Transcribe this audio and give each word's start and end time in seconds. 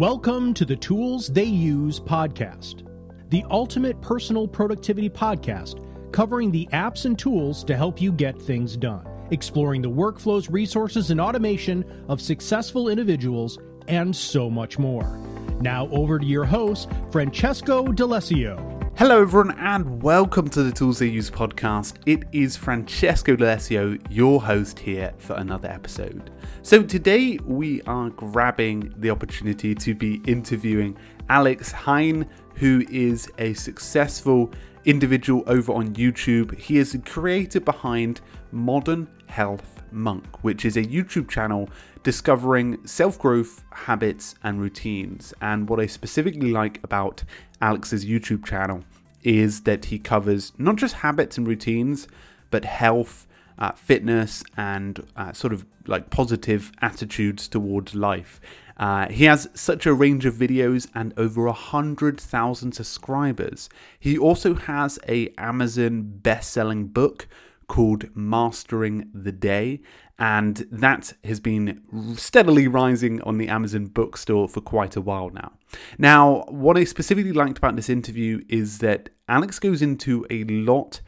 Welcome 0.00 0.54
to 0.54 0.64
the 0.64 0.76
Tools 0.76 1.26
They 1.26 1.44
Use 1.44 2.00
podcast, 2.00 2.86
the 3.28 3.44
ultimate 3.50 4.00
personal 4.00 4.48
productivity 4.48 5.10
podcast 5.10 5.84
covering 6.10 6.50
the 6.50 6.66
apps 6.72 7.04
and 7.04 7.18
tools 7.18 7.62
to 7.64 7.76
help 7.76 8.00
you 8.00 8.10
get 8.10 8.40
things 8.40 8.78
done, 8.78 9.06
exploring 9.30 9.82
the 9.82 9.90
workflows, 9.90 10.50
resources, 10.50 11.10
and 11.10 11.20
automation 11.20 11.84
of 12.08 12.18
successful 12.18 12.88
individuals, 12.88 13.58
and 13.88 14.16
so 14.16 14.48
much 14.48 14.78
more. 14.78 15.18
Now, 15.60 15.86
over 15.90 16.18
to 16.18 16.24
your 16.24 16.46
host, 16.46 16.88
Francesco 17.10 17.92
D'Alessio. 17.92 18.79
Hello, 19.00 19.22
everyone, 19.22 19.58
and 19.58 20.02
welcome 20.02 20.46
to 20.50 20.62
the 20.62 20.70
Tools 20.70 20.98
They 20.98 21.06
Use 21.06 21.30
podcast. 21.30 21.94
It 22.04 22.24
is 22.32 22.54
Francesco 22.54 23.34
D'Alessio, 23.34 23.98
your 24.10 24.42
host 24.42 24.78
here 24.78 25.14
for 25.16 25.36
another 25.36 25.70
episode. 25.70 26.30
So, 26.60 26.82
today 26.82 27.38
we 27.46 27.80
are 27.84 28.10
grabbing 28.10 28.92
the 28.98 29.08
opportunity 29.08 29.74
to 29.74 29.94
be 29.94 30.20
interviewing 30.26 30.98
Alex 31.30 31.72
Hein, 31.72 32.28
who 32.56 32.84
is 32.90 33.26
a 33.38 33.54
successful 33.54 34.52
individual 34.84 35.44
over 35.46 35.72
on 35.72 35.94
YouTube. 35.94 36.54
He 36.58 36.76
is 36.76 36.92
the 36.92 36.98
creator 36.98 37.60
behind 37.60 38.20
Modern 38.52 39.08
Health 39.28 39.82
Monk, 39.92 40.44
which 40.44 40.66
is 40.66 40.76
a 40.76 40.84
YouTube 40.84 41.30
channel 41.30 41.70
discovering 42.02 42.86
self 42.86 43.18
growth 43.18 43.64
habits 43.72 44.34
and 44.42 44.60
routines. 44.60 45.32
And 45.40 45.68
what 45.68 45.80
I 45.80 45.86
specifically 45.86 46.52
like 46.52 46.80
about 46.84 47.24
Alex's 47.60 48.04
YouTube 48.04 48.44
channel 48.44 48.84
is 49.22 49.62
that 49.62 49.86
he 49.86 49.98
covers 49.98 50.52
not 50.58 50.76
just 50.76 50.96
habits 50.96 51.38
and 51.38 51.46
routines, 51.46 52.08
but 52.50 52.64
health, 52.64 53.26
uh, 53.58 53.72
fitness, 53.72 54.42
and 54.56 55.06
uh, 55.16 55.32
sort 55.32 55.52
of 55.52 55.66
like 55.86 56.10
positive 56.10 56.72
attitudes 56.80 57.48
towards 57.48 57.94
life. 57.94 58.40
Uh, 58.76 59.08
he 59.08 59.24
has 59.24 59.48
such 59.52 59.84
a 59.84 59.92
range 59.92 60.24
of 60.24 60.34
videos 60.34 60.88
and 60.94 61.12
over 61.18 61.46
a 61.46 61.52
hundred 61.52 62.18
thousand 62.18 62.72
subscribers. 62.72 63.68
He 63.98 64.16
also 64.16 64.54
has 64.54 64.98
a 65.06 65.28
Amazon 65.36 66.02
best-selling 66.22 66.86
book 66.86 67.28
called 67.70 68.04
Mastering 68.16 69.08
the 69.14 69.30
Day, 69.30 69.80
and 70.18 70.66
that 70.72 71.12
has 71.22 71.38
been 71.38 71.80
steadily 72.16 72.66
rising 72.66 73.22
on 73.22 73.38
the 73.38 73.46
Amazon 73.46 73.86
bookstore 73.86 74.48
for 74.48 74.60
quite 74.60 74.96
a 74.96 75.00
while 75.00 75.30
now. 75.30 75.52
Now, 75.96 76.44
what 76.48 76.76
I 76.76 76.82
specifically 76.82 77.32
liked 77.32 77.58
about 77.58 77.76
this 77.76 77.88
interview 77.88 78.42
is 78.48 78.78
that 78.78 79.10
Alex 79.28 79.60
goes 79.60 79.82
into 79.82 80.26
a 80.30 80.42
lot 80.42 81.00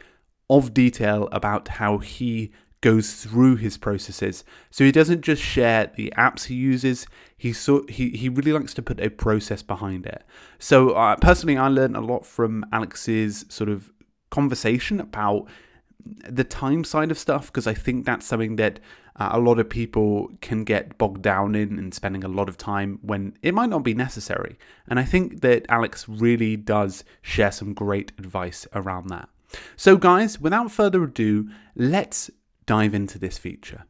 of 0.49 0.73
detail 0.73 1.29
about 1.33 1.67
how 1.67 1.99
he 1.99 2.53
goes 2.81 3.15
through 3.15 3.57
his 3.57 3.77
processes. 3.77 4.45
So 4.71 4.85
he 4.85 4.93
doesn't 4.93 5.23
just 5.23 5.43
share 5.43 5.91
the 5.97 6.13
apps 6.17 6.45
he 6.45 6.55
uses. 6.55 7.09
He 7.37 7.53
so 7.53 7.85
he 7.89 8.11
he 8.11 8.29
really 8.29 8.53
likes 8.53 8.73
to 8.75 8.83
put 8.83 9.01
a 9.01 9.09
process 9.09 9.63
behind 9.63 10.07
it. 10.07 10.23
So 10.61 10.91
uh, 10.91 11.17
personally, 11.17 11.57
I 11.57 11.67
learned 11.67 11.97
a 11.97 12.01
lot 12.01 12.25
from 12.25 12.65
Alex's 12.73 13.47
sort 13.49 13.69
of 13.69 13.91
conversation 14.31 15.01
about 15.01 15.49
the 16.05 16.45
time 16.45 16.85
side 16.85 17.11
of 17.11 17.19
stuff 17.19 17.47
because 17.47 17.67
I 17.67 17.75
think 17.75 18.05
that's 18.05 18.27
something 18.27 18.57
that 18.57 18.81
uh, 19.17 19.31
a 19.33 19.39
lot 19.39 19.59
of 19.59 19.69
people 19.69 20.31
can 20.41 20.65
get 20.65 20.97
bogged 20.99 21.23
down 21.23 21.55
in 21.55 21.79
and 21.79 21.93
spending 21.93 22.25
a 22.25 22.29
lot 22.29 22.49
of 22.49 22.57
time 22.57 22.99
when 23.03 23.37
it 23.43 23.55
might 23.55 23.69
not 23.69 23.85
be 23.85 23.95
necessary. 23.95 24.59
And 24.89 24.99
I 24.99 25.05
think 25.05 25.43
that 25.43 25.67
Alex 25.69 26.09
really 26.09 26.57
does 26.57 27.05
share 27.21 27.53
some 27.53 27.75
great 27.75 28.13
advice 28.19 28.67
around 28.75 29.09
that. 29.09 29.29
So, 29.77 29.97
guys, 29.97 30.41
without 30.41 30.71
further 30.71 31.05
ado, 31.05 31.51
let's 31.77 32.31
dive 32.65 32.95
into 32.95 33.19
this 33.19 33.37
feature. 33.37 33.85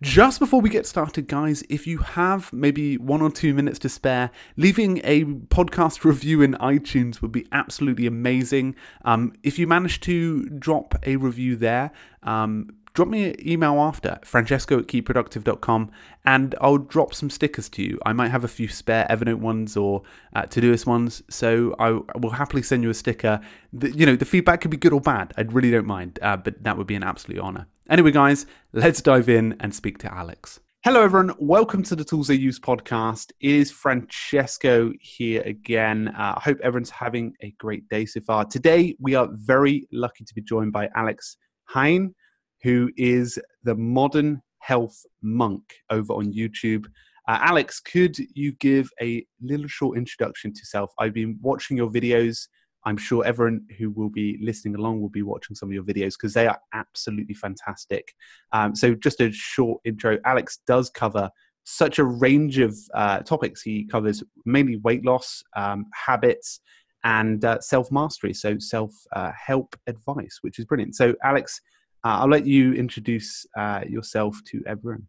Just 0.00 0.38
before 0.38 0.60
we 0.60 0.68
get 0.68 0.86
started, 0.86 1.28
guys, 1.28 1.62
if 1.68 1.86
you 1.86 1.98
have 1.98 2.52
maybe 2.52 2.96
one 2.96 3.22
or 3.22 3.30
two 3.30 3.54
minutes 3.54 3.78
to 3.80 3.88
spare, 3.88 4.30
leaving 4.56 5.00
a 5.04 5.24
podcast 5.24 6.04
review 6.04 6.42
in 6.42 6.54
iTunes 6.54 7.22
would 7.22 7.32
be 7.32 7.46
absolutely 7.52 8.06
amazing. 8.06 8.74
Um, 9.04 9.32
if 9.42 9.58
you 9.58 9.66
manage 9.66 10.00
to 10.00 10.48
drop 10.48 10.94
a 11.04 11.16
review 11.16 11.56
there, 11.56 11.92
um, 12.22 12.70
drop 12.94 13.08
me 13.08 13.30
an 13.30 13.48
email 13.48 13.80
after 13.80 14.18
francesco 14.24 14.78
at 14.78 14.86
keepproductive.com 14.86 15.90
and 16.24 16.54
I'll 16.60 16.78
drop 16.78 17.14
some 17.14 17.30
stickers 17.30 17.68
to 17.70 17.82
you. 17.82 17.98
I 18.04 18.12
might 18.12 18.30
have 18.30 18.44
a 18.44 18.48
few 18.48 18.68
spare 18.68 19.06
Evernote 19.08 19.40
ones 19.40 19.76
or 19.76 20.02
uh, 20.34 20.42
Todoist 20.42 20.86
ones, 20.86 21.22
so 21.28 21.74
I 21.78 21.90
will 22.18 22.30
happily 22.30 22.62
send 22.62 22.82
you 22.82 22.90
a 22.90 22.94
sticker. 22.94 23.40
The, 23.72 23.90
you 23.90 24.06
know, 24.06 24.16
the 24.16 24.24
feedback 24.24 24.60
could 24.60 24.70
be 24.70 24.76
good 24.76 24.92
or 24.92 25.00
bad. 25.00 25.32
I 25.36 25.42
really 25.42 25.70
don't 25.70 25.86
mind, 25.86 26.18
uh, 26.22 26.36
but 26.36 26.62
that 26.62 26.76
would 26.76 26.86
be 26.86 26.94
an 26.94 27.02
absolute 27.02 27.40
honor. 27.40 27.66
Anyway, 27.90 28.12
guys, 28.12 28.46
let's 28.72 29.02
dive 29.02 29.28
in 29.28 29.56
and 29.58 29.74
speak 29.74 29.98
to 29.98 30.14
Alex. 30.14 30.60
Hello, 30.84 31.02
everyone. 31.02 31.34
Welcome 31.40 31.82
to 31.84 31.96
the 31.96 32.04
Tools 32.04 32.28
They 32.28 32.34
Use 32.34 32.60
podcast. 32.60 33.32
It 33.40 33.50
is 33.50 33.72
Francesco 33.72 34.92
here 35.00 35.42
again. 35.42 36.08
Uh, 36.08 36.34
I 36.36 36.40
hope 36.44 36.58
everyone's 36.62 36.90
having 36.90 37.34
a 37.42 37.52
great 37.58 37.88
day 37.88 38.06
so 38.06 38.20
far. 38.20 38.44
Today, 38.44 38.96
we 39.00 39.16
are 39.16 39.28
very 39.32 39.88
lucky 39.92 40.24
to 40.24 40.34
be 40.34 40.42
joined 40.42 40.72
by 40.72 40.90
Alex 40.94 41.36
Hein, 41.64 42.14
who 42.62 42.88
is 42.96 43.36
the 43.64 43.74
modern 43.74 44.40
health 44.60 45.04
monk 45.20 45.62
over 45.90 46.12
on 46.12 46.32
YouTube. 46.32 46.86
Uh, 47.26 47.38
Alex, 47.40 47.80
could 47.80 48.16
you 48.34 48.52
give 48.52 48.88
a 49.00 49.26
little 49.40 49.68
short 49.68 49.98
introduction 49.98 50.52
to 50.52 50.64
self? 50.64 50.92
I've 51.00 51.14
been 51.14 51.36
watching 51.42 51.76
your 51.76 51.90
videos. 51.90 52.46
I'm 52.84 52.96
sure 52.96 53.24
everyone 53.24 53.66
who 53.78 53.90
will 53.90 54.08
be 54.08 54.38
listening 54.42 54.74
along 54.74 55.00
will 55.00 55.08
be 55.08 55.22
watching 55.22 55.54
some 55.54 55.68
of 55.68 55.72
your 55.72 55.84
videos 55.84 56.12
because 56.12 56.34
they 56.34 56.46
are 56.46 56.60
absolutely 56.72 57.34
fantastic. 57.34 58.14
Um, 58.52 58.74
so, 58.74 58.94
just 58.94 59.20
a 59.20 59.32
short 59.32 59.80
intro. 59.84 60.18
Alex 60.24 60.58
does 60.66 60.90
cover 60.90 61.30
such 61.64 61.98
a 61.98 62.04
range 62.04 62.58
of 62.58 62.76
uh, 62.94 63.20
topics. 63.20 63.62
He 63.62 63.84
covers 63.84 64.22
mainly 64.44 64.76
weight 64.76 65.04
loss, 65.04 65.42
um, 65.54 65.86
habits, 65.94 66.60
and 67.04 67.44
uh, 67.44 67.60
self 67.60 67.90
mastery. 67.92 68.34
So, 68.34 68.58
self 68.58 68.92
uh, 69.14 69.32
help 69.32 69.76
advice, 69.86 70.38
which 70.40 70.58
is 70.58 70.64
brilliant. 70.64 70.96
So, 70.96 71.14
Alex, 71.22 71.60
uh, 72.04 72.18
I'll 72.20 72.28
let 72.28 72.46
you 72.46 72.72
introduce 72.74 73.46
uh, 73.56 73.82
yourself 73.88 74.40
to 74.46 74.62
everyone. 74.66 75.06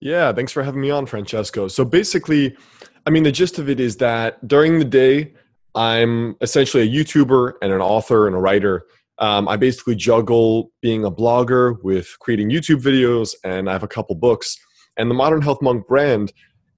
Yeah, 0.00 0.32
thanks 0.32 0.50
for 0.50 0.62
having 0.62 0.80
me 0.80 0.90
on, 0.90 1.04
Francesco. 1.06 1.68
So 1.68 1.84
basically, 1.84 2.56
I 3.06 3.10
mean, 3.10 3.22
the 3.22 3.32
gist 3.32 3.58
of 3.58 3.68
it 3.68 3.78
is 3.78 3.98
that 3.98 4.46
during 4.48 4.78
the 4.78 4.84
day, 4.84 5.34
I'm 5.74 6.36
essentially 6.40 6.82
a 6.82 6.90
YouTuber 6.90 7.54
and 7.62 7.72
an 7.72 7.80
author 7.80 8.26
and 8.26 8.34
a 8.34 8.38
writer. 8.38 8.84
Um, 9.18 9.48
I 9.48 9.56
basically 9.56 9.94
juggle 9.94 10.70
being 10.80 11.04
a 11.04 11.10
blogger 11.10 11.76
with 11.82 12.18
creating 12.20 12.50
YouTube 12.50 12.82
videos, 12.82 13.34
and 13.44 13.68
I 13.68 13.72
have 13.72 13.82
a 13.82 13.88
couple 13.88 14.14
books. 14.16 14.56
And 14.96 15.10
the 15.10 15.14
Modern 15.14 15.42
Health 15.42 15.60
Monk 15.62 15.86
brand, 15.86 16.32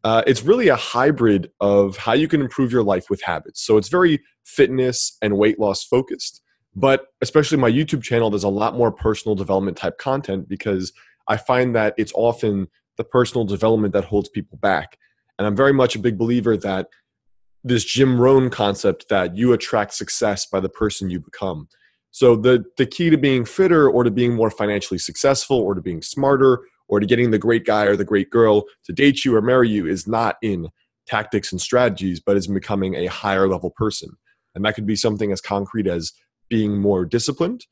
uh, 0.04 0.22
it's 0.26 0.42
really 0.42 0.68
a 0.68 0.76
hybrid 0.76 1.50
of 1.60 1.96
how 1.96 2.12
you 2.12 2.28
can 2.28 2.40
improve 2.40 2.72
your 2.72 2.82
life 2.82 3.08
with 3.08 3.22
habits. 3.22 3.64
So 3.64 3.76
it's 3.76 3.88
very 3.88 4.20
fitness 4.44 5.16
and 5.22 5.38
weight 5.38 5.58
loss 5.58 5.84
focused. 5.84 6.42
But 6.74 7.06
especially 7.20 7.58
my 7.58 7.70
YouTube 7.70 8.02
channel, 8.02 8.30
there's 8.30 8.44
a 8.44 8.48
lot 8.48 8.76
more 8.76 8.90
personal 8.90 9.34
development 9.34 9.76
type 9.76 9.98
content 9.98 10.48
because 10.48 10.92
I 11.28 11.36
find 11.36 11.74
that 11.76 11.94
it's 11.96 12.12
often 12.14 12.68
the 12.96 13.04
personal 13.04 13.44
development 13.44 13.92
that 13.94 14.04
holds 14.04 14.28
people 14.28 14.58
back. 14.58 14.98
And 15.38 15.46
I'm 15.46 15.56
very 15.56 15.72
much 15.72 15.96
a 15.96 15.98
big 15.98 16.18
believer 16.18 16.56
that 16.58 16.88
this 17.64 17.84
Jim 17.84 18.20
Rohn 18.20 18.50
concept 18.50 19.08
that 19.08 19.36
you 19.36 19.52
attract 19.52 19.94
success 19.94 20.46
by 20.46 20.60
the 20.60 20.68
person 20.68 21.10
you 21.10 21.20
become. 21.20 21.68
So 22.10 22.36
the 22.36 22.64
the 22.76 22.86
key 22.86 23.10
to 23.10 23.16
being 23.16 23.44
fitter 23.44 23.88
or 23.88 24.04
to 24.04 24.10
being 24.10 24.34
more 24.34 24.50
financially 24.50 24.98
successful 24.98 25.58
or 25.58 25.74
to 25.74 25.80
being 25.80 26.02
smarter 26.02 26.60
or 26.88 27.00
to 27.00 27.06
getting 27.06 27.30
the 27.30 27.38
great 27.38 27.64
guy 27.64 27.84
or 27.84 27.96
the 27.96 28.04
great 28.04 28.30
girl 28.30 28.64
to 28.84 28.92
date 28.92 29.24
you 29.24 29.34
or 29.34 29.40
marry 29.40 29.70
you 29.70 29.86
is 29.86 30.06
not 30.06 30.36
in 30.42 30.68
tactics 31.06 31.52
and 31.52 31.60
strategies, 31.60 32.20
but 32.20 32.36
is 32.36 32.46
becoming 32.46 32.94
a 32.94 33.06
higher 33.06 33.48
level 33.48 33.70
person. 33.70 34.10
And 34.54 34.64
that 34.64 34.74
could 34.74 34.86
be 34.86 34.96
something 34.96 35.32
as 35.32 35.40
concrete 35.40 35.86
as 35.86 36.12
being 36.50 36.78
more 36.78 37.06
disciplined 37.06 37.66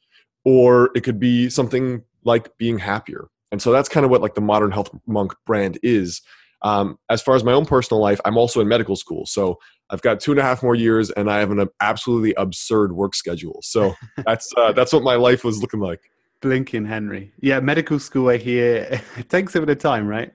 or 0.44 0.90
it 0.94 1.02
could 1.02 1.20
be 1.20 1.50
something 1.50 2.02
like 2.24 2.56
being 2.56 2.78
happier 2.78 3.28
and 3.52 3.60
so 3.60 3.72
that's 3.72 3.88
kind 3.88 4.04
of 4.04 4.10
what 4.10 4.20
like 4.20 4.34
the 4.34 4.40
modern 4.40 4.70
health 4.70 4.90
monk 5.06 5.34
brand 5.46 5.78
is 5.82 6.22
um, 6.62 6.98
as 7.08 7.22
far 7.22 7.34
as 7.34 7.44
my 7.44 7.52
own 7.52 7.66
personal 7.66 8.00
life 8.00 8.20
i'm 8.24 8.38
also 8.38 8.60
in 8.60 8.68
medical 8.68 8.96
school 8.96 9.26
so 9.26 9.58
i've 9.90 10.02
got 10.02 10.20
two 10.20 10.30
and 10.30 10.40
a 10.40 10.42
half 10.42 10.62
more 10.62 10.74
years 10.74 11.10
and 11.10 11.30
i 11.30 11.38
have 11.38 11.50
an 11.50 11.68
absolutely 11.80 12.34
absurd 12.34 12.92
work 12.92 13.14
schedule. 13.14 13.60
So 13.62 13.94
that's 14.24 14.52
uh, 14.56 14.72
that's 14.72 14.92
what 14.92 15.02
my 15.02 15.16
life 15.16 15.44
was 15.44 15.60
looking 15.60 15.80
like. 15.80 16.00
Blinking 16.40 16.86
henry. 16.86 17.32
Yeah 17.40 17.60
medical 17.60 17.98
school 17.98 18.28
i 18.28 18.36
hear. 18.36 19.00
It 19.16 19.28
takes 19.28 19.54
a 19.54 19.60
bit 19.60 19.70
of 19.70 19.78
time 19.78 20.06
right? 20.06 20.32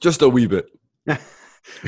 Just 0.00 0.22
a 0.22 0.28
wee 0.28 0.46
bit. 0.46 0.66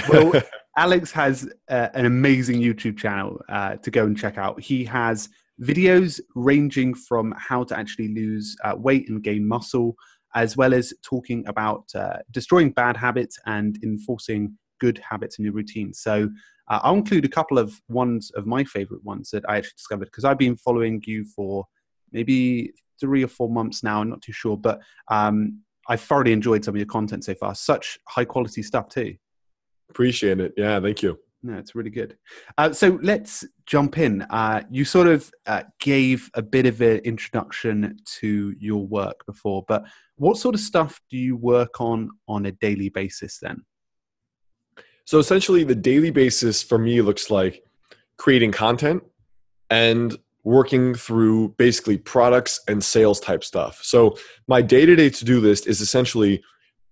Well 0.09 0.33
alex 0.77 1.13
has 1.13 1.49
uh, 1.69 1.89
an 1.95 2.07
amazing 2.07 2.61
youtube 2.61 2.97
channel 2.97 3.41
uh, 3.49 3.77
to 3.77 3.91
go 3.91 4.05
and 4.07 4.17
check 4.17 4.39
out. 4.39 4.61
He 4.61 4.85
has 4.85 5.29
videos 5.63 6.21
ranging 6.35 6.95
from 6.95 7.35
how 7.37 7.65
to 7.65 7.79
actually 7.79 8.09
lose 8.09 8.57
uh, 8.65 8.75
weight 8.77 9.09
and 9.09 9.23
gain 9.23 9.47
muscle, 9.47 9.97
as 10.35 10.57
well 10.57 10.75
as 10.75 10.93
talking 11.03 11.47
about 11.47 11.85
uh, 11.95 12.19
destroying 12.31 12.71
bad 12.71 12.97
habits 12.97 13.39
and 13.47 13.79
enforcing 13.83 14.57
good 14.85 15.01
habits 15.11 15.39
in 15.39 15.45
your 15.45 15.55
routine. 15.55 15.95
So 15.95 16.29
uh, 16.69 16.81
I'll 16.83 17.01
include 17.03 17.25
a 17.25 17.37
couple 17.39 17.59
of 17.59 17.81
ones 17.89 18.31
of 18.39 18.47
my 18.47 18.65
favorite 18.65 19.03
ones 19.05 19.31
that 19.31 19.45
I 19.49 19.57
actually 19.57 19.79
discovered 19.79 20.07
because 20.07 20.25
I've 20.25 20.39
been 20.47 20.57
following 20.57 21.03
you 21.07 21.25
for 21.25 21.65
maybe 22.13 22.73
three 23.01 23.25
or 23.25 23.29
four 23.29 23.49
months 23.49 23.83
now. 23.83 24.01
I'm 24.01 24.11
not 24.11 24.23
too 24.23 24.33
sure, 24.33 24.59
but 24.59 24.81
um, 25.09 25.61
I've 25.89 26.03
thoroughly 26.03 26.33
enjoyed 26.33 26.65
some 26.65 26.75
of 26.75 26.79
your 26.79 26.87
content 26.99 27.25
so 27.25 27.35
far. 27.35 27.55
Such 27.55 27.99
high 28.09 28.27
quality 28.27 28.63
stuff 28.63 28.89
too. 28.89 29.17
Appreciate 29.91 30.41
it. 30.41 30.53
Yeah, 30.57 30.81
thank 30.81 31.03
you. 31.03 31.19
No, 31.43 31.59
it's 31.59 31.75
really 31.75 31.91
good. 31.91 32.17
Uh, 32.57 32.73
so 32.73 32.99
let's 33.03 33.45
jump 33.67 33.99
in. 33.99 34.23
Uh, 34.23 34.63
you 34.71 34.85
sort 34.85 35.07
of 35.07 35.31
uh, 35.47 35.63
gave 35.79 36.31
a 36.35 36.43
bit 36.43 36.65
of 36.67 36.81
an 36.81 36.99
introduction 37.05 37.99
to 38.21 38.55
your 38.59 38.87
work 38.87 39.27
before, 39.27 39.63
but 39.69 39.85
what 40.17 40.39
sort 40.39 40.55
of 40.55 40.61
stuff 40.63 41.01
do 41.11 41.19
you 41.19 41.37
work 41.37 41.81
on 41.81 42.09
on 42.29 42.47
a 42.47 42.53
daily 42.53 42.89
basis 42.89 43.39
then? 43.43 43.63
So 45.05 45.19
essentially, 45.19 45.65
the 45.65 45.75
daily 45.75 46.11
basis 46.11 46.63
for 46.63 46.79
me 46.79 47.03
looks 47.03 47.31
like 47.31 47.63
creating 48.17 48.53
content 48.53 49.03
and 49.71 50.17
working 50.45 50.95
through 50.95 51.49
basically 51.57 51.97
products 51.97 52.61
and 52.69 52.85
sales 52.85 53.19
type 53.19 53.43
stuff. 53.43 53.81
So 53.83 54.17
my 54.47 54.61
day 54.63 54.85
to 54.87 54.95
day 54.95 55.09
to 55.11 55.25
do 55.25 55.41
list 55.41 55.67
is 55.67 55.81
essentially 55.81 56.43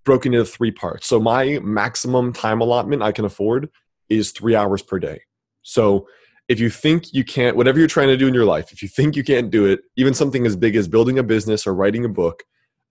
broken 0.05 0.35
into 0.35 0.47
three 0.47 0.71
parts. 0.71 1.07
So 1.07 1.21
my 1.21 1.59
maximum 1.63 2.33
time 2.33 2.61
allotment 2.61 3.03
I 3.03 3.13
can 3.13 3.25
afford 3.25 3.69
is 4.09 4.33
three 4.33 4.55
hours 4.57 4.83
per 4.83 4.99
day. 4.99 5.21
So 5.63 6.07
if 6.49 6.59
you 6.59 6.71
think 6.71 7.13
you 7.13 7.25
can't, 7.25 7.57
whatever 7.57 7.79
you're 7.79 7.89
trying 7.89 8.09
to 8.09 8.17
do 8.17 8.27
in 8.27 8.35
your 8.35 8.45
life, 8.45 8.73
if 8.73 8.83
you 8.83 8.89
think 8.89 9.17
you 9.17 9.23
can't 9.23 9.51
do 9.51 9.67
it, 9.67 9.81
even 9.97 10.13
something 10.13 10.45
as 10.45 10.57
big 10.57 10.75
as 10.75 10.89
building 10.89 11.19
a 11.19 11.23
business 11.23 11.67
or 11.67 11.75
writing 11.75 12.05
a 12.05 12.09
book, 12.09 12.43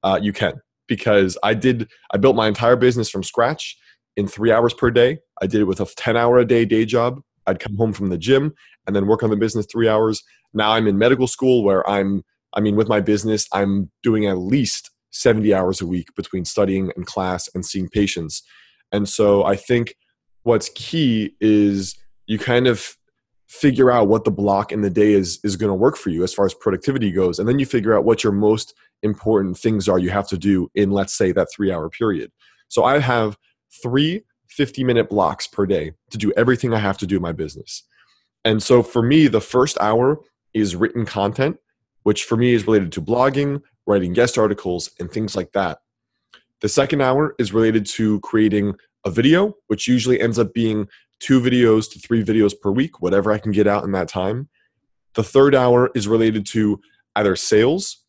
uh, 0.04 0.20
you 0.22 0.32
can. 0.32 0.62
Because 0.88 1.38
I 1.44 1.54
did, 1.54 1.90
I 2.12 2.18
built 2.18 2.36
my 2.36 2.48
entire 2.48 2.76
business 2.76 3.10
from 3.10 3.24
scratch 3.24 3.78
in 4.22 4.28
three 4.28 4.52
hours 4.52 4.74
per 4.74 4.90
day. 4.90 5.20
I 5.42 5.48
did 5.48 5.62
it 5.62 5.66
with 5.66 5.82
a 5.82 5.86
10 5.86 6.16
hour 6.16 6.38
a 6.38 6.46
day 6.46 6.64
day 6.64 6.86
job. 6.86 7.20
I'd 7.48 7.60
come 7.60 7.76
home 7.76 7.92
from 7.92 8.10
the 8.10 8.18
gym 8.18 8.54
and 8.88 8.96
then 8.96 9.08
work 9.08 9.24
on 9.24 9.30
the 9.30 9.36
business 9.36 9.66
three 9.70 9.90
hours. 9.90 10.24
Now 10.54 10.72
I'm 10.72 10.88
in 10.88 10.98
medical 10.98 11.28
school 11.28 11.64
where 11.64 11.88
I'm, 11.90 12.24
I 12.54 12.62
mean, 12.62 12.76
with 12.76 12.88
my 12.88 13.02
business, 13.02 13.48
I'm 13.52 13.92
doing 14.04 14.28
at 14.28 14.38
least 14.38 14.92
70 15.12 15.54
hours 15.54 15.82
a 15.82 15.88
week 15.88 16.08
between 16.16 16.46
studying 16.46 16.92
and 16.96 17.06
class 17.06 17.50
and 17.54 17.66
seeing 17.66 17.90
patients. 17.90 18.44
And 18.92 19.10
so 19.10 19.44
I 19.44 19.56
think 19.56 19.96
what's 20.44 20.70
key 20.70 21.36
is 21.42 21.96
you 22.28 22.38
kind 22.38 22.68
of 22.68 22.96
figure 23.48 23.92
out 23.92 24.08
what 24.08 24.24
the 24.24 24.32
block 24.32 24.72
in 24.72 24.82
the 24.82 24.90
day 24.90 25.12
is 25.12 25.40
is 25.44 25.58
going 25.58 25.70
to 25.70 25.76
work 25.76 25.98
for 25.98 26.10
you 26.10 26.24
as 26.24 26.34
far 26.34 26.46
as 26.46 26.54
productivity 26.54 27.12
goes 27.12 27.38
and 27.38 27.50
then 27.50 27.60
you 27.60 27.66
figure 27.66 27.94
out 27.94 28.06
what 28.06 28.24
your 28.24 28.32
most 28.32 28.74
important 29.04 29.58
things 29.58 29.90
are 29.90 30.00
you 30.00 30.10
have 30.10 30.26
to 30.26 30.38
do 30.38 30.70
in 30.74 30.90
let's 30.90 31.14
say 31.14 31.34
that 31.34 31.50
3 31.54 31.70
hour 31.70 31.90
period 31.90 32.32
so 32.70 32.86
i 32.86 32.98
have 32.98 33.38
three 33.82 34.24
50 34.48 34.84
minute 34.84 35.10
blocks 35.10 35.48
per 35.48 35.66
day 35.66 35.94
to 36.10 36.18
do 36.18 36.32
everything 36.36 36.74
i 36.74 36.80
have 36.80 36.98
to 36.98 37.08
do 37.08 37.18
in 37.18 37.22
my 37.22 37.32
business 37.32 37.84
and 38.44 38.62
so 38.62 38.84
for 38.84 39.02
me 39.02 39.28
the 39.28 39.42
first 39.42 39.78
hour 39.80 40.20
is 40.54 40.76
written 40.76 41.06
content 41.06 41.58
which 42.04 42.24
for 42.24 42.36
me 42.36 42.54
is 42.54 42.66
related 42.66 42.92
to 42.92 43.02
blogging 43.02 43.62
writing 43.88 44.14
guest 44.14 44.38
articles 44.38 44.92
and 45.00 45.12
things 45.12 45.36
like 45.36 45.52
that 45.54 45.80
the 46.62 46.70
second 46.70 47.02
hour 47.02 47.36
is 47.40 47.54
related 47.54 47.86
to 47.88 48.20
creating 48.22 48.76
a 49.06 49.10
video, 49.10 49.56
which 49.68 49.88
usually 49.88 50.22
ends 50.22 50.38
up 50.40 50.54
being 50.54 50.88
two 51.20 51.42
videos 51.42 51.92
to 51.92 52.00
three 52.00 52.24
videos 52.24 52.54
per 52.60 52.72
week, 52.72 53.02
whatever 53.02 53.32
I 53.32 53.40
can 53.40 53.52
get 53.52 53.68
out 53.68 53.84
in 53.84 53.92
that 53.92 54.08
time. 54.08 54.50
The 55.16 55.24
third 55.24 55.54
hour 55.54 55.92
is 55.96 56.08
related 56.08 56.46
to 56.48 56.80
either 57.16 57.36
sales, 57.36 58.04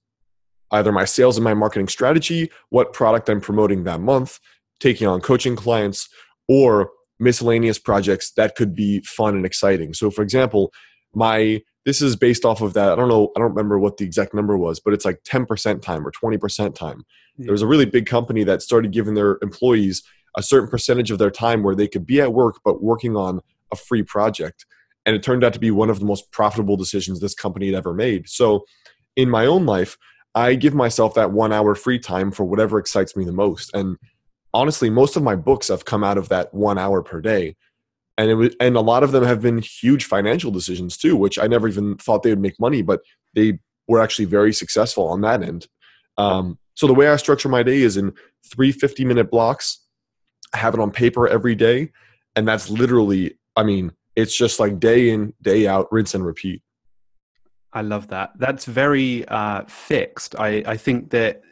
either 0.71 0.93
my 0.93 1.05
sales 1.05 1.37
and 1.37 1.45
my 1.45 1.55
marketing 1.55 1.89
strategy, 1.89 2.51
what 2.69 2.93
product 2.93 3.29
I'm 3.29 3.41
promoting 3.41 3.85
that 3.85 4.01
month, 4.01 4.39
taking 4.83 5.07
on 5.07 5.21
coaching 5.21 5.57
clients, 5.57 6.09
or 6.49 6.91
miscellaneous 7.19 7.79
projects 7.79 8.33
that 8.33 8.57
could 8.57 8.75
be 8.75 9.01
fun 9.01 9.37
and 9.37 9.47
exciting. 9.47 9.95
So, 9.95 10.11
for 10.11 10.23
example, 10.23 10.73
my 11.15 11.63
this 11.85 12.01
is 12.01 12.15
based 12.15 12.45
off 12.45 12.61
of 12.61 12.75
that. 12.75 12.93
I 12.93 12.95
don't 12.95 13.09
know, 13.09 13.33
I 13.37 13.41
don't 13.41 13.51
remember 13.51 13.79
what 13.79 13.97
the 13.97 14.05
exact 14.05 14.35
number 14.35 14.57
was, 14.57 14.79
but 14.79 14.95
it's 14.95 15.05
like 15.05 15.25
10% 15.25 15.83
time 15.83 16.07
or 16.07 16.13
20% 16.13 16.75
time. 16.77 17.05
Hmm. 17.37 17.43
There 17.43 17.53
was 17.53 17.63
a 17.63 17.67
really 17.67 17.87
big 17.87 18.07
company 18.07 18.45
that 18.45 18.63
started 18.63 18.93
giving 18.93 19.15
their 19.15 19.39
employees 19.43 20.03
a 20.37 20.43
certain 20.43 20.69
percentage 20.69 21.11
of 21.11 21.19
their 21.19 21.31
time 21.31 21.63
where 21.63 21.75
they 21.75 21.89
could 21.89 22.07
be 22.07 22.21
at 22.21 22.33
work 22.33 22.61
but 22.65 22.83
working 22.83 23.17
on 23.17 23.41
a 23.73 23.77
free 23.77 24.03
project. 24.03 24.65
And 25.05 25.17
it 25.17 25.25
turned 25.25 25.43
out 25.43 25.53
to 25.55 25.59
be 25.59 25.73
one 25.73 25.91
of 25.91 25.99
the 25.99 26.07
most 26.07 26.31
profitable 26.31 26.77
decisions 26.77 27.19
this 27.19 27.35
company 27.35 27.67
had 27.67 27.75
ever 27.75 27.93
made. 27.93 28.29
So, 28.29 28.65
in 29.17 29.29
my 29.29 29.45
own 29.45 29.67
life, 29.67 29.99
I 30.35 30.55
give 30.55 30.75
myself 30.75 31.15
that 31.15 31.33
one 31.33 31.53
hour 31.53 31.75
free 31.75 31.99
time 31.99 32.31
for 32.31 32.45
whatever 32.45 32.79
excites 32.79 33.17
me 33.17 33.25
the 33.25 33.33
most. 33.33 33.75
And 33.75 33.99
honestly, 34.55 34.91
most 34.91 35.17
of 35.17 35.23
my 35.23 35.37
books 35.37 35.69
have 35.69 35.85
come 35.85 36.05
out 36.05 36.19
of 36.19 36.29
that 36.29 36.53
one 36.53 36.79
hour 36.79 37.03
per 37.03 37.21
day. 37.21 37.57
And 38.19 38.31
it 38.31 38.35
was, 38.35 38.55
and 38.61 38.77
a 38.77 38.81
lot 38.81 39.03
of 39.03 39.13
them 39.13 39.25
have 39.25 39.41
been 39.41 39.59
huge 39.59 40.05
financial 40.05 40.51
decisions 40.51 40.97
too, 40.97 41.17
which 41.17 41.39
I 41.39 41.47
never 41.47 41.67
even 41.67 41.97
thought 41.97 42.23
they 42.23 42.31
would 42.31 42.41
make 42.41 42.61
money, 42.61 42.83
but 42.83 43.01
they 43.35 43.59
were 43.89 44.01
actually 44.01 44.27
very 44.27 44.53
successful 44.53 45.09
on 45.09 45.23
that 45.23 45.43
end. 45.43 45.67
Um, 46.19 46.59
so 46.75 46.87
the 46.87 46.95
way 46.95 47.09
I 47.09 47.17
structure 47.17 47.49
my 47.49 47.63
day 47.63 47.79
is 47.79 47.97
in 47.97 48.13
three 48.51 48.71
50 48.71 49.05
minute 49.05 49.31
blocks 49.31 49.83
have 50.55 50.75
it 50.75 50.81
on 50.81 50.91
paper 50.91 51.27
every 51.27 51.55
day 51.55 51.91
and 52.37 52.47
that's 52.47 52.69
literally 52.69 53.39
i 53.57 53.63
mean 53.63 53.93
it's 54.17 54.37
just 54.37 54.61
like 54.61 54.79
day 54.79 55.11
in 55.11 55.33
day 55.43 55.67
out 55.67 55.91
rinse 55.91 56.15
and 56.15 56.25
repeat 56.25 56.63
i 57.73 57.81
love 57.81 58.09
that 58.09 58.33
that's 58.39 58.65
very 58.65 59.27
uh, 59.29 59.63
fixed 59.67 60.39
i 60.39 60.63
i 60.67 60.77
think 60.77 61.11
that 61.11 61.43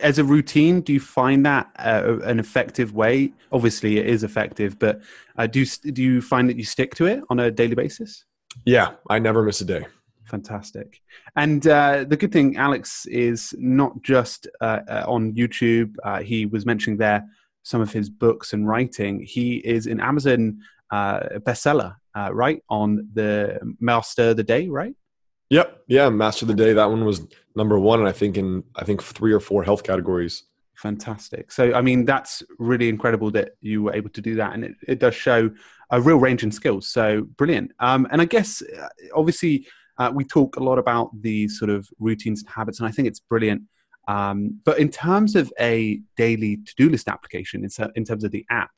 as 0.00 0.18
a 0.18 0.24
routine 0.24 0.80
do 0.80 0.92
you 0.92 1.00
find 1.00 1.44
that 1.46 1.70
uh, 1.78 2.18
an 2.24 2.38
effective 2.38 2.94
way? 2.94 3.32
Obviously 3.50 3.98
it 3.98 4.06
is 4.06 4.24
effective 4.24 4.78
but 4.78 5.00
uh, 5.38 5.46
do 5.46 5.60
you, 5.60 5.66
do 5.92 6.02
you 6.02 6.20
find 6.22 6.48
that 6.48 6.56
you 6.56 6.64
stick 6.64 6.94
to 6.96 7.06
it 7.06 7.22
on 7.30 7.40
a 7.40 7.50
daily 7.50 7.74
basis? 7.74 8.24
Yeah 8.64 8.92
i 9.08 9.18
never 9.18 9.42
miss 9.42 9.60
a 9.60 9.64
day. 9.64 9.86
Fantastic. 10.24 11.00
And 11.36 11.66
uh, 11.66 12.04
the 12.08 12.16
good 12.16 12.32
thing 12.32 12.56
alex 12.56 13.06
is 13.06 13.54
not 13.58 14.02
just 14.02 14.46
uh, 14.60 14.80
uh, 14.88 15.04
on 15.06 15.32
youtube 15.32 15.94
uh, 16.04 16.20
he 16.20 16.46
was 16.46 16.64
mentioning 16.64 16.98
there 16.98 17.26
some 17.62 17.80
of 17.80 17.92
his 17.92 18.10
books 18.10 18.52
and 18.52 18.66
writing, 18.66 19.20
he 19.20 19.56
is 19.56 19.86
an 19.86 20.00
Amazon 20.00 20.58
uh, 20.90 21.20
bestseller, 21.38 21.96
uh, 22.16 22.32
right? 22.32 22.62
On 22.68 23.08
the 23.14 23.58
Master 23.80 24.30
of 24.30 24.36
the 24.36 24.42
Day, 24.42 24.68
right? 24.68 24.94
Yep. 25.52 25.84
Yeah. 25.88 26.08
Master 26.08 26.44
of 26.44 26.48
the 26.48 26.54
Day. 26.54 26.72
That 26.72 26.90
one 26.90 27.04
was 27.04 27.26
number 27.54 27.78
one, 27.78 28.00
and 28.00 28.08
I 28.08 28.12
think 28.12 28.36
in 28.36 28.64
I 28.76 28.84
think 28.84 29.02
three 29.02 29.32
or 29.32 29.40
four 29.40 29.62
health 29.62 29.82
categories. 29.82 30.44
Fantastic. 30.74 31.52
So, 31.52 31.74
I 31.74 31.80
mean, 31.80 32.04
that's 32.04 32.42
really 32.58 32.88
incredible 32.88 33.30
that 33.32 33.50
you 33.60 33.84
were 33.84 33.94
able 33.94 34.10
to 34.10 34.20
do 34.20 34.34
that, 34.36 34.54
and 34.54 34.64
it, 34.64 34.72
it 34.88 34.98
does 34.98 35.14
show 35.14 35.50
a 35.90 36.00
real 36.00 36.16
range 36.16 36.42
in 36.42 36.50
skills. 36.50 36.88
So, 36.88 37.22
brilliant. 37.36 37.70
Um, 37.78 38.08
and 38.10 38.20
I 38.20 38.24
guess, 38.24 38.62
uh, 38.62 38.88
obviously, 39.14 39.66
uh, 39.98 40.10
we 40.12 40.24
talk 40.24 40.56
a 40.56 40.60
lot 40.64 40.78
about 40.78 41.10
these 41.20 41.58
sort 41.58 41.70
of 41.70 41.88
routines 42.00 42.40
and 42.40 42.50
habits, 42.50 42.80
and 42.80 42.88
I 42.88 42.90
think 42.90 43.06
it's 43.06 43.20
brilliant 43.20 43.62
um, 44.08 44.60
but 44.64 44.78
in 44.78 44.88
terms 44.88 45.36
of 45.36 45.52
a 45.60 46.00
daily 46.16 46.56
to-do 46.56 46.88
list 46.88 47.08
application, 47.08 47.64
in, 47.64 47.70
in 47.94 48.04
terms 48.04 48.24
of 48.24 48.30
the 48.30 48.44
app, 48.50 48.72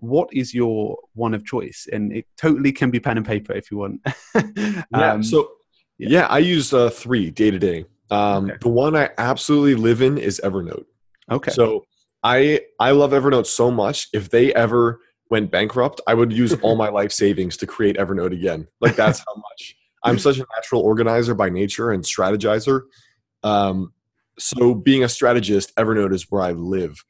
what 0.00 0.28
is 0.32 0.54
your 0.54 0.98
one 1.14 1.34
of 1.34 1.44
choice? 1.44 1.88
And 1.92 2.12
it 2.12 2.26
totally 2.36 2.70
can 2.70 2.90
be 2.90 3.00
pen 3.00 3.16
and 3.16 3.26
paper 3.26 3.52
if 3.54 3.70
you 3.70 3.78
want. 3.78 4.00
um, 4.34 4.84
yeah. 4.94 5.20
So 5.22 5.50
yeah. 5.98 6.08
yeah, 6.08 6.26
I 6.26 6.38
use 6.38 6.72
uh, 6.72 6.90
three 6.90 7.30
day 7.30 7.50
to 7.50 7.58
day. 7.58 7.86
Um, 8.10 8.52
the 8.60 8.68
one 8.68 8.96
I 8.96 9.10
absolutely 9.18 9.74
live 9.74 10.00
in 10.00 10.16
is 10.18 10.40
Evernote. 10.42 10.86
Okay. 11.30 11.50
So 11.50 11.84
I 12.22 12.60
I 12.80 12.92
love 12.92 13.10
Evernote 13.10 13.46
so 13.46 13.70
much. 13.70 14.08
If 14.12 14.30
they 14.30 14.52
ever 14.54 15.00
went 15.30 15.50
bankrupt, 15.50 16.00
I 16.06 16.14
would 16.14 16.32
use 16.32 16.54
all 16.60 16.76
my 16.84 16.88
life 16.88 17.12
savings 17.12 17.56
to 17.58 17.66
create 17.66 17.96
Evernote 17.96 18.32
again. 18.32 18.66
Like 18.80 18.96
that's 18.96 19.18
how 19.20 19.34
much 19.34 19.76
I'm 20.02 20.18
such 20.18 20.38
a 20.38 20.46
natural 20.56 20.82
organizer 20.82 21.34
by 21.34 21.50
nature 21.50 21.90
and 21.90 22.02
strategizer. 22.02 22.82
Um, 23.42 23.92
so 24.38 24.74
being 24.74 25.04
a 25.04 25.08
strategist, 25.08 25.74
Evernote 25.76 26.14
is 26.14 26.30
where 26.30 26.42
I 26.42 26.52
live. 26.52 27.04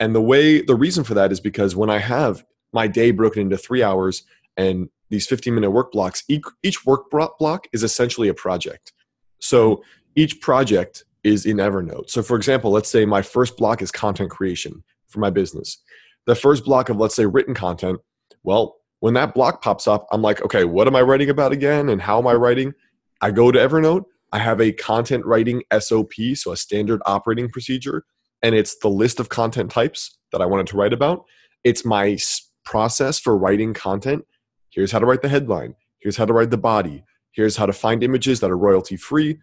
And 0.00 0.14
the 0.14 0.22
way 0.22 0.62
the 0.62 0.76
reason 0.76 1.04
for 1.04 1.14
that 1.14 1.32
is 1.32 1.40
because 1.40 1.74
when 1.74 1.90
I 1.90 1.98
have 1.98 2.44
my 2.72 2.86
day 2.86 3.10
broken 3.10 3.42
into 3.42 3.58
three 3.58 3.82
hours 3.82 4.22
and 4.56 4.88
these 5.10 5.26
15 5.26 5.54
minute 5.54 5.70
work 5.70 5.92
blocks, 5.92 6.22
each, 6.28 6.44
each 6.62 6.84
work 6.84 7.10
block 7.10 7.66
is 7.72 7.82
essentially 7.82 8.28
a 8.28 8.34
project. 8.34 8.92
So 9.40 9.82
each 10.16 10.40
project 10.40 11.04
is 11.24 11.46
in 11.46 11.56
Evernote. 11.58 12.10
So 12.10 12.22
for 12.22 12.36
example, 12.36 12.70
let's 12.70 12.88
say 12.88 13.04
my 13.04 13.22
first 13.22 13.56
block 13.56 13.82
is 13.82 13.90
content 13.90 14.30
creation 14.30 14.82
for 15.08 15.20
my 15.20 15.30
business. 15.30 15.78
The 16.26 16.34
first 16.34 16.64
block 16.64 16.88
of 16.88 16.96
let's 16.96 17.14
say 17.14 17.26
written 17.26 17.54
content, 17.54 18.00
well, 18.42 18.76
when 19.00 19.14
that 19.14 19.34
block 19.34 19.62
pops 19.62 19.86
up, 19.86 20.06
I'm 20.10 20.22
like, 20.22 20.42
okay, 20.42 20.64
what 20.64 20.86
am 20.86 20.96
I 20.96 21.02
writing 21.02 21.30
about 21.30 21.52
again 21.52 21.88
and 21.88 22.02
how 22.02 22.18
am 22.18 22.26
I 22.26 22.34
writing? 22.34 22.74
I 23.20 23.30
go 23.30 23.50
to 23.50 23.58
Evernote, 23.58 24.04
I 24.32 24.38
have 24.38 24.60
a 24.60 24.72
content 24.72 25.24
writing 25.24 25.62
SOP, 25.78 26.12
so 26.34 26.52
a 26.52 26.56
standard 26.56 27.00
operating 27.06 27.48
procedure, 27.48 28.04
and 28.42 28.54
it's 28.54 28.76
the 28.78 28.88
list 28.88 29.20
of 29.20 29.28
content 29.28 29.70
types 29.70 30.18
that 30.32 30.42
I 30.42 30.46
wanted 30.46 30.66
to 30.68 30.76
write 30.76 30.92
about. 30.92 31.24
It's 31.64 31.84
my 31.84 32.18
process 32.64 33.18
for 33.18 33.36
writing 33.36 33.72
content. 33.72 34.24
Here's 34.70 34.92
how 34.92 34.98
to 34.98 35.06
write 35.06 35.22
the 35.22 35.28
headline. 35.28 35.74
Here's 35.98 36.16
how 36.16 36.24
to 36.24 36.32
write 36.32 36.50
the 36.50 36.58
body. 36.58 37.04
Here's 37.32 37.56
how 37.56 37.66
to 37.66 37.72
find 37.72 38.02
images 38.02 38.40
that 38.40 38.50
are 38.50 38.56
royalty 38.56 38.96
free, 38.96 39.38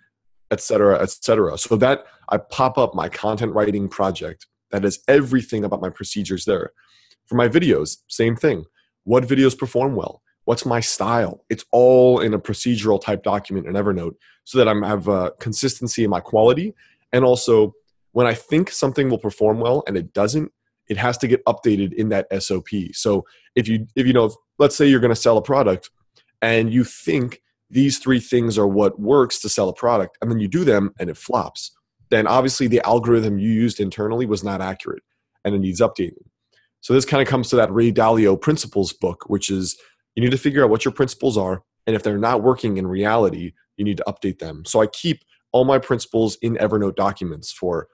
etc., 0.51 0.99
etc. 1.01 1.57
So 1.57 1.75
that 1.77 2.05
I 2.29 2.37
pop 2.37 2.77
up 2.77 2.93
my 2.93 3.09
content 3.09 3.53
writing 3.53 3.87
project 3.87 4.47
that 4.71 4.83
has 4.83 4.99
everything 5.07 5.63
about 5.63 5.81
my 5.81 5.89
procedures 5.89 6.45
there. 6.45 6.71
For 7.27 7.35
my 7.35 7.47
videos, 7.47 7.97
same 8.07 8.35
thing. 8.35 8.65
What 9.03 9.23
videos 9.23 9.57
perform 9.57 9.95
well? 9.95 10.21
What's 10.45 10.65
my 10.65 10.79
style? 10.79 11.43
It's 11.49 11.65
all 11.71 12.19
in 12.19 12.33
a 12.33 12.39
procedural 12.39 13.01
type 13.01 13.23
document 13.23 13.67
in 13.67 13.73
Evernote 13.73 14.15
so 14.43 14.57
that 14.57 14.67
I 14.67 14.73
have 14.87 15.07
a 15.07 15.31
consistency 15.39 16.03
in 16.03 16.09
my 16.09 16.19
quality. 16.19 16.73
And 17.11 17.25
also, 17.25 17.73
when 18.11 18.27
I 18.27 18.33
think 18.33 18.69
something 18.71 19.09
will 19.09 19.17
perform 19.17 19.59
well 19.59 19.83
and 19.87 19.97
it 19.97 20.13
doesn't, 20.13 20.51
it 20.87 20.97
has 20.97 21.17
to 21.19 21.27
get 21.27 21.43
updated 21.45 21.93
in 21.93 22.09
that 22.09 22.27
SOP. 22.41 22.69
So 22.93 23.25
if 23.55 23.67
you 23.67 23.87
if 23.95 24.05
you 24.05 24.13
know, 24.13 24.35
let's 24.59 24.75
say 24.75 24.87
you're 24.87 24.99
going 24.99 25.09
to 25.09 25.15
sell 25.15 25.37
a 25.37 25.41
product 25.41 25.89
and 26.41 26.73
you 26.73 26.83
think 26.83 27.41
these 27.69 27.97
three 27.97 28.19
things 28.19 28.57
are 28.57 28.67
what 28.67 28.99
works 28.99 29.39
to 29.41 29.49
sell 29.49 29.69
a 29.69 29.73
product 29.73 30.17
and 30.21 30.29
then 30.29 30.39
you 30.39 30.47
do 30.47 30.63
them 30.63 30.93
and 30.99 31.09
it 31.09 31.17
flops, 31.17 31.71
then 32.09 32.27
obviously 32.27 32.67
the 32.67 32.85
algorithm 32.85 33.39
you 33.39 33.49
used 33.49 33.79
internally 33.79 34.25
was 34.25 34.43
not 34.43 34.61
accurate 34.61 35.03
and 35.43 35.55
it 35.55 35.59
needs 35.59 35.81
updating. 35.81 36.27
So 36.81 36.93
this 36.93 37.05
kind 37.05 37.21
of 37.21 37.27
comes 37.27 37.49
to 37.49 37.55
that 37.55 37.73
Ray 37.73 37.91
Dalio 37.91 38.39
principles 38.39 38.93
book, 38.93 39.25
which 39.27 39.49
is 39.49 39.75
you 40.15 40.23
need 40.23 40.31
to 40.31 40.37
figure 40.37 40.63
out 40.63 40.69
what 40.69 40.85
your 40.85 40.91
principles 40.91 41.37
are 41.37 41.63
and 41.87 41.95
if 41.95 42.03
they're 42.03 42.17
not 42.17 42.43
working 42.43 42.77
in 42.77 42.87
reality, 42.87 43.53
you 43.77 43.85
need 43.85 43.97
to 43.97 44.03
update 44.07 44.39
them. 44.39 44.63
So 44.65 44.81
I 44.81 44.87
keep 44.87 45.23
all 45.51 45.65
my 45.65 45.79
principles 45.79 46.37
in 46.41 46.55
Evernote 46.55 46.95
documents 46.95 47.51
for 47.51 47.87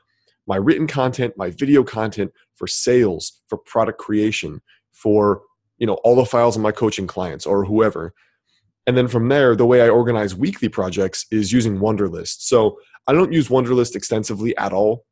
my 0.51 0.57
written 0.57 0.85
content, 0.85 1.33
my 1.37 1.49
video 1.49 1.81
content, 1.81 2.29
for 2.55 2.67
sales, 2.67 3.41
for 3.47 3.57
product 3.57 3.97
creation, 3.97 4.61
for 4.91 5.43
you 5.77 5.87
know 5.87 5.93
all 6.03 6.17
the 6.17 6.25
files 6.25 6.57
of 6.57 6.61
my 6.61 6.73
coaching 6.73 7.07
clients 7.07 7.45
or 7.45 7.63
whoever. 7.63 8.13
And 8.85 8.97
then 8.97 9.07
from 9.07 9.29
there, 9.29 9.55
the 9.55 9.65
way 9.65 9.81
I 9.81 9.87
organize 9.87 10.35
weekly 10.35 10.67
projects 10.67 11.25
is 11.31 11.53
using 11.53 11.77
Wunderlist. 11.77 12.41
So 12.41 12.77
I 13.07 13.13
don't 13.13 13.31
use 13.31 13.47
Wunderlist 13.47 13.95
extensively 13.95 14.51
at 14.57 14.73
all. 14.73 15.05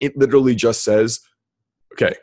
It 0.00 0.16
literally 0.16 0.54
just 0.54 0.82
says, 0.82 1.20
okay, 1.92 2.14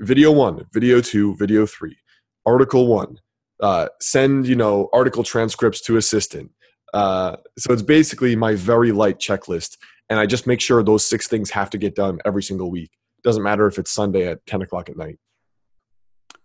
video 0.00 0.32
one, 0.32 0.64
video 0.72 1.02
two, 1.02 1.36
video 1.36 1.66
three, 1.66 1.98
article 2.46 2.86
one, 2.86 3.18
uh, 3.60 3.88
send 4.00 4.46
you 4.46 4.56
know 4.56 4.88
article 4.94 5.24
transcripts 5.24 5.82
to 5.82 5.98
assistant. 5.98 6.52
Uh, 6.94 7.36
so 7.58 7.70
it's 7.74 7.82
basically 7.82 8.34
my 8.34 8.54
very 8.54 8.92
light 8.92 9.18
checklist, 9.18 9.76
and 10.10 10.18
I 10.18 10.26
just 10.26 10.46
make 10.46 10.60
sure 10.60 10.82
those 10.82 11.06
six 11.06 11.28
things 11.28 11.50
have 11.50 11.70
to 11.70 11.78
get 11.78 11.94
done 11.94 12.18
every 12.24 12.42
single 12.42 12.70
week. 12.70 12.90
Doesn't 13.22 13.42
matter 13.42 13.66
if 13.66 13.78
it's 13.78 13.90
Sunday 13.90 14.28
at 14.28 14.44
ten 14.46 14.62
o'clock 14.62 14.88
at 14.88 14.96
night. 14.96 15.18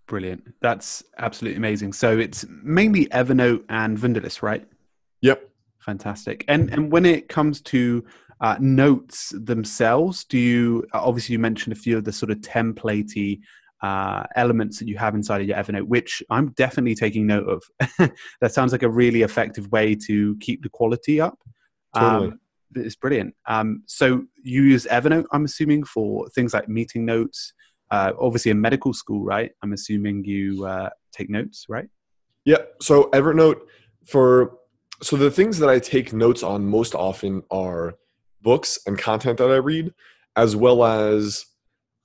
Brilliant. 0.08 0.54
That's 0.62 1.04
absolutely 1.18 1.58
amazing. 1.58 1.94
So 1.94 2.18
it's 2.18 2.46
mainly 2.50 3.06
Evernote 3.08 3.64
and 3.70 3.98
Wunderlist, 3.98 4.42
right? 4.42 4.68
Yep. 5.22 5.50
Fantastic. 5.80 6.44
And 6.48 6.70
and 6.72 6.92
when 6.92 7.06
it 7.06 7.30
comes 7.30 7.62
to 7.62 8.04
uh, 8.42 8.58
notes 8.60 9.34
themselves, 9.36 10.26
do 10.26 10.38
you 10.38 10.86
obviously 10.94 11.34
you 11.34 11.40
mentioned 11.40 11.74
a 11.76 11.80
few 11.80 11.98
of 11.98 12.04
the 12.04 12.12
sort 12.12 12.32
of 12.32 12.40
templatey 12.40 13.40
uh, 13.84 14.24
elements 14.36 14.80
that 14.80 14.88
you 14.88 14.98
have 14.98 15.14
inside 15.14 15.42
of 15.42 15.48
your 15.48 15.58
Evernote, 15.58 15.88
which 15.88 16.24
I'm 16.30 16.52
definitely 16.52 16.96
taking 16.96 17.28
note 17.28 17.48
of. 17.50 18.10
that 18.42 18.54
sounds 18.54 18.72
like 18.72 18.84
a 18.84 18.90
really 18.90 19.22
effective 19.24 19.70
way 19.72 19.94
to 20.08 20.38
keep 20.40 20.64
the 20.64 20.70
quality 20.70 21.20
up. 21.20 21.38
Totally. 21.94 22.28
Um, 22.30 22.40
it's 22.76 22.96
brilliant. 22.96 23.36
Um, 23.48 23.84
so 23.86 24.24
you 24.44 24.64
use 24.64 24.86
Evernote, 24.90 25.26
I'm 25.32 25.46
assuming, 25.46 25.84
for 25.84 26.28
things 26.30 26.54
like 26.54 26.68
meeting 26.68 27.06
notes. 27.06 27.54
Uh, 27.92 28.12
obviously, 28.20 28.52
in 28.52 28.60
medical 28.60 28.94
school, 28.94 29.24
right? 29.24 29.52
I'm 29.62 29.74
assuming 29.74 30.24
you 30.26 30.66
uh, 30.66 30.90
take 31.12 31.30
notes, 31.30 31.66
right? 31.70 31.88
Yeah. 32.46 32.58
So 32.82 33.10
Evernote 33.12 33.62
for 34.06 34.58
so 35.02 35.18
the 35.18 35.32
things 35.32 35.60
that 35.60 35.70
I 35.70 35.80
take 35.80 36.14
notes 36.14 36.44
on 36.44 36.66
most 36.66 36.96
often 36.96 37.44
are 37.52 37.96
books 38.42 38.80
and 38.86 38.98
content 38.98 39.38
that 39.38 39.52
I 39.52 39.58
read, 39.58 39.94
as 40.36 40.56
well 40.56 40.84
as 40.84 41.46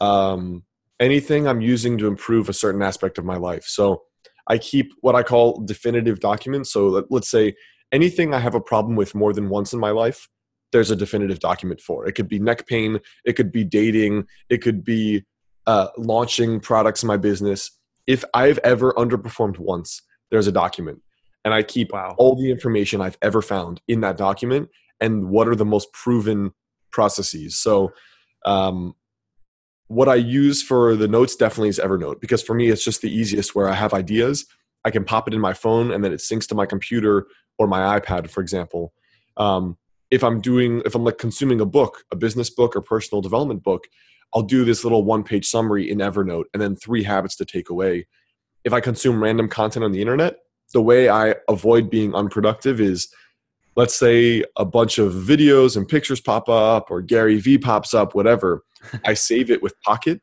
um, 0.00 0.64
anything 1.00 1.46
I'm 1.46 1.60
using 1.60 1.96
to 1.98 2.06
improve 2.06 2.48
a 2.48 2.52
certain 2.52 2.82
aspect 2.82 3.18
of 3.18 3.24
my 3.24 3.36
life. 3.36 3.64
So 3.64 4.02
I 4.46 4.58
keep 4.58 4.92
what 5.00 5.14
I 5.14 5.22
call 5.22 5.60
definitive 5.64 6.20
documents. 6.20 6.72
So 6.72 6.88
let, 6.88 7.04
let's 7.10 7.30
say 7.30 7.54
anything 7.92 8.34
I 8.34 8.38
have 8.38 8.54
a 8.54 8.60
problem 8.60 8.96
with 8.96 9.14
more 9.14 9.32
than 9.32 9.48
once 9.48 9.72
in 9.72 9.80
my 9.80 9.90
life, 9.90 10.28
there's 10.72 10.90
a 10.90 10.96
definitive 10.96 11.40
document 11.40 11.80
for. 11.80 12.06
It 12.06 12.12
could 12.12 12.28
be 12.28 12.38
neck 12.38 12.66
pain, 12.66 13.00
it 13.24 13.34
could 13.34 13.52
be 13.52 13.64
dating, 13.64 14.26
it 14.48 14.58
could 14.58 14.84
be 14.84 15.24
uh, 15.66 15.88
launching 15.96 16.60
products 16.60 17.02
in 17.02 17.06
my 17.06 17.16
business. 17.16 17.70
If 18.06 18.24
I've 18.34 18.58
ever 18.58 18.92
underperformed 18.94 19.58
once, 19.58 20.02
there's 20.30 20.46
a 20.46 20.52
document. 20.52 21.02
And 21.44 21.54
I 21.54 21.62
keep 21.62 21.92
wow. 21.92 22.14
all 22.18 22.36
the 22.36 22.50
information 22.50 23.00
I've 23.00 23.18
ever 23.22 23.42
found 23.42 23.80
in 23.88 24.00
that 24.00 24.16
document 24.16 24.68
and 25.00 25.28
what 25.28 25.48
are 25.48 25.54
the 25.54 25.64
most 25.64 25.92
proven 25.92 26.52
processes. 26.90 27.56
So 27.56 27.92
um, 28.44 28.94
what 29.86 30.08
I 30.08 30.16
use 30.16 30.62
for 30.62 30.96
the 30.96 31.08
notes 31.08 31.36
definitely 31.36 31.68
is 31.68 31.78
Evernote 31.78 32.20
because 32.20 32.42
for 32.42 32.54
me 32.54 32.68
it's 32.68 32.84
just 32.84 33.02
the 33.02 33.12
easiest 33.12 33.54
where 33.54 33.68
I 33.68 33.74
have 33.74 33.94
ideas. 33.94 34.46
I 34.84 34.90
can 34.90 35.04
pop 35.04 35.28
it 35.28 35.34
in 35.34 35.40
my 35.40 35.54
phone 35.54 35.90
and 35.90 36.04
then 36.04 36.12
it 36.12 36.20
syncs 36.20 36.46
to 36.48 36.54
my 36.54 36.66
computer 36.66 37.26
or 37.58 37.66
my 37.66 37.98
iPad, 37.98 38.30
for 38.30 38.40
example. 38.40 38.92
Um, 39.36 39.76
if 40.10 40.24
I'm 40.24 40.40
doing, 40.40 40.82
if 40.84 40.94
I'm 40.94 41.04
like 41.04 41.18
consuming 41.18 41.60
a 41.60 41.66
book, 41.66 42.04
a 42.10 42.16
business 42.16 42.50
book 42.50 42.74
or 42.76 42.80
personal 42.80 43.20
development 43.20 43.62
book, 43.62 43.84
I'll 44.34 44.42
do 44.42 44.64
this 44.64 44.84
little 44.84 45.04
one 45.04 45.22
page 45.22 45.46
summary 45.46 45.90
in 45.90 45.98
Evernote 45.98 46.44
and 46.52 46.62
then 46.62 46.76
three 46.76 47.02
habits 47.02 47.36
to 47.36 47.44
take 47.44 47.70
away. 47.70 48.06
If 48.64 48.72
I 48.72 48.80
consume 48.80 49.22
random 49.22 49.48
content 49.48 49.84
on 49.84 49.92
the 49.92 50.00
internet, 50.00 50.36
the 50.72 50.82
way 50.82 51.08
I 51.08 51.36
avoid 51.48 51.88
being 51.88 52.14
unproductive 52.14 52.80
is 52.80 53.08
let's 53.78 53.94
say 53.94 54.42
a 54.56 54.64
bunch 54.64 54.98
of 54.98 55.12
videos 55.12 55.76
and 55.76 55.86
pictures 55.86 56.20
pop 56.20 56.48
up 56.48 56.90
or 56.90 57.00
Gary 57.00 57.38
Vee 57.38 57.58
pops 57.58 57.94
up, 57.94 58.12
whatever. 58.14 58.64
I 59.04 59.14
save 59.14 59.50
it 59.50 59.62
with 59.62 59.80
Pocket, 59.82 60.20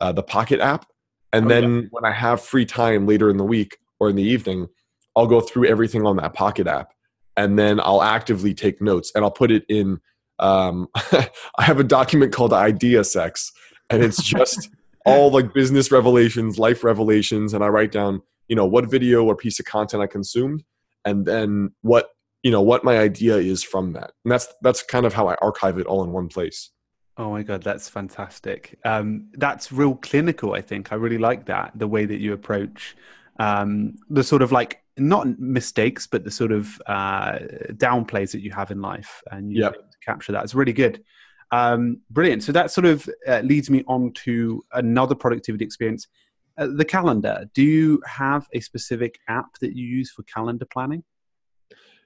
uh, 0.00 0.12
the 0.12 0.22
Pocket 0.22 0.60
app. 0.60 0.86
And 1.32 1.46
oh, 1.46 1.48
then 1.48 1.74
yeah. 1.74 1.88
when 1.90 2.04
I 2.04 2.12
have 2.12 2.40
free 2.40 2.64
time 2.64 3.06
later 3.06 3.28
in 3.28 3.36
the 3.36 3.44
week 3.44 3.78
or 3.98 4.08
in 4.08 4.16
the 4.16 4.22
evening, 4.22 4.68
I'll 5.16 5.26
go 5.26 5.40
through 5.40 5.66
everything 5.66 6.06
on 6.06 6.16
that 6.18 6.34
Pocket 6.34 6.68
app. 6.68 6.93
And 7.36 7.58
then 7.58 7.80
I'll 7.80 8.02
actively 8.02 8.54
take 8.54 8.80
notes 8.80 9.12
and 9.14 9.24
I'll 9.24 9.30
put 9.30 9.50
it 9.50 9.64
in. 9.68 10.00
Um, 10.38 10.88
I 10.94 11.28
have 11.58 11.80
a 11.80 11.84
document 11.84 12.32
called 12.32 12.52
Idea 12.52 13.04
Sex, 13.04 13.52
and 13.90 14.02
it's 14.02 14.22
just 14.22 14.70
all 15.06 15.30
like 15.30 15.52
business 15.52 15.90
revelations, 15.90 16.58
life 16.58 16.84
revelations. 16.84 17.54
And 17.54 17.64
I 17.64 17.68
write 17.68 17.92
down, 17.92 18.22
you 18.48 18.56
know, 18.56 18.66
what 18.66 18.90
video 18.90 19.24
or 19.24 19.36
piece 19.36 19.58
of 19.58 19.66
content 19.66 20.02
I 20.02 20.06
consumed 20.06 20.64
and 21.04 21.24
then 21.24 21.70
what 21.82 22.10
you 22.42 22.50
know 22.50 22.62
what 22.62 22.84
my 22.84 22.98
idea 22.98 23.36
is 23.36 23.62
from 23.62 23.92
that 23.92 24.12
and 24.24 24.32
that's 24.32 24.48
that's 24.62 24.82
kind 24.82 25.06
of 25.06 25.12
how 25.12 25.28
i 25.28 25.34
archive 25.40 25.78
it 25.78 25.86
all 25.86 26.02
in 26.02 26.12
one 26.12 26.28
place 26.28 26.70
oh 27.16 27.30
my 27.30 27.42
god 27.42 27.62
that's 27.62 27.88
fantastic 27.88 28.78
um, 28.84 29.28
that's 29.34 29.72
real 29.72 29.94
clinical 29.94 30.54
i 30.54 30.60
think 30.60 30.92
i 30.92 30.94
really 30.94 31.18
like 31.18 31.46
that 31.46 31.72
the 31.74 31.88
way 31.88 32.04
that 32.04 32.20
you 32.20 32.32
approach 32.32 32.96
um, 33.38 33.96
the 34.08 34.22
sort 34.22 34.42
of 34.42 34.52
like 34.52 34.83
not 34.96 35.38
mistakes 35.38 36.06
but 36.06 36.24
the 36.24 36.30
sort 36.30 36.52
of 36.52 36.80
uh, 36.86 37.38
downplays 37.72 38.32
that 38.32 38.40
you 38.40 38.50
have 38.50 38.70
in 38.70 38.80
life 38.80 39.22
and 39.30 39.52
you 39.52 39.62
yep. 39.62 39.76
capture 40.04 40.32
that. 40.32 40.44
It's 40.44 40.54
really 40.54 40.72
good. 40.72 41.02
Um, 41.50 42.00
brilliant. 42.10 42.42
So 42.42 42.52
that 42.52 42.70
sort 42.70 42.86
of 42.86 43.08
uh, 43.26 43.40
leads 43.40 43.70
me 43.70 43.84
on 43.86 44.12
to 44.24 44.64
another 44.72 45.14
productivity 45.14 45.64
experience. 45.64 46.08
Uh, 46.56 46.68
the 46.68 46.84
calendar. 46.84 47.48
Do 47.52 47.62
you 47.62 48.00
have 48.06 48.46
a 48.52 48.60
specific 48.60 49.18
app 49.28 49.58
that 49.60 49.76
you 49.76 49.86
use 49.86 50.10
for 50.10 50.22
calendar 50.22 50.64
planning? 50.64 51.02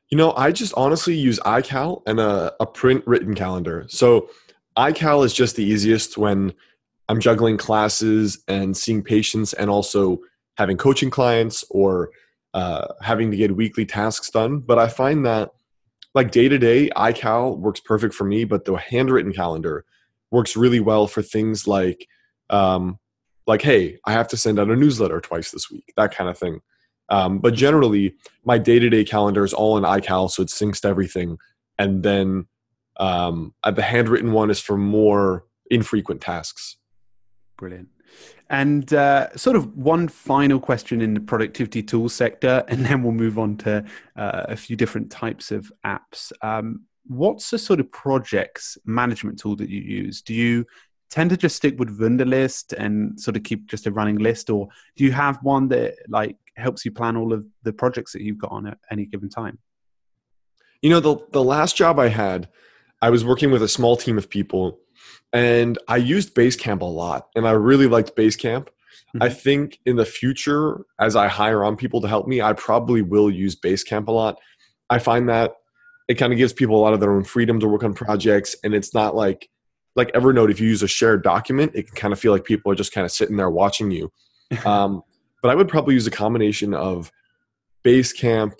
You 0.09 0.17
know, 0.17 0.33
I 0.33 0.53
just 0.53 0.73
honestly 0.75 1.15
use 1.15 1.39
iCal 1.41 2.03
and 2.07 2.19
a, 2.19 2.55
a 2.59 2.65
print 2.65 3.07
written 3.07 3.35
calendar. 3.35 3.85
So 3.89 4.31
iCal 4.77 5.25
is 5.25 5.35
just 5.35 5.57
the 5.57 5.65
easiest 5.65 6.17
when 6.17 6.55
I'm 7.11 7.21
juggling 7.21 7.59
classes 7.59 8.43
and 8.49 8.75
seeing 8.77 9.03
patients 9.03 9.53
and 9.53 9.69
also 9.69 10.21
having 10.57 10.79
coaching 10.79 11.11
clients 11.11 11.65
or 11.69 12.11
uh, 12.55 12.89
having 13.01 13.31
to 13.31 13.37
get 13.37 13.55
weekly 13.55 13.85
tasks 13.85 14.31
done. 14.31 14.61
But 14.61 14.79
I 14.79 14.89
find 14.89 15.25
that 15.27 15.51
like 16.15 16.31
day 16.31 16.49
to 16.49 16.59
day, 16.59 16.91
iCal 16.97 17.59
works 17.59 17.81
perfect 17.81 18.15
for 18.15 18.25
me, 18.25 18.45
but 18.45 18.65
the 18.65 18.75
handwritten 18.77 19.33
calendar 19.33 19.85
works 20.31 20.57
really 20.57 20.81
well 20.81 21.07
for 21.07 21.23
things 21.23 21.67
like, 21.67 22.09
um, 22.51 22.99
like, 23.47 23.63
hey, 23.63 23.99
I 24.05 24.13
have 24.13 24.29
to 24.29 24.37
send 24.37 24.59
out 24.59 24.71
a 24.71 24.77
newsletter 24.77 25.21
twice 25.21 25.51
this 25.51 25.71
week, 25.71 25.93
that 25.97 26.15
kind 26.15 26.29
of 26.29 26.37
thing. 26.37 26.61
Um, 27.09 27.39
but 27.39 27.55
generally, 27.55 28.15
my 28.45 28.59
day 28.59 28.79
to 28.79 28.91
day 28.91 29.05
calendar 29.05 29.45
is 29.45 29.55
all 29.55 29.79
in 29.79 29.85
iCal, 29.85 30.31
so 30.31 30.43
it 30.43 30.49
syncs 30.49 30.81
to 30.81 30.89
everything. 30.89 31.39
And 31.79 32.03
then 32.03 32.47
um, 32.99 33.55
uh, 33.63 33.71
the 33.71 33.83
handwritten 33.83 34.33
one 34.33 34.51
is 34.51 34.61
for 34.61 34.77
more 34.77 35.45
infrequent 35.71 36.21
tasks. 36.21 36.77
Brilliant. 37.57 37.89
And 38.51 38.93
uh, 38.95 39.37
sort 39.37 39.57
of 39.57 39.77
one 39.77 40.09
final 40.09 40.59
question 40.59 41.03
in 41.03 41.15
the 41.15 41.21
productivity 41.21 41.83
tool 41.83 42.09
sector, 42.09 42.65
and 42.69 42.85
then 42.85 43.03
we'll 43.03 43.13
move 43.13 43.39
on 43.39 43.57
to 43.59 43.85
uh, 44.17 44.47
a 44.49 44.57
few 44.57 44.77
different 44.77 45.11
types 45.11 45.51
of 45.51 45.73
apps. 45.85 46.33
Um, 46.43 46.85
what's 47.07 47.51
the 47.51 47.59
sort 47.59 47.81
of 47.81 47.91
projects 47.91 48.79
management 48.85 49.39
tool 49.39 49.57
that 49.57 49.69
you 49.69 49.81
use? 49.81 50.23
Do 50.23 50.35
you 50.35 50.67
tend 51.11 51.31
to 51.31 51.37
just 51.37 51.57
stick 51.57 51.79
with 51.79 51.99
Wunderlist 51.99 52.73
and 52.77 53.19
sort 53.21 53.37
of 53.37 53.43
keep 53.43 53.67
just 53.67 53.87
a 53.87 53.91
running 53.91 54.19
list, 54.19 54.51
or 54.51 54.69
do 54.97 55.05
you 55.05 55.13
have 55.13 55.39
one 55.43 55.69
that 55.69 55.95
like 56.09 56.37
helps 56.57 56.85
you 56.85 56.91
plan 56.91 57.17
all 57.17 57.33
of 57.33 57.47
the 57.63 57.73
projects 57.73 58.13
that 58.13 58.23
you've 58.23 58.39
got 58.39 58.53
on 58.53 58.67
at 58.67 58.79
any 58.91 59.07
given 59.07 59.29
time? 59.29 59.59
You 60.83 60.91
know, 60.91 61.01
the 61.01 61.17
the 61.31 61.43
last 61.43 61.77
job 61.77 61.99
I 61.99 62.09
had, 62.09 62.49
I 63.01 63.11
was 63.11 63.25
working 63.25 63.51
with 63.51 63.63
a 63.63 63.69
small 63.69 63.97
team 63.97 64.19
of 64.19 64.29
people, 64.29 64.79
and 65.33 65.79
I 65.89 65.97
used 65.97 66.35
Basecamp 66.35 66.81
a 66.81 66.85
lot, 66.85 67.29
and 67.35 67.47
I 67.47 67.53
really 67.53 67.87
liked 67.87 68.17
Basecamp. 68.17 68.67
Mm-hmm. 68.67 69.23
I 69.23 69.29
think 69.29 69.79
in 69.87 69.97
the 69.97 70.05
future, 70.05 70.85
as 71.01 71.17
I 71.17 71.29
hire 71.29 71.65
on 71.65 71.77
people 71.77 72.01
to 72.03 72.09
help 72.09 72.27
me, 72.27 72.41
I 72.41 72.53
probably 72.53 73.03
will 73.03 73.31
use 73.31 73.57
Basecamp 73.57 74.09
a 74.09 74.13
lot. 74.13 74.39
I 74.91 74.99
find 74.99 75.29
that 75.29 75.55
it 76.09 76.15
kind 76.15 76.33
of 76.33 76.39
gives 76.39 76.53
people 76.53 76.77
a 76.77 76.83
lot 76.83 76.95
of 76.95 77.01
their 77.01 77.13
own 77.13 77.25
freedom 77.25 77.61
to 77.61 77.69
work 77.69 77.85
on 77.85 77.95
projects, 77.95 78.57
and 78.65 78.75
it's 78.75 78.95
not 78.95 79.15
like 79.15 79.49
like 79.97 80.13
Evernote, 80.13 80.51
if 80.51 80.61
you 80.61 80.69
use 80.69 80.83
a 80.83 80.89
shared 80.89 81.25
document, 81.25 81.73
it 81.75 81.89
can 81.89 81.97
kind 81.97 82.13
of 82.13 82.21
feel 82.21 82.31
like 82.31 82.45
people 82.45 82.71
are 82.71 82.77
just 82.77 82.93
kind 82.93 83.05
of 83.05 83.11
sitting 83.11 83.37
there 83.37 83.51
watching 83.51 83.91
you. 83.91 84.11
Um, 84.65 85.03
but 85.43 85.51
I 85.51 85.55
would 85.55 85.69
probably 85.69 85.93
use 85.93 86.07
a 86.07 86.11
combination 86.11 86.73
of 86.73 87.13
Basecamp 87.85 88.55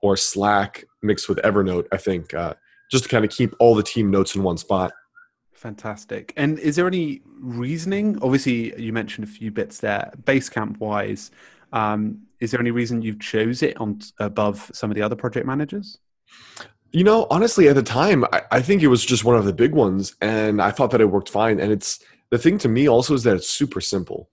or 0.00 0.16
Slack 0.16 0.84
mixed 1.02 1.28
with 1.28 1.38
Evernote. 1.38 1.86
I 1.92 1.98
think 1.98 2.32
uh, 2.32 2.54
just 2.90 3.04
to 3.04 3.10
kind 3.10 3.24
of 3.24 3.30
keep 3.30 3.54
all 3.58 3.74
the 3.74 3.82
team 3.82 4.10
notes 4.10 4.34
in 4.34 4.42
one 4.42 4.56
spot. 4.56 4.92
Fantastic. 5.64 6.34
And 6.36 6.58
is 6.58 6.76
there 6.76 6.86
any 6.86 7.22
reasoning? 7.40 8.18
Obviously, 8.20 8.78
you 8.78 8.92
mentioned 8.92 9.26
a 9.26 9.30
few 9.30 9.50
bits 9.50 9.78
there. 9.78 10.12
Basecamp 10.24 10.78
wise, 10.78 11.30
um, 11.72 12.20
is 12.38 12.50
there 12.50 12.60
any 12.60 12.70
reason 12.70 13.00
you've 13.00 13.18
chose 13.18 13.62
it 13.62 13.74
on 13.78 13.98
above 14.18 14.70
some 14.74 14.90
of 14.90 14.94
the 14.94 15.00
other 15.00 15.16
project 15.16 15.46
managers? 15.46 16.00
You 16.92 17.02
know, 17.02 17.26
honestly, 17.30 17.66
at 17.68 17.76
the 17.76 17.82
time, 17.82 18.26
I, 18.30 18.42
I, 18.52 18.60
think 18.60 18.82
it 18.82 18.88
was 18.88 19.06
just 19.06 19.24
one 19.24 19.36
of 19.36 19.46
the 19.46 19.54
big 19.54 19.72
ones, 19.72 20.14
and 20.20 20.60
I 20.60 20.70
thought 20.70 20.90
that 20.90 21.00
it 21.00 21.06
worked 21.06 21.30
fine. 21.30 21.58
And 21.58 21.72
it's 21.72 21.98
the 22.28 22.36
thing 22.36 22.58
to 22.58 22.68
me 22.68 22.86
also 22.86 23.14
is 23.14 23.22
that 23.22 23.34
it's 23.34 23.48
super 23.48 23.80
simple. 23.80 24.28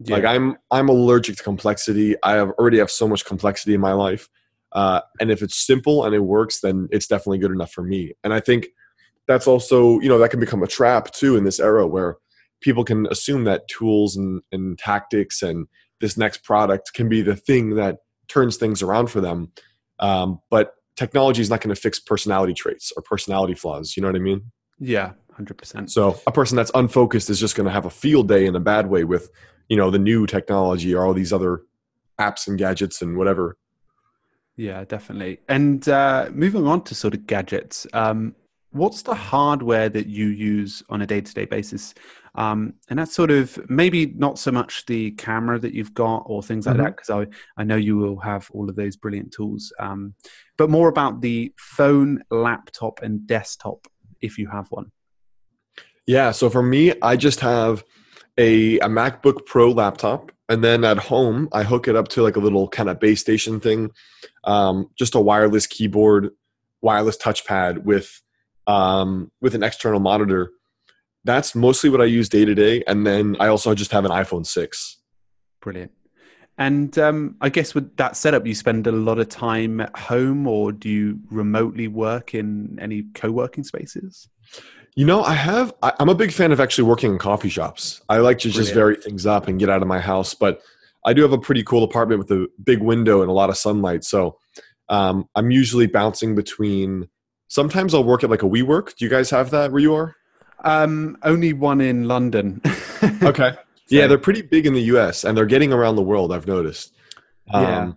Yeah. 0.00 0.16
Like 0.16 0.24
I'm, 0.24 0.56
I'm 0.72 0.88
allergic 0.88 1.36
to 1.36 1.44
complexity. 1.44 2.16
I 2.24 2.32
have 2.32 2.50
already 2.58 2.78
have 2.78 2.90
so 2.90 3.06
much 3.06 3.24
complexity 3.24 3.74
in 3.74 3.80
my 3.80 3.92
life, 3.92 4.28
uh, 4.72 5.02
and 5.20 5.30
if 5.30 5.40
it's 5.40 5.54
simple 5.54 6.04
and 6.04 6.16
it 6.16 6.24
works, 6.24 6.58
then 6.58 6.88
it's 6.90 7.06
definitely 7.06 7.38
good 7.38 7.52
enough 7.52 7.70
for 7.70 7.82
me. 7.82 8.14
And 8.24 8.34
I 8.34 8.40
think 8.40 8.66
that's 9.26 9.46
also, 9.46 10.00
you 10.00 10.08
know, 10.08 10.18
that 10.18 10.30
can 10.30 10.40
become 10.40 10.62
a 10.62 10.66
trap 10.66 11.12
too 11.12 11.36
in 11.36 11.44
this 11.44 11.60
era 11.60 11.86
where 11.86 12.16
people 12.60 12.84
can 12.84 13.06
assume 13.10 13.44
that 13.44 13.68
tools 13.68 14.16
and, 14.16 14.42
and 14.52 14.78
tactics 14.78 15.42
and 15.42 15.66
this 16.00 16.16
next 16.16 16.44
product 16.44 16.92
can 16.94 17.08
be 17.08 17.22
the 17.22 17.36
thing 17.36 17.76
that 17.76 17.98
turns 18.28 18.56
things 18.56 18.82
around 18.82 19.08
for 19.08 19.20
them. 19.20 19.52
Um, 19.98 20.40
but 20.50 20.74
technology 20.96 21.40
is 21.40 21.50
not 21.50 21.60
going 21.60 21.74
to 21.74 21.80
fix 21.80 21.98
personality 21.98 22.54
traits 22.54 22.92
or 22.96 23.02
personality 23.02 23.54
flaws. 23.54 23.96
You 23.96 24.02
know 24.02 24.08
what 24.08 24.16
I 24.16 24.20
mean? 24.20 24.50
Yeah, 24.78 25.12
hundred 25.32 25.56
percent. 25.56 25.90
So 25.90 26.20
a 26.26 26.32
person 26.32 26.56
that's 26.56 26.70
unfocused 26.74 27.30
is 27.30 27.40
just 27.40 27.54
going 27.54 27.66
to 27.66 27.72
have 27.72 27.86
a 27.86 27.90
field 27.90 28.28
day 28.28 28.46
in 28.46 28.56
a 28.56 28.60
bad 28.60 28.88
way 28.88 29.04
with, 29.04 29.30
you 29.68 29.76
know, 29.76 29.90
the 29.90 29.98
new 29.98 30.26
technology 30.26 30.94
or 30.94 31.06
all 31.06 31.14
these 31.14 31.32
other 31.32 31.62
apps 32.18 32.46
and 32.46 32.58
gadgets 32.58 33.02
and 33.02 33.16
whatever. 33.16 33.56
Yeah, 34.56 34.84
definitely. 34.84 35.40
And 35.48 35.88
uh, 35.88 36.28
moving 36.32 36.66
on 36.66 36.82
to 36.84 36.94
sort 36.94 37.14
of 37.14 37.26
gadgets, 37.26 37.86
um, 37.92 38.36
what's 38.74 39.02
the 39.02 39.14
hardware 39.14 39.88
that 39.88 40.06
you 40.06 40.26
use 40.26 40.82
on 40.88 41.02
a 41.02 41.06
day-to-day 41.06 41.46
basis? 41.46 41.94
Um, 42.34 42.74
and 42.90 42.98
that's 42.98 43.14
sort 43.14 43.30
of 43.30 43.58
maybe 43.70 44.06
not 44.06 44.38
so 44.38 44.50
much 44.50 44.84
the 44.86 45.12
camera 45.12 45.58
that 45.60 45.72
you've 45.72 45.94
got 45.94 46.24
or 46.26 46.42
things 46.42 46.66
like 46.66 46.76
mm-hmm. 46.76 46.84
that, 46.84 46.96
because 46.96 47.10
I, 47.10 47.26
I 47.56 47.64
know 47.64 47.76
you 47.76 47.96
will 47.96 48.18
have 48.18 48.50
all 48.52 48.68
of 48.68 48.76
those 48.76 48.96
brilliant 48.96 49.32
tools, 49.32 49.72
um, 49.78 50.14
but 50.58 50.68
more 50.68 50.88
about 50.88 51.20
the 51.20 51.52
phone, 51.56 52.22
laptop, 52.30 53.02
and 53.02 53.26
desktop 53.26 53.86
if 54.20 54.36
you 54.36 54.48
have 54.48 54.66
one. 54.70 54.90
Yeah. 56.06 56.32
So 56.32 56.50
for 56.50 56.62
me, 56.62 56.92
I 57.00 57.16
just 57.16 57.40
have 57.40 57.84
a, 58.36 58.78
a 58.80 58.88
MacBook 58.88 59.46
Pro 59.46 59.70
laptop. 59.70 60.32
And 60.48 60.62
then 60.62 60.84
at 60.84 60.98
home, 60.98 61.48
I 61.52 61.62
hook 61.62 61.88
it 61.88 61.96
up 61.96 62.08
to 62.08 62.22
like 62.22 62.36
a 62.36 62.40
little 62.40 62.68
kind 62.68 62.90
of 62.90 63.00
base 63.00 63.20
station 63.20 63.60
thing, 63.60 63.90
um, 64.44 64.90
just 64.98 65.14
a 65.14 65.20
wireless 65.20 65.66
keyboard, 65.66 66.30
wireless 66.82 67.16
touchpad 67.16 67.84
with 67.84 68.20
um, 68.66 69.30
with 69.40 69.54
an 69.54 69.62
external 69.62 70.00
monitor 70.00 70.50
that's 71.24 71.54
mostly 71.54 71.90
what 71.90 72.00
I 72.00 72.04
use 72.04 72.28
day 72.28 72.44
to 72.44 72.54
day. 72.54 72.84
And 72.86 73.06
then 73.06 73.36
I 73.40 73.48
also 73.48 73.74
just 73.74 73.90
have 73.92 74.04
an 74.04 74.10
iPhone 74.10 74.46
6. 74.46 74.98
Brilliant. 75.60 75.90
And 76.56 76.96
um, 76.98 77.36
I 77.40 77.48
guess 77.48 77.74
with 77.74 77.96
that 77.96 78.16
setup, 78.16 78.46
you 78.46 78.54
spend 78.54 78.86
a 78.86 78.92
lot 78.92 79.18
of 79.18 79.28
time 79.28 79.80
at 79.80 79.96
home 79.96 80.46
or 80.46 80.70
do 80.70 80.88
you 80.88 81.18
remotely 81.30 81.88
work 81.88 82.34
in 82.34 82.78
any 82.80 83.06
co 83.14 83.32
working 83.32 83.64
spaces? 83.64 84.28
You 84.94 85.04
know, 85.04 85.24
I 85.24 85.34
have, 85.34 85.74
I, 85.82 85.92
am 85.98 86.08
a 86.08 86.14
big 86.14 86.30
fan 86.30 86.52
of 86.52 86.60
actually 86.60 86.84
working 86.84 87.10
in 87.10 87.18
coffee 87.18 87.48
shops. 87.48 88.00
I 88.08 88.18
like 88.18 88.38
to 88.40 88.50
just 88.50 88.72
vary 88.72 88.94
things 88.94 89.26
up 89.26 89.48
and 89.48 89.58
get 89.58 89.68
out 89.68 89.82
of 89.82 89.88
my 89.88 89.98
house. 89.98 90.34
But 90.34 90.60
I 91.04 91.12
do 91.12 91.22
have 91.22 91.32
a 91.32 91.38
pretty 91.38 91.64
cool 91.64 91.82
apartment 91.82 92.20
with 92.20 92.30
a 92.30 92.46
big 92.62 92.80
window 92.80 93.20
and 93.20 93.28
a 93.28 93.32
lot 93.32 93.50
of 93.50 93.56
sunlight. 93.56 94.04
So 94.04 94.38
um, 94.88 95.28
I'm 95.34 95.50
usually 95.50 95.88
bouncing 95.88 96.36
between, 96.36 97.08
sometimes 97.54 97.94
I'll 97.94 98.02
work 98.02 98.24
at 98.24 98.30
like 98.30 98.42
a 98.42 98.48
WeWork. 98.48 98.96
Do 98.96 99.04
you 99.04 99.10
guys 99.10 99.30
have 99.30 99.50
that 99.50 99.70
where 99.70 99.80
you 99.80 99.94
are? 99.94 100.16
Um, 100.64 101.16
only 101.22 101.52
one 101.52 101.80
in 101.80 102.08
London. 102.08 102.60
okay. 103.22 103.52
So, 103.52 103.58
yeah, 103.90 104.08
they're 104.08 104.18
pretty 104.18 104.42
big 104.42 104.66
in 104.66 104.74
the 104.74 104.82
U.S. 104.94 105.22
and 105.22 105.36
they're 105.36 105.46
getting 105.46 105.72
around 105.72 105.94
the 105.94 106.02
world. 106.02 106.32
I've 106.32 106.48
noticed. 106.48 106.92
Um, 107.52 107.62
yeah. 107.62 107.92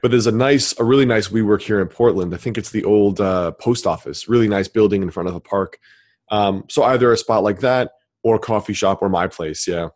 But 0.00 0.12
there's 0.12 0.26
a 0.26 0.32
nice, 0.32 0.78
a 0.80 0.84
really 0.84 1.04
nice 1.04 1.28
WeWork 1.28 1.60
here 1.60 1.78
in 1.80 1.88
Portland. 1.88 2.32
I 2.32 2.38
think 2.38 2.56
it's 2.56 2.70
the 2.70 2.84
old 2.84 3.20
uh, 3.20 3.50
post 3.52 3.86
office. 3.86 4.30
Really 4.30 4.48
nice 4.48 4.66
building 4.66 5.02
in 5.02 5.10
front 5.10 5.28
of 5.28 5.34
a 5.34 5.40
park. 5.40 5.78
Um, 6.30 6.64
so 6.70 6.82
either 6.84 7.12
a 7.12 7.18
spot 7.18 7.42
like 7.42 7.60
that 7.60 7.92
or 8.22 8.36
a 8.36 8.38
coffee 8.38 8.72
shop 8.72 9.02
or 9.02 9.10
my 9.10 9.26
place. 9.26 9.68
Yeah. 9.68 9.88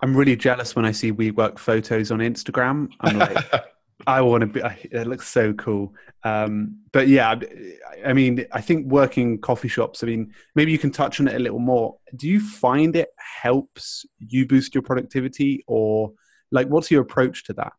I'm 0.00 0.16
really 0.16 0.36
jealous 0.36 0.74
when 0.74 0.86
I 0.86 0.92
see 0.92 1.12
WeWork 1.12 1.58
photos 1.58 2.10
on 2.10 2.20
Instagram. 2.20 2.88
I'm 3.00 3.18
like, 3.18 3.36
I 4.06 4.20
want 4.22 4.40
to 4.42 4.46
be. 4.46 4.60
It 4.90 5.06
looks 5.06 5.28
so 5.28 5.52
cool. 5.52 5.94
Um, 6.24 6.80
but 6.92 7.08
yeah, 7.08 7.34
I 8.04 8.12
mean, 8.12 8.46
I 8.52 8.60
think 8.60 8.86
working 8.86 9.38
coffee 9.38 9.68
shops. 9.68 10.02
I 10.02 10.06
mean, 10.06 10.32
maybe 10.54 10.72
you 10.72 10.78
can 10.78 10.90
touch 10.90 11.20
on 11.20 11.28
it 11.28 11.34
a 11.34 11.38
little 11.38 11.58
more. 11.58 11.96
Do 12.16 12.28
you 12.28 12.40
find 12.40 12.94
it 12.96 13.10
helps 13.16 14.04
you 14.18 14.46
boost 14.46 14.74
your 14.74 14.82
productivity, 14.82 15.64
or 15.66 16.12
like, 16.50 16.68
what's 16.68 16.90
your 16.90 17.02
approach 17.02 17.44
to 17.44 17.52
that? 17.54 17.72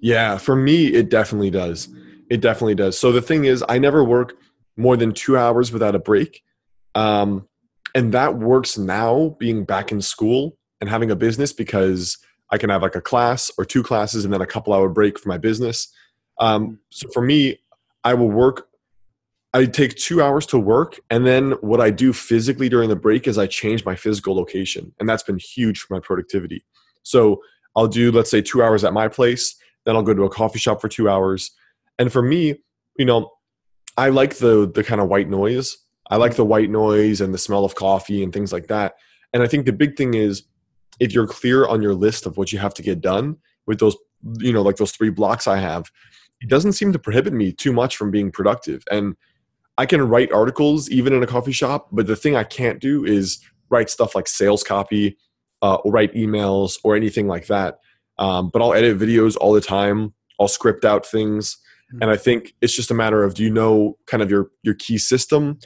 Yeah, 0.00 0.38
for 0.38 0.56
me, 0.56 0.88
it 0.88 1.10
definitely 1.10 1.50
does. 1.50 1.88
It 2.30 2.40
definitely 2.40 2.74
does. 2.74 2.98
So 2.98 3.12
the 3.12 3.22
thing 3.22 3.44
is, 3.44 3.64
I 3.68 3.78
never 3.78 4.02
work 4.02 4.34
more 4.76 4.96
than 4.96 5.12
two 5.12 5.36
hours 5.36 5.72
without 5.72 5.94
a 5.94 5.98
break, 5.98 6.42
um, 6.94 7.48
and 7.94 8.12
that 8.12 8.36
works 8.36 8.76
now. 8.78 9.36
Being 9.38 9.64
back 9.64 9.92
in 9.92 10.02
school 10.02 10.56
and 10.80 10.90
having 10.90 11.10
a 11.10 11.16
business 11.16 11.52
because 11.52 12.18
I 12.52 12.58
can 12.58 12.70
have 12.70 12.82
like 12.82 12.94
a 12.94 13.00
class 13.00 13.50
or 13.58 13.64
two 13.64 13.82
classes 13.82 14.24
and 14.24 14.32
then 14.32 14.42
a 14.42 14.46
couple 14.46 14.72
hour 14.72 14.88
break 14.88 15.18
for 15.18 15.28
my 15.28 15.38
business. 15.38 15.88
Um, 16.38 16.78
so 16.90 17.08
for 17.08 17.22
me, 17.22 17.58
I 18.04 18.14
will 18.14 18.30
work. 18.30 18.68
I 19.54 19.66
take 19.66 19.96
two 19.96 20.22
hours 20.22 20.46
to 20.46 20.58
work, 20.58 20.98
and 21.10 21.26
then 21.26 21.52
what 21.60 21.80
I 21.80 21.90
do 21.90 22.12
physically 22.12 22.68
during 22.68 22.88
the 22.88 22.96
break 22.96 23.26
is 23.26 23.36
I 23.36 23.46
change 23.46 23.84
my 23.84 23.94
physical 23.94 24.34
location, 24.34 24.94
and 24.98 25.08
that's 25.08 25.22
been 25.22 25.38
huge 25.38 25.80
for 25.80 25.94
my 25.94 26.00
productivity. 26.00 26.64
So 27.02 27.42
I'll 27.76 27.88
do, 27.88 28.10
let's 28.10 28.30
say, 28.30 28.40
two 28.40 28.62
hours 28.62 28.82
at 28.82 28.94
my 28.94 29.08
place, 29.08 29.54
then 29.84 29.94
I'll 29.94 30.02
go 30.02 30.14
to 30.14 30.24
a 30.24 30.30
coffee 30.30 30.58
shop 30.58 30.80
for 30.80 30.88
two 30.88 31.08
hours, 31.08 31.50
and 31.98 32.10
for 32.10 32.22
me, 32.22 32.62
you 32.98 33.04
know, 33.04 33.30
I 33.96 34.08
like 34.08 34.36
the 34.36 34.70
the 34.74 34.82
kind 34.82 35.00
of 35.00 35.08
white 35.08 35.28
noise. 35.28 35.76
I 36.10 36.16
like 36.16 36.34
the 36.34 36.44
white 36.44 36.70
noise 36.70 37.20
and 37.20 37.32
the 37.32 37.38
smell 37.38 37.64
of 37.64 37.74
coffee 37.74 38.22
and 38.22 38.32
things 38.32 38.52
like 38.52 38.68
that. 38.68 38.94
And 39.32 39.42
I 39.42 39.46
think 39.46 39.64
the 39.64 39.72
big 39.72 39.96
thing 39.96 40.14
is 40.14 40.42
if 41.00 41.12
you're 41.12 41.26
clear 41.26 41.66
on 41.66 41.82
your 41.82 41.94
list 41.94 42.26
of 42.26 42.36
what 42.36 42.52
you 42.52 42.58
have 42.58 42.74
to 42.74 42.82
get 42.82 43.00
done 43.00 43.36
with 43.66 43.78
those 43.78 43.96
you 44.38 44.52
know 44.52 44.62
like 44.62 44.76
those 44.76 44.92
three 44.92 45.10
blocks 45.10 45.46
i 45.46 45.56
have 45.56 45.90
it 46.40 46.48
doesn't 46.48 46.72
seem 46.72 46.92
to 46.92 46.98
prohibit 46.98 47.32
me 47.32 47.52
too 47.52 47.72
much 47.72 47.96
from 47.96 48.10
being 48.10 48.30
productive. 48.30 48.82
And 48.90 49.16
i 49.78 49.86
can 49.86 50.02
write 50.02 50.32
articles 50.32 50.90
even 50.90 51.12
in 51.12 51.22
a 51.22 51.26
coffee 51.26 51.52
shop 51.52 51.88
but 51.92 52.06
the 52.06 52.16
thing 52.16 52.36
i 52.36 52.44
can't 52.44 52.80
do 52.80 53.04
is 53.04 53.40
write 53.70 53.88
stuff 53.88 54.14
like 54.14 54.28
sales 54.28 54.62
copy 54.62 55.16
uh, 55.62 55.76
or 55.76 55.92
write 55.92 56.12
emails 56.14 56.78
or 56.84 56.94
anything 56.96 57.26
like 57.26 57.46
that. 57.46 57.78
Um, 58.18 58.50
but 58.52 58.60
i'll 58.60 58.74
edit 58.74 58.98
videos 58.98 59.36
all 59.40 59.52
the 59.52 59.60
time. 59.60 60.12
I'll 60.38 60.48
script 60.48 60.84
out 60.84 61.06
things. 61.06 61.56
Mm-hmm. 61.92 62.02
and 62.02 62.10
i 62.10 62.16
think 62.16 62.54
it's 62.60 62.74
just 62.74 62.90
a 62.90 62.94
matter 62.94 63.24
of 63.24 63.34
do 63.34 63.42
you 63.42 63.50
know 63.50 63.98
kind 64.06 64.22
of 64.22 64.30
your 64.30 64.50
your 64.62 64.74
key 64.74 64.98
system? 64.98 65.58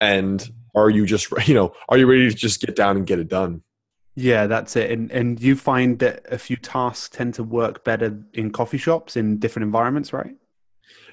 And 0.00 0.46
are 0.74 0.90
you 0.90 1.06
just 1.06 1.32
you 1.48 1.54
know 1.54 1.72
are 1.88 1.96
you 1.96 2.06
ready 2.06 2.28
to 2.28 2.34
just 2.34 2.60
get 2.60 2.76
down 2.76 2.96
and 2.96 3.06
get 3.06 3.18
it 3.18 3.28
done 3.28 3.62
yeah, 4.16 4.46
that's 4.46 4.76
it. 4.76 4.90
And 4.90 5.10
and 5.10 5.40
you 5.40 5.56
find 5.56 5.98
that 5.98 6.24
a 6.30 6.38
few 6.38 6.56
tasks 6.56 7.08
tend 7.08 7.34
to 7.34 7.42
work 7.42 7.84
better 7.84 8.18
in 8.32 8.52
coffee 8.52 8.78
shops 8.78 9.16
in 9.16 9.38
different 9.38 9.64
environments, 9.64 10.12
right? 10.12 10.36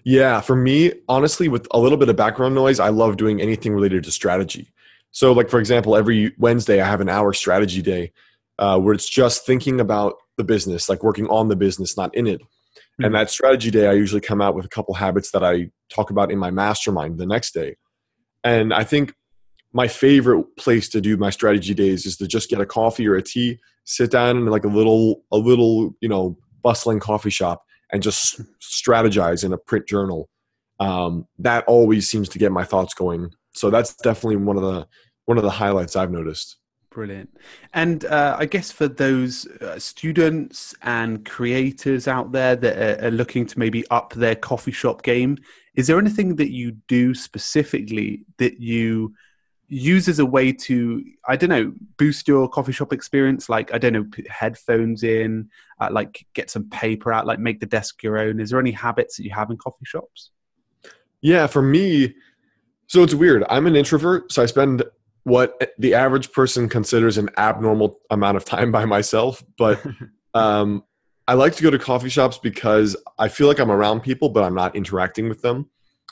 Yeah, 0.04 0.42
for 0.42 0.56
me, 0.56 0.94
honestly, 1.08 1.48
with 1.48 1.68
a 1.72 1.80
little 1.80 1.98
bit 1.98 2.10
of 2.10 2.16
background 2.16 2.56
noise, 2.56 2.80
I 2.80 2.90
love 2.90 3.18
doing 3.18 3.42
anything 3.42 3.74
related 3.74 4.04
to 4.06 4.12
strategy. 4.12 4.74
So, 5.12 5.32
like 5.32 5.50
for 5.50 5.60
example, 5.60 5.96
every 5.96 6.34
Wednesday 6.38 6.82
I 6.82 6.88
have 6.88 7.02
an 7.02 7.10
hour 7.10 7.34
strategy 7.34 7.82
day 7.82 8.12
uh, 8.60 8.80
where 8.80 8.94
it's 8.94 9.10
just 9.10 9.46
thinking 9.46 9.80
about 9.82 10.16
the 10.38 10.44
business, 10.44 10.88
like 10.88 11.04
working 11.04 11.28
on 11.28 11.50
the 11.50 11.56
business, 11.56 11.98
not 11.98 12.14
in 12.16 12.28
it. 12.28 12.42
Mm-hmm. 12.42 13.06
And 13.06 13.16
that 13.16 13.30
strategy 13.30 13.72
day, 13.72 13.88
I 13.88 13.94
usually 13.94 14.22
come 14.22 14.42
out 14.42 14.56
with 14.56 14.66
a 14.66 14.70
couple 14.70 14.94
habits 14.94 15.32
that 15.32 15.44
I 15.44 15.70
talk 15.90 16.12
about 16.12 16.32
in 16.32 16.38
my 16.38 16.52
mastermind 16.52 17.18
the 17.18 17.26
next 17.26 17.54
day. 17.54 17.76
And 18.44 18.74
I 18.74 18.84
think 18.84 19.14
my 19.74 19.88
favorite 19.88 20.44
place 20.58 20.90
to 20.90 21.02
do 21.02 21.18
my 21.18 21.30
strategy 21.30 21.74
days 21.74 22.06
is 22.06 22.18
to 22.18 22.28
just 22.28 22.50
get 22.50 22.62
a 22.62 22.66
coffee 22.66 23.08
or 23.08 23.16
a 23.16 23.22
tea, 23.22 23.60
sit 23.86 24.12
down 24.12 24.38
in 24.38 24.46
like 24.46 24.66
a 24.66 24.70
little 24.70 25.24
a 25.32 25.38
little 25.38 25.96
you 26.02 26.10
know 26.10 26.38
bustling 26.64 27.00
coffee 27.00 27.30
shop 27.30 27.64
and 27.92 28.04
just 28.04 28.42
strategize 28.60 29.44
in 29.44 29.54
a 29.54 29.58
print 29.58 29.88
journal. 29.88 30.30
Um, 30.80 31.28
that 31.40 31.64
always 31.68 32.10
seems 32.10 32.28
to 32.30 32.40
get 32.40 32.52
my 32.52 32.64
thoughts 32.64 32.94
going. 32.94 33.32
So 33.54 33.70
that's 33.70 33.96
definitely 33.96 34.38
one 34.38 34.58
of 34.58 34.64
the 34.64 34.88
one 35.26 35.38
of 35.38 35.44
the 35.44 35.50
highlights 35.50 35.96
I've 35.96 36.12
noticed. 36.12 36.58
Brilliant. 36.90 37.30
And 37.74 38.04
uh, 38.04 38.36
I 38.38 38.46
guess 38.46 38.70
for 38.70 38.90
those 38.90 39.46
uh, 39.62 39.80
students 39.80 40.76
and 40.82 41.24
creators 41.24 42.06
out 42.06 42.34
there 42.34 42.58
that 42.58 42.78
are, 42.78 43.08
are, 43.08 43.12
looking 43.12 43.46
to 43.46 43.58
maybe 43.58 43.88
up 43.88 44.14
their 44.14 44.36
coffee 44.36 44.74
shop 44.74 45.02
game, 45.02 45.38
is 45.74 45.88
there 45.88 45.98
anything 45.98 46.36
that 46.36 46.52
you 46.52 46.72
do 46.90 47.14
specifically 47.14 48.26
that 48.40 48.60
you 48.60 49.14
use 49.74 50.10
as 50.10 50.20
a 50.20 50.26
way 50.26 50.52
to 50.52 51.02
i 51.30 51.38
don't 51.38 51.50
know 51.50 51.74
boost 51.96 52.28
your 52.28 52.48
coffee 52.50 52.74
shop 52.74 52.92
experience? 52.92 53.48
Like 53.48 53.74
i 53.74 53.78
don't 53.78 53.94
know 53.94 54.04
put 54.04 54.30
headphones 54.30 55.04
in 55.04 55.50
uh, 55.80 55.88
like 55.92 56.26
get 56.34 56.50
some 56.50 56.70
paper 56.70 57.14
out 57.14 57.26
like 57.26 57.40
make 57.40 57.62
the 57.62 57.66
desk 57.66 58.04
your 58.04 58.20
own. 58.20 58.40
Is 58.40 58.50
there 58.50 58.60
any 58.60 58.72
habits 58.72 59.16
that 59.18 59.24
you 59.24 59.32
have 59.32 59.50
in 59.50 59.58
coffee 59.58 59.86
shops? 59.86 60.32
Yeah 61.22 61.48
for 61.48 61.62
me 61.62 62.16
so 62.88 63.02
it's 63.04 63.14
weird. 63.14 63.46
I'm 63.50 63.66
an 63.66 63.78
introvert 63.78 64.32
so 64.32 64.44
i 64.44 64.46
spend 64.46 64.84
what 65.24 65.74
the 65.78 65.94
average 65.94 66.32
person 66.32 66.68
considers 66.68 67.18
an 67.18 67.30
abnormal 67.38 68.00
amount 68.10 68.38
of 68.38 68.44
time 68.44 68.72
by 68.72 68.86
myself 68.86 69.44
but 69.58 69.82
um, 70.34 70.84
i 71.28 71.34
like 71.34 71.56
to 71.56 71.64
go 71.64 71.70
to 71.70 71.80
coffee 71.80 72.10
shops 72.10 72.38
because 72.38 72.98
i 73.20 73.28
feel 73.28 73.48
like 73.48 73.60
i'm 73.60 73.72
around 73.72 74.02
people 74.02 74.30
but 74.30 74.44
i'm 74.44 74.56
not 74.56 74.76
interacting 74.76 75.30
with 75.30 75.42
them 75.42 75.70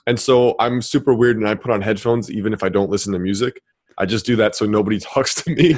and 0.10 0.20
so 0.20 0.56
I'm 0.58 0.82
super 0.82 1.14
weird 1.14 1.38
and 1.38 1.48
I 1.48 1.54
put 1.54 1.70
on 1.70 1.84
headphones 1.84 2.32
even 2.32 2.52
if 2.52 2.64
I 2.64 2.70
don't 2.70 2.90
listen 2.90 3.14
to 3.14 3.20
music. 3.20 3.62
I 4.00 4.08
just 4.08 4.26
do 4.26 4.36
that 4.38 4.56
so 4.56 4.66
nobody 4.66 4.98
talks 5.00 5.36
to 5.36 5.54
me. 5.54 5.76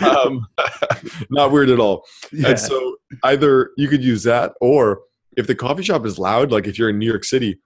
um, 0.00 0.46
not 1.30 1.52
weird 1.52 1.68
at 1.68 1.78
all. 1.78 2.06
Yeah. 2.32 2.48
And 2.48 2.58
so 2.58 2.96
either 3.22 3.72
you 3.76 3.88
could 3.88 4.02
use 4.02 4.22
that 4.22 4.52
or 4.62 5.02
if 5.36 5.46
the 5.46 5.54
coffee 5.54 5.82
shop 5.82 6.06
is 6.06 6.18
loud, 6.18 6.50
like 6.50 6.66
if 6.66 6.78
you're 6.78 6.88
in 6.88 6.98
New 6.98 7.06
York 7.06 7.22
City, 7.22 7.60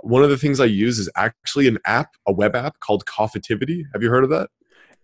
one 0.00 0.24
of 0.24 0.30
the 0.30 0.36
things 0.36 0.58
I 0.58 0.64
use 0.64 0.98
is 0.98 1.08
actually 1.14 1.68
an 1.68 1.78
app, 1.86 2.08
a 2.26 2.32
web 2.32 2.56
app 2.56 2.80
called 2.80 3.04
Coffitivity. 3.06 3.84
Have 3.92 4.02
you 4.02 4.10
heard 4.10 4.24
of 4.24 4.30
that? 4.30 4.50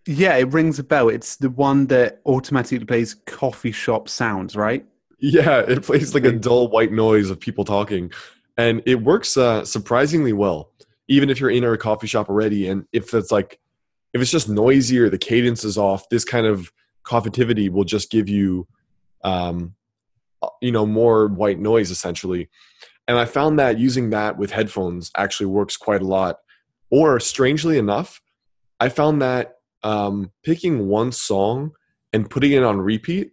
Yeah, 0.05 0.35
it 0.35 0.51
rings 0.51 0.79
a 0.79 0.83
bell. 0.83 1.07
It's 1.07 1.37
the 1.37 1.49
one 1.49 1.87
that 1.87 2.19
automatically 2.25 2.83
plays 2.83 3.13
coffee 3.25 3.71
shop 3.71 4.09
sounds, 4.09 4.57
right? 4.57 4.85
Yeah, 5.17 5.59
it 5.59 5.83
plays 5.83 6.13
like 6.13 6.25
a 6.25 6.33
dull 6.33 6.67
white 6.67 6.91
noise 6.91 7.29
of 7.29 7.39
people 7.39 7.63
talking 7.63 8.11
and 8.57 8.81
it 8.85 9.01
works 9.01 9.37
uh, 9.37 9.65
surprisingly 9.65 10.33
well 10.33 10.71
even 11.07 11.29
if 11.29 11.39
you're 11.39 11.49
in 11.49 11.63
a 11.63 11.77
coffee 11.77 12.07
shop 12.07 12.29
already. 12.29 12.67
And 12.67 12.85
if 12.91 13.13
it's 13.13 13.31
like 13.31 13.59
if 14.13 14.21
it's 14.21 14.31
just 14.31 14.49
noisy 14.49 14.99
or 14.99 15.09
the 15.09 15.17
cadence 15.17 15.63
is 15.63 15.77
off 15.77 16.09
this 16.09 16.25
kind 16.25 16.45
of 16.45 16.71
Coffitivity 17.05 17.69
will 17.69 17.83
just 17.83 18.09
give 18.09 18.27
you 18.27 18.67
um, 19.23 19.75
uh, 20.41 20.47
you 20.61 20.71
know 20.71 20.85
more 20.85 21.27
white 21.27 21.59
noise 21.59 21.91
essentially. 21.91 22.49
And 23.07 23.19
i 23.19 23.25
found 23.25 23.59
that 23.59 23.77
using 23.77 24.09
that 24.09 24.37
with 24.37 24.51
headphones 24.51 25.11
actually 25.15 25.45
works 25.45 25.77
quite 25.77 26.01
a 26.01 26.07
lot. 26.07 26.37
Or 26.89 27.19
strangely 27.19 27.77
enough 27.77 28.21
i 28.79 28.89
found 28.89 29.21
that 29.21 29.57
um, 29.83 30.31
picking 30.43 30.87
one 30.87 31.11
song 31.11 31.71
and 32.11 32.29
putting 32.29 32.51
it 32.53 32.63
on 32.63 32.79
repeat 32.79 33.31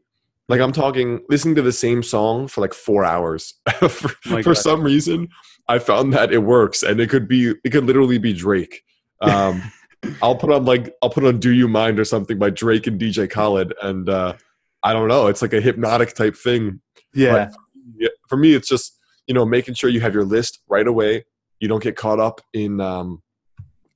like 0.49 0.61
I'm 0.61 0.73
talking, 0.73 1.21
listening 1.29 1.55
to 1.57 1.63
the 1.63 1.73
same 1.73 2.03
song 2.03 2.49
for 2.49 2.61
like 2.61 2.75
four 2.75 3.05
hours. 3.05 3.55
for, 3.79 4.43
for 4.43 4.55
some 4.55 4.83
reason, 4.83 5.29
I 5.69 5.79
found 5.79 6.13
that 6.15 6.33
it 6.33 6.39
works, 6.39 6.83
and 6.83 7.01
it 7.01 7.09
could 7.11 7.29
be, 7.29 7.55
it 7.65 7.71
could 7.71 7.85
literally 7.85 8.19
be 8.19 8.33
Drake. 8.33 8.83
Um, 9.21 9.63
I'll 10.23 10.37
put 10.37 10.51
on 10.51 10.65
like 10.65 10.93
I'll 11.01 11.11
put 11.11 11.25
on 11.25 11.39
"Do 11.39 11.51
You 11.51 11.69
Mind" 11.69 12.01
or 12.01 12.05
something 12.05 12.39
by 12.39 12.51
Drake 12.51 12.87
and 12.87 13.01
DJ 13.01 13.31
Khaled, 13.31 13.73
and 13.83 14.09
uh, 14.09 14.35
I 14.83 14.93
don't 14.93 15.09
know, 15.09 15.29
it's 15.29 15.43
like 15.43 15.53
a 15.53 15.61
hypnotic 15.61 16.15
type 16.15 16.37
thing. 16.37 16.81
Yeah. 17.15 17.51
But 18.01 18.11
for 18.29 18.37
me, 18.37 18.55
it's 18.55 18.69
just 18.69 18.99
you 19.27 19.35
know 19.35 19.47
making 19.47 19.75
sure 19.75 19.91
you 19.91 20.01
have 20.01 20.15
your 20.15 20.25
list 20.25 20.61
right 20.69 20.87
away. 20.87 21.25
You 21.61 21.69
don't 21.69 21.83
get 21.83 21.97
caught 21.97 22.19
up 22.19 22.41
in 22.53 22.81
um, 22.81 23.23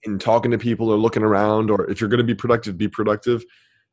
in 0.04 0.18
talking 0.18 0.52
to 0.52 0.58
people 0.58 0.90
or 0.90 0.96
looking 0.96 1.24
around, 1.24 1.70
or 1.70 1.90
if 1.90 2.00
you're 2.00 2.10
going 2.10 2.18
to 2.18 2.24
be 2.24 2.34
productive, 2.34 2.78
be 2.78 2.88
productive. 2.88 3.44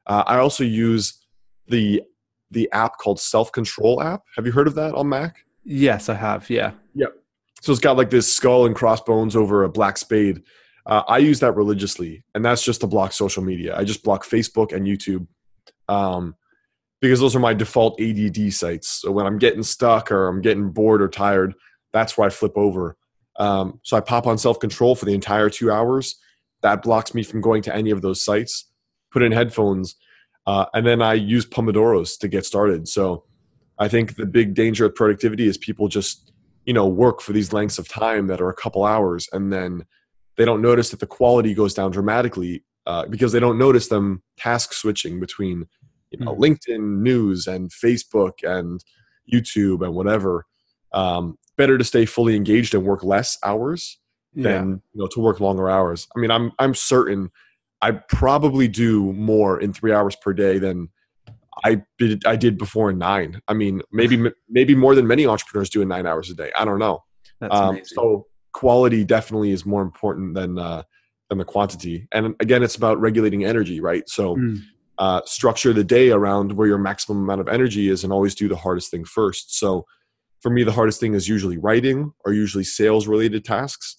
Uh, 0.05 0.23
I 0.27 0.37
also 0.37 0.63
use 0.63 1.25
the 1.67 2.03
the 2.53 2.69
app 2.71 2.97
called 2.97 3.19
Self 3.19 3.51
Control 3.51 4.01
app. 4.01 4.23
Have 4.35 4.45
you 4.45 4.51
heard 4.51 4.67
of 4.67 4.75
that 4.75 4.93
on 4.95 5.09
Mac? 5.09 5.45
Yes, 5.63 6.09
I 6.09 6.15
have. 6.15 6.49
Yeah. 6.49 6.71
Yep. 6.95 7.15
So 7.61 7.71
it's 7.71 7.81
got 7.81 7.97
like 7.97 8.09
this 8.09 8.31
skull 8.31 8.65
and 8.65 8.75
crossbones 8.75 9.35
over 9.35 9.63
a 9.63 9.69
black 9.69 9.97
spade. 9.97 10.43
Uh, 10.85 11.03
I 11.07 11.19
use 11.19 11.39
that 11.39 11.53
religiously, 11.53 12.23
and 12.35 12.43
that's 12.43 12.63
just 12.63 12.81
to 12.81 12.87
block 12.87 13.13
social 13.13 13.41
media. 13.41 13.75
I 13.77 13.85
just 13.85 14.03
block 14.03 14.25
Facebook 14.25 14.73
and 14.73 14.85
YouTube 14.85 15.27
um, 15.87 16.35
because 16.99 17.21
those 17.21 17.35
are 17.35 17.39
my 17.39 17.53
default 17.53 17.99
ADD 18.01 18.51
sites. 18.53 19.01
So 19.01 19.11
when 19.11 19.25
I'm 19.25 19.37
getting 19.37 19.63
stuck 19.63 20.11
or 20.11 20.27
I'm 20.27 20.41
getting 20.41 20.71
bored 20.71 21.01
or 21.01 21.07
tired, 21.07 21.53
that's 21.93 22.17
where 22.17 22.27
I 22.27 22.31
flip 22.31 22.53
over. 22.57 22.97
Um, 23.37 23.79
so 23.83 23.95
I 23.95 24.01
pop 24.01 24.27
on 24.27 24.37
self 24.37 24.59
control 24.59 24.95
for 24.95 25.05
the 25.05 25.13
entire 25.13 25.49
two 25.49 25.71
hours. 25.71 26.15
That 26.61 26.81
blocks 26.81 27.13
me 27.13 27.23
from 27.23 27.41
going 27.41 27.61
to 27.63 27.75
any 27.75 27.91
of 27.91 28.01
those 28.01 28.21
sites. 28.21 28.69
Put 29.11 29.23
in 29.23 29.31
headphones 29.31 29.95
uh, 30.45 30.65
and 30.73 30.85
then 30.85 31.01
I 31.01 31.13
use 31.13 31.45
Pomodoros 31.45 32.17
to 32.19 32.27
get 32.27 32.45
started. 32.45 32.87
So 32.87 33.23
I 33.79 33.87
think 33.87 34.15
the 34.15 34.25
big 34.25 34.53
danger 34.53 34.85
of 34.85 34.95
productivity 34.95 35.47
is 35.47 35.57
people 35.57 35.87
just, 35.87 36.31
you 36.65 36.73
know, 36.73 36.87
work 36.87 37.21
for 37.21 37.33
these 37.33 37.53
lengths 37.53 37.77
of 37.77 37.87
time 37.87 38.27
that 38.27 38.41
are 38.41 38.49
a 38.49 38.55
couple 38.55 38.85
hours 38.85 39.27
and 39.31 39.51
then 39.51 39.85
they 40.35 40.45
don't 40.45 40.61
notice 40.61 40.89
that 40.89 40.99
the 40.99 41.07
quality 41.07 41.53
goes 41.53 41.73
down 41.73 41.91
dramatically 41.91 42.63
uh, 42.85 43.05
because 43.05 43.31
they 43.31 43.39
don't 43.39 43.57
notice 43.57 43.87
them 43.87 44.23
task 44.37 44.73
switching 44.73 45.19
between, 45.19 45.65
you 46.09 46.19
know, 46.19 46.35
mm-hmm. 46.35 46.43
LinkedIn 46.43 47.01
news 47.01 47.47
and 47.47 47.71
Facebook 47.71 48.43
and 48.43 48.83
YouTube 49.31 49.83
and 49.85 49.93
whatever. 49.93 50.45
Um, 50.91 51.37
better 51.57 51.77
to 51.77 51.83
stay 51.83 52.05
fully 52.05 52.35
engaged 52.35 52.73
and 52.73 52.83
work 52.83 53.03
less 53.03 53.37
hours 53.43 53.99
yeah. 54.35 54.43
than 54.43 54.81
you 54.93 55.01
know 55.01 55.07
to 55.07 55.19
work 55.19 55.39
longer 55.39 55.69
hours. 55.69 56.07
I 56.15 56.19
mean, 56.19 56.31
I'm 56.31 56.51
I'm 56.59 56.73
certain 56.73 57.31
I 57.83 57.91
probably 57.91 58.69
do 58.69 59.11
more 59.11 59.59
in 59.59 59.73
three 59.73 59.91
hours 59.91 60.15
per 60.15 60.31
day 60.31 60.57
than 60.57 60.87
I 61.65 61.83
did, 61.97 62.25
I 62.25 62.37
did 62.37 62.57
before 62.57 62.89
in 62.89 62.97
nine. 62.97 63.41
I 63.49 63.53
mean, 63.53 63.81
maybe 63.91 64.31
maybe 64.49 64.73
more 64.73 64.95
than 64.95 65.05
many 65.05 65.27
entrepreneurs 65.27 65.69
do 65.69 65.81
in 65.81 65.89
nine 65.89 66.07
hours 66.07 66.29
a 66.29 66.33
day. 66.33 66.49
I 66.57 66.63
don't 66.63 66.79
know. 66.79 67.03
Um, 67.41 67.81
so 67.83 68.27
quality 68.53 69.03
definitely 69.03 69.51
is 69.51 69.65
more 69.65 69.81
important 69.81 70.33
than 70.33 70.57
uh, 70.57 70.83
than 71.27 71.39
the 71.39 71.43
quantity. 71.43 72.07
And 72.13 72.35
again, 72.39 72.63
it's 72.63 72.77
about 72.77 73.01
regulating 73.01 73.43
energy, 73.43 73.81
right? 73.81 74.07
So 74.07 74.37
mm. 74.37 74.59
uh, 74.97 75.19
structure 75.25 75.73
the 75.73 75.83
day 75.83 76.11
around 76.11 76.53
where 76.53 76.67
your 76.67 76.77
maximum 76.77 77.23
amount 77.23 77.41
of 77.41 77.49
energy 77.49 77.89
is, 77.89 78.05
and 78.05 78.13
always 78.13 78.33
do 78.33 78.47
the 78.47 78.55
hardest 78.55 78.91
thing 78.91 79.03
first. 79.03 79.59
So 79.59 79.85
for 80.39 80.49
me, 80.49 80.63
the 80.63 80.71
hardest 80.71 81.01
thing 81.01 81.15
is 81.15 81.27
usually 81.27 81.57
writing 81.57 82.13
or 82.23 82.31
usually 82.31 82.63
sales 82.63 83.07
related 83.07 83.43
tasks, 83.43 83.97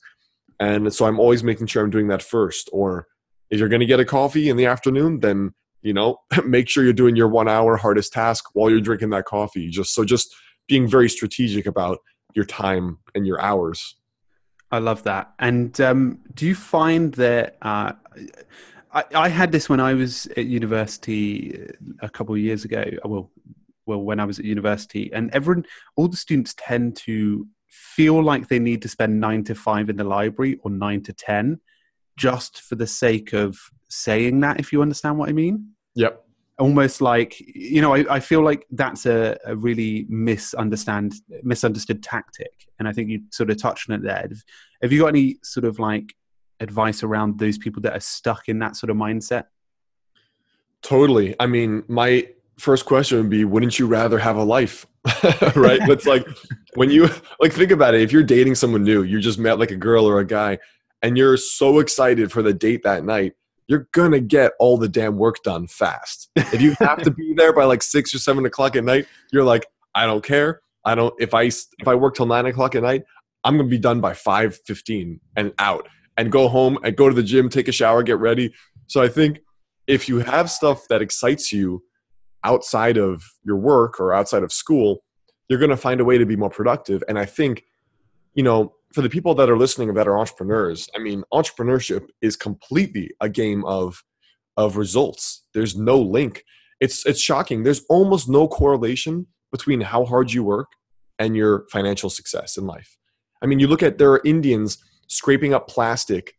and 0.59 0.90
so 0.92 1.05
I'm 1.05 1.20
always 1.20 1.44
making 1.44 1.66
sure 1.66 1.85
I'm 1.85 1.90
doing 1.90 2.09
that 2.09 2.23
first 2.23 2.70
or 2.73 3.09
if 3.55 3.61
you're 3.61 3.69
going 3.69 3.81
to 3.81 3.87
get 3.87 4.01
a 4.01 4.05
coffee 4.05 4.49
in 4.49 4.57
the 4.57 4.67
afternoon, 4.67 5.21
then 5.21 5.55
you 5.83 5.93
know 5.93 6.19
make 6.45 6.69
sure 6.69 6.85
you're 6.85 6.93
doing 6.93 7.17
your 7.17 7.29
one 7.29 7.49
hour 7.49 7.77
hardest 7.77 8.12
task 8.12 8.45
while 8.53 8.71
you're 8.71 8.81
drinking 8.81 9.11
that 9.11 9.25
coffee. 9.25 9.69
Just 9.69 9.95
so 9.95 10.05
just 10.05 10.35
being 10.69 10.88
very 10.88 11.09
strategic 11.09 11.67
about 11.67 11.99
your 12.35 12.45
time 12.45 12.99
and 13.14 13.27
your 13.27 13.40
hours. 13.40 13.97
I 14.71 14.79
love 14.79 15.05
that. 15.05 15.33
And 15.38 15.81
um, 15.81 16.21
do 16.35 16.47
you 16.47 16.55
find 16.55 17.14
that? 17.14 17.57
Uh, 17.62 17.93
I, 18.93 19.05
I, 19.14 19.29
had 19.29 19.53
this 19.53 19.69
when 19.69 19.79
I 19.79 19.95
was 19.95 20.27
at 20.37 20.47
university 20.47 21.69
a 22.01 22.09
couple 22.09 22.35
of 22.35 22.40
years 22.40 22.64
ago. 22.64 22.85
Well, 23.05 23.31
well, 23.87 24.01
when 24.01 24.19
I 24.19 24.25
was 24.25 24.38
at 24.38 24.45
university, 24.45 25.12
and 25.12 25.31
everyone, 25.33 25.67
all 25.97 26.09
the 26.09 26.17
students 26.17 26.55
tend 26.57 26.97
to 26.99 27.47
feel 27.69 28.23
like 28.23 28.49
they 28.49 28.59
need 28.59 28.83
to 28.83 28.88
spend 28.88 29.21
nine 29.21 29.45
to 29.45 29.55
five 29.55 29.90
in 29.90 29.97
the 29.97 30.05
library 30.05 30.59
or 30.62 30.71
nine 30.71 31.03
to 31.03 31.12
ten 31.12 31.61
just 32.16 32.61
for 32.61 32.74
the 32.74 32.87
sake 32.87 33.33
of 33.33 33.59
saying 33.88 34.40
that, 34.40 34.61
if 34.61 34.72
you 34.72 34.83
understand 34.83 35.18
what 35.18 35.29
I 35.29 35.33
mean. 35.33 35.70
Yep. 35.94 36.20
Almost 36.59 37.00
like 37.00 37.40
you 37.40 37.83
know, 37.83 37.94
I, 37.94 38.05
I 38.09 38.20
feel 38.20 38.42
like 38.42 38.64
that's 38.70 39.07
a, 39.07 39.37
a, 39.44 39.57
really 39.57 40.07
misunderstand 40.09 41.14
misunderstood 41.42 42.00
tactic, 42.00 42.68
and 42.79 42.87
I 42.87 42.92
think 42.92 43.11
you 43.11 43.22
sort 43.31 43.50
of 43.50 43.61
touched 43.61 43.90
on 43.90 43.96
it 43.96 44.05
there. 44.05 44.22
Have, 44.22 44.44
have 44.81 44.92
you 44.92 45.00
got 45.00 45.09
any 45.09 45.38
sort 45.42 45.64
of 45.64 45.81
like 45.81 46.14
advice 46.61 47.03
around 47.03 47.40
those 47.40 47.59
people 47.59 47.83
that 47.83 47.96
are 47.96 48.00
stuck 48.00 48.48
in 48.48 48.61
that 48.61 48.77
sort 48.77 48.90
of 48.90 48.96
mindset? 48.96 49.46
Totally. 50.83 51.35
I 51.40 51.46
mean, 51.46 51.83
my 51.88 52.29
first 52.59 52.85
question 52.85 53.18
would 53.18 53.31
be, 53.31 53.44
wouldn't 53.44 53.79
you 53.79 53.87
rather 53.87 54.18
have 54.18 54.37
a 54.37 54.44
life? 54.44 54.87
right? 55.57 55.81
it's 55.88 56.07
like 56.07 56.27
when 56.74 56.90
you 56.90 57.09
like 57.40 57.53
think 57.53 57.70
about 57.70 57.94
it, 57.94 58.03
if 58.03 58.12
you're 58.12 58.22
dating 58.22 58.55
someone 58.55 58.85
new, 58.85 59.03
you 59.03 59.20
just 59.20 59.38
met 59.38 59.59
like 59.59 59.70
a 59.70 59.77
girl 59.77 60.07
or 60.07 60.20
a 60.20 60.27
guy, 60.27 60.59
and 61.05 61.19
you're 61.19 61.37
so 61.37 61.81
excited 61.81 62.33
for 62.33 62.40
the 62.40 62.55
date 62.55 62.83
that 62.83 63.05
night, 63.05 63.35
you're 63.69 63.88
gonna 63.93 64.21
get 64.21 64.53
all 64.59 64.79
the 64.79 64.88
damn 64.88 65.19
work 65.19 65.43
done 65.43 65.67
fast. 65.67 66.31
If 66.35 66.62
you 66.62 66.75
have 66.81 67.03
to 67.03 67.11
be 67.12 67.35
there 67.37 67.53
by 67.53 67.64
like 67.64 67.83
six 67.83 68.14
or 68.14 68.19
seven 68.19 68.47
o'clock 68.47 68.75
at 68.75 68.85
night, 68.85 69.07
you're 69.31 69.45
like, 69.45 69.67
I 69.95 70.07
don't 70.07 70.25
care. 70.25 70.62
I 70.83 70.95
don't. 70.95 71.14
If 71.19 71.35
I 71.35 71.43
if 71.43 71.87
I 71.87 71.95
work 71.95 72.14
till 72.14 72.25
nine 72.25 72.47
o'clock 72.47 72.75
at 72.75 72.83
night, 72.83 73.05
I'm 73.45 73.59
gonna 73.59 73.69
be 73.69 73.79
done 73.79 74.01
by 74.01 74.14
five 74.14 74.59
fifteen 74.67 75.21
and 75.37 75.53
out 75.59 75.88
and 76.17 76.33
go 76.33 76.49
home 76.49 76.79
and 76.85 76.97
go 76.97 77.11
to 77.11 77.14
the 77.14 77.23
gym, 77.23 77.51
take 77.51 77.69
a 77.69 77.73
shower, 77.73 78.03
get 78.03 78.19
ready. 78.19 78.55
So 78.87 79.03
I 79.03 79.09
think 79.09 79.40
if 79.87 80.09
you 80.09 80.21
have 80.21 80.51
stuff 80.51 80.88
that 80.88 81.03
excites 81.03 81.53
you 81.53 81.85
outside 82.45 82.97
of 82.97 83.23
your 83.45 83.57
work 83.57 84.01
or 84.01 84.14
outside 84.14 84.43
of 84.43 84.53
school, 84.53 85.05
you're 85.51 85.59
gonna 85.59 85.77
find 85.77 86.01
a 86.01 86.05
way 86.05 86.17
to 86.17 86.25
be 86.25 86.37
more 86.37 86.51
productive. 86.51 87.05
And 87.09 87.19
I 87.19 87.27
think, 87.27 87.64
you 88.33 88.43
know, 88.43 88.73
for 88.94 89.02
the 89.02 89.11
people 89.11 89.35
that 89.35 89.50
are 89.50 89.59
listening 89.59 89.92
that 89.94 90.07
are 90.07 90.16
entrepreneurs, 90.16 90.88
I 90.94 91.00
mean, 91.00 91.24
entrepreneurship 91.33 92.07
is 92.22 92.37
completely 92.37 93.11
a 93.20 93.28
game 93.28 93.64
of 93.64 94.04
of 94.57 94.76
results. 94.76 95.42
There's 95.52 95.76
no 95.76 96.00
link. 96.00 96.44
It's 96.80 97.04
it's 97.04 97.20
shocking. 97.20 97.64
There's 97.64 97.85
almost 97.88 98.28
no 98.28 98.46
correlation 98.46 99.26
between 99.50 99.80
how 99.80 100.04
hard 100.04 100.33
you 100.33 100.44
work 100.44 100.68
and 101.18 101.37
your 101.37 101.66
financial 101.72 102.09
success 102.09 102.57
in 102.57 102.66
life. 102.66 102.96
I 103.42 103.46
mean, 103.46 103.59
you 103.59 103.66
look 103.66 103.83
at 103.83 103.98
there 103.98 104.12
are 104.12 104.22
Indians 104.24 104.78
scraping 105.09 105.52
up 105.52 105.68
plastic 105.68 106.35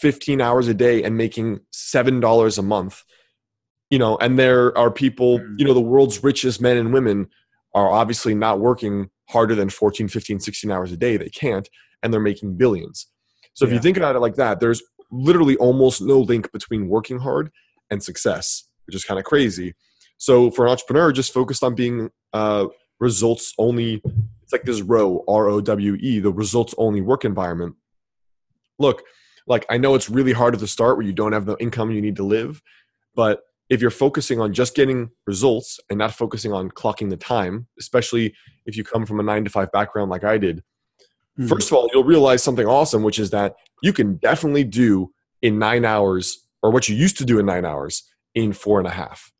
15 0.00 0.40
hours 0.40 0.68
a 0.68 0.74
day 0.74 1.02
and 1.02 1.16
making 1.16 1.60
$7 1.72 2.58
a 2.58 2.62
month 2.62 3.04
you 3.90 3.98
know 3.98 4.16
and 4.18 4.38
there 4.38 4.76
are 4.78 4.90
people 4.90 5.38
Mm. 5.40 5.58
you 5.58 5.64
know 5.64 5.74
the 5.74 5.80
world's 5.80 6.22
richest 6.24 6.60
men 6.60 6.76
and 6.76 6.92
women 6.92 7.28
are 7.74 7.90
obviously 7.90 8.34
not 8.34 8.60
working 8.60 9.10
harder 9.28 9.54
than 9.54 9.70
14 9.70 10.08
15 10.08 10.40
16 10.40 10.70
hours 10.70 10.92
a 10.92 10.96
day. 10.96 11.16
They 11.16 11.28
can't 11.28 11.68
and 12.02 12.12
they're 12.12 12.20
making 12.20 12.56
billions. 12.56 13.06
So 13.52 13.66
if 13.66 13.72
you 13.72 13.78
think 13.78 13.96
about 13.96 14.16
it 14.16 14.20
like 14.20 14.36
that 14.36 14.60
there's 14.60 14.82
literally 15.10 15.56
almost 15.56 16.00
no 16.00 16.20
link 16.20 16.50
between 16.52 16.88
working 16.88 17.18
hard 17.18 17.50
and 17.90 18.02
success 18.02 18.68
which 18.86 18.96
is 18.96 19.04
kind 19.04 19.18
of 19.18 19.24
crazy. 19.24 19.74
So 20.18 20.50
for 20.50 20.66
an 20.66 20.72
entrepreneur 20.72 21.12
just 21.12 21.32
focused 21.32 21.62
on 21.62 21.74
being 21.74 22.10
uh, 22.32 22.66
results 22.98 23.52
only 23.58 24.02
it's 24.42 24.52
like 24.52 24.64
this 24.64 24.80
ROWE 24.80 25.24
r-o-w-e 25.28 26.20
the 26.20 26.32
results 26.32 26.74
only 26.78 27.00
work 27.00 27.24
environment. 27.24 27.76
Look 28.78 29.02
like 29.46 29.66
i 29.68 29.76
know 29.76 29.94
it's 29.94 30.08
really 30.08 30.32
hard 30.32 30.54
at 30.54 30.60
the 30.60 30.66
start 30.66 30.96
where 30.96 31.06
you 31.06 31.12
don't 31.12 31.32
have 31.32 31.46
the 31.46 31.56
income 31.58 31.90
you 31.90 32.00
need 32.00 32.16
to 32.16 32.22
live 32.22 32.62
but 33.14 33.40
if 33.70 33.80
you're 33.80 33.90
focusing 33.90 34.40
on 34.40 34.52
just 34.52 34.74
getting 34.74 35.10
results 35.26 35.80
and 35.88 35.98
not 35.98 36.12
focusing 36.12 36.52
on 36.52 36.70
clocking 36.70 37.08
the 37.08 37.16
time 37.16 37.66
especially 37.78 38.34
if 38.66 38.76
you 38.76 38.84
come 38.84 39.06
from 39.06 39.20
a 39.20 39.22
nine 39.22 39.44
to 39.44 39.50
five 39.50 39.72
background 39.72 40.10
like 40.10 40.24
i 40.24 40.36
did 40.36 40.62
Hmm. 41.36 41.46
first 41.46 41.70
of 41.70 41.76
all 41.76 41.88
you'll 41.92 42.04
realize 42.04 42.42
something 42.42 42.66
awesome 42.66 43.02
which 43.02 43.18
is 43.18 43.30
that 43.30 43.54
you 43.82 43.92
can 43.92 44.16
definitely 44.16 44.64
do 44.64 45.12
in 45.42 45.58
nine 45.58 45.84
hours 45.84 46.46
or 46.62 46.70
what 46.70 46.88
you 46.88 46.96
used 46.96 47.16
to 47.18 47.24
do 47.24 47.38
in 47.38 47.46
nine 47.46 47.64
hours 47.64 48.02
in 48.34 48.52
four 48.52 48.78
and 48.78 48.86
a 48.86 48.92
half. 48.92 49.32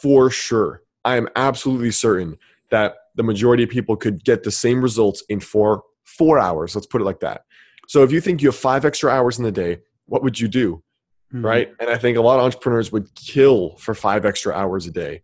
For 0.00 0.30
sure. 0.30 0.82
I 1.04 1.16
am 1.16 1.28
absolutely 1.34 1.90
certain 1.90 2.36
that 2.70 2.94
the 3.16 3.22
majority 3.22 3.62
of 3.62 3.70
people 3.70 3.96
could 3.96 4.24
get 4.24 4.44
the 4.44 4.50
same 4.50 4.82
results 4.82 5.22
in 5.28 5.40
four 5.40 5.82
four 6.04 6.38
hours. 6.38 6.74
Let's 6.74 6.86
put 6.86 7.00
it 7.00 7.04
like 7.04 7.20
that. 7.20 7.42
So 7.88 8.02
if 8.02 8.12
you 8.12 8.20
think 8.20 8.42
you 8.42 8.48
have 8.48 8.56
five 8.56 8.84
extra 8.84 9.10
hours 9.10 9.38
in 9.38 9.44
the 9.44 9.52
day 9.52 9.78
what 10.06 10.22
would 10.22 10.38
you 10.38 10.48
do 10.48 10.82
Mhm. 11.32 11.44
right? 11.44 11.72
And 11.80 11.88
I 11.90 11.96
think 11.96 12.16
a 12.18 12.20
lot 12.22 12.38
of 12.38 12.44
entrepreneurs 12.44 12.92
would 12.92 13.14
kill 13.14 13.76
for 13.78 13.94
five 13.94 14.24
extra 14.26 14.52
hours 14.54 14.86
a 14.86 14.90
day. 14.90 15.22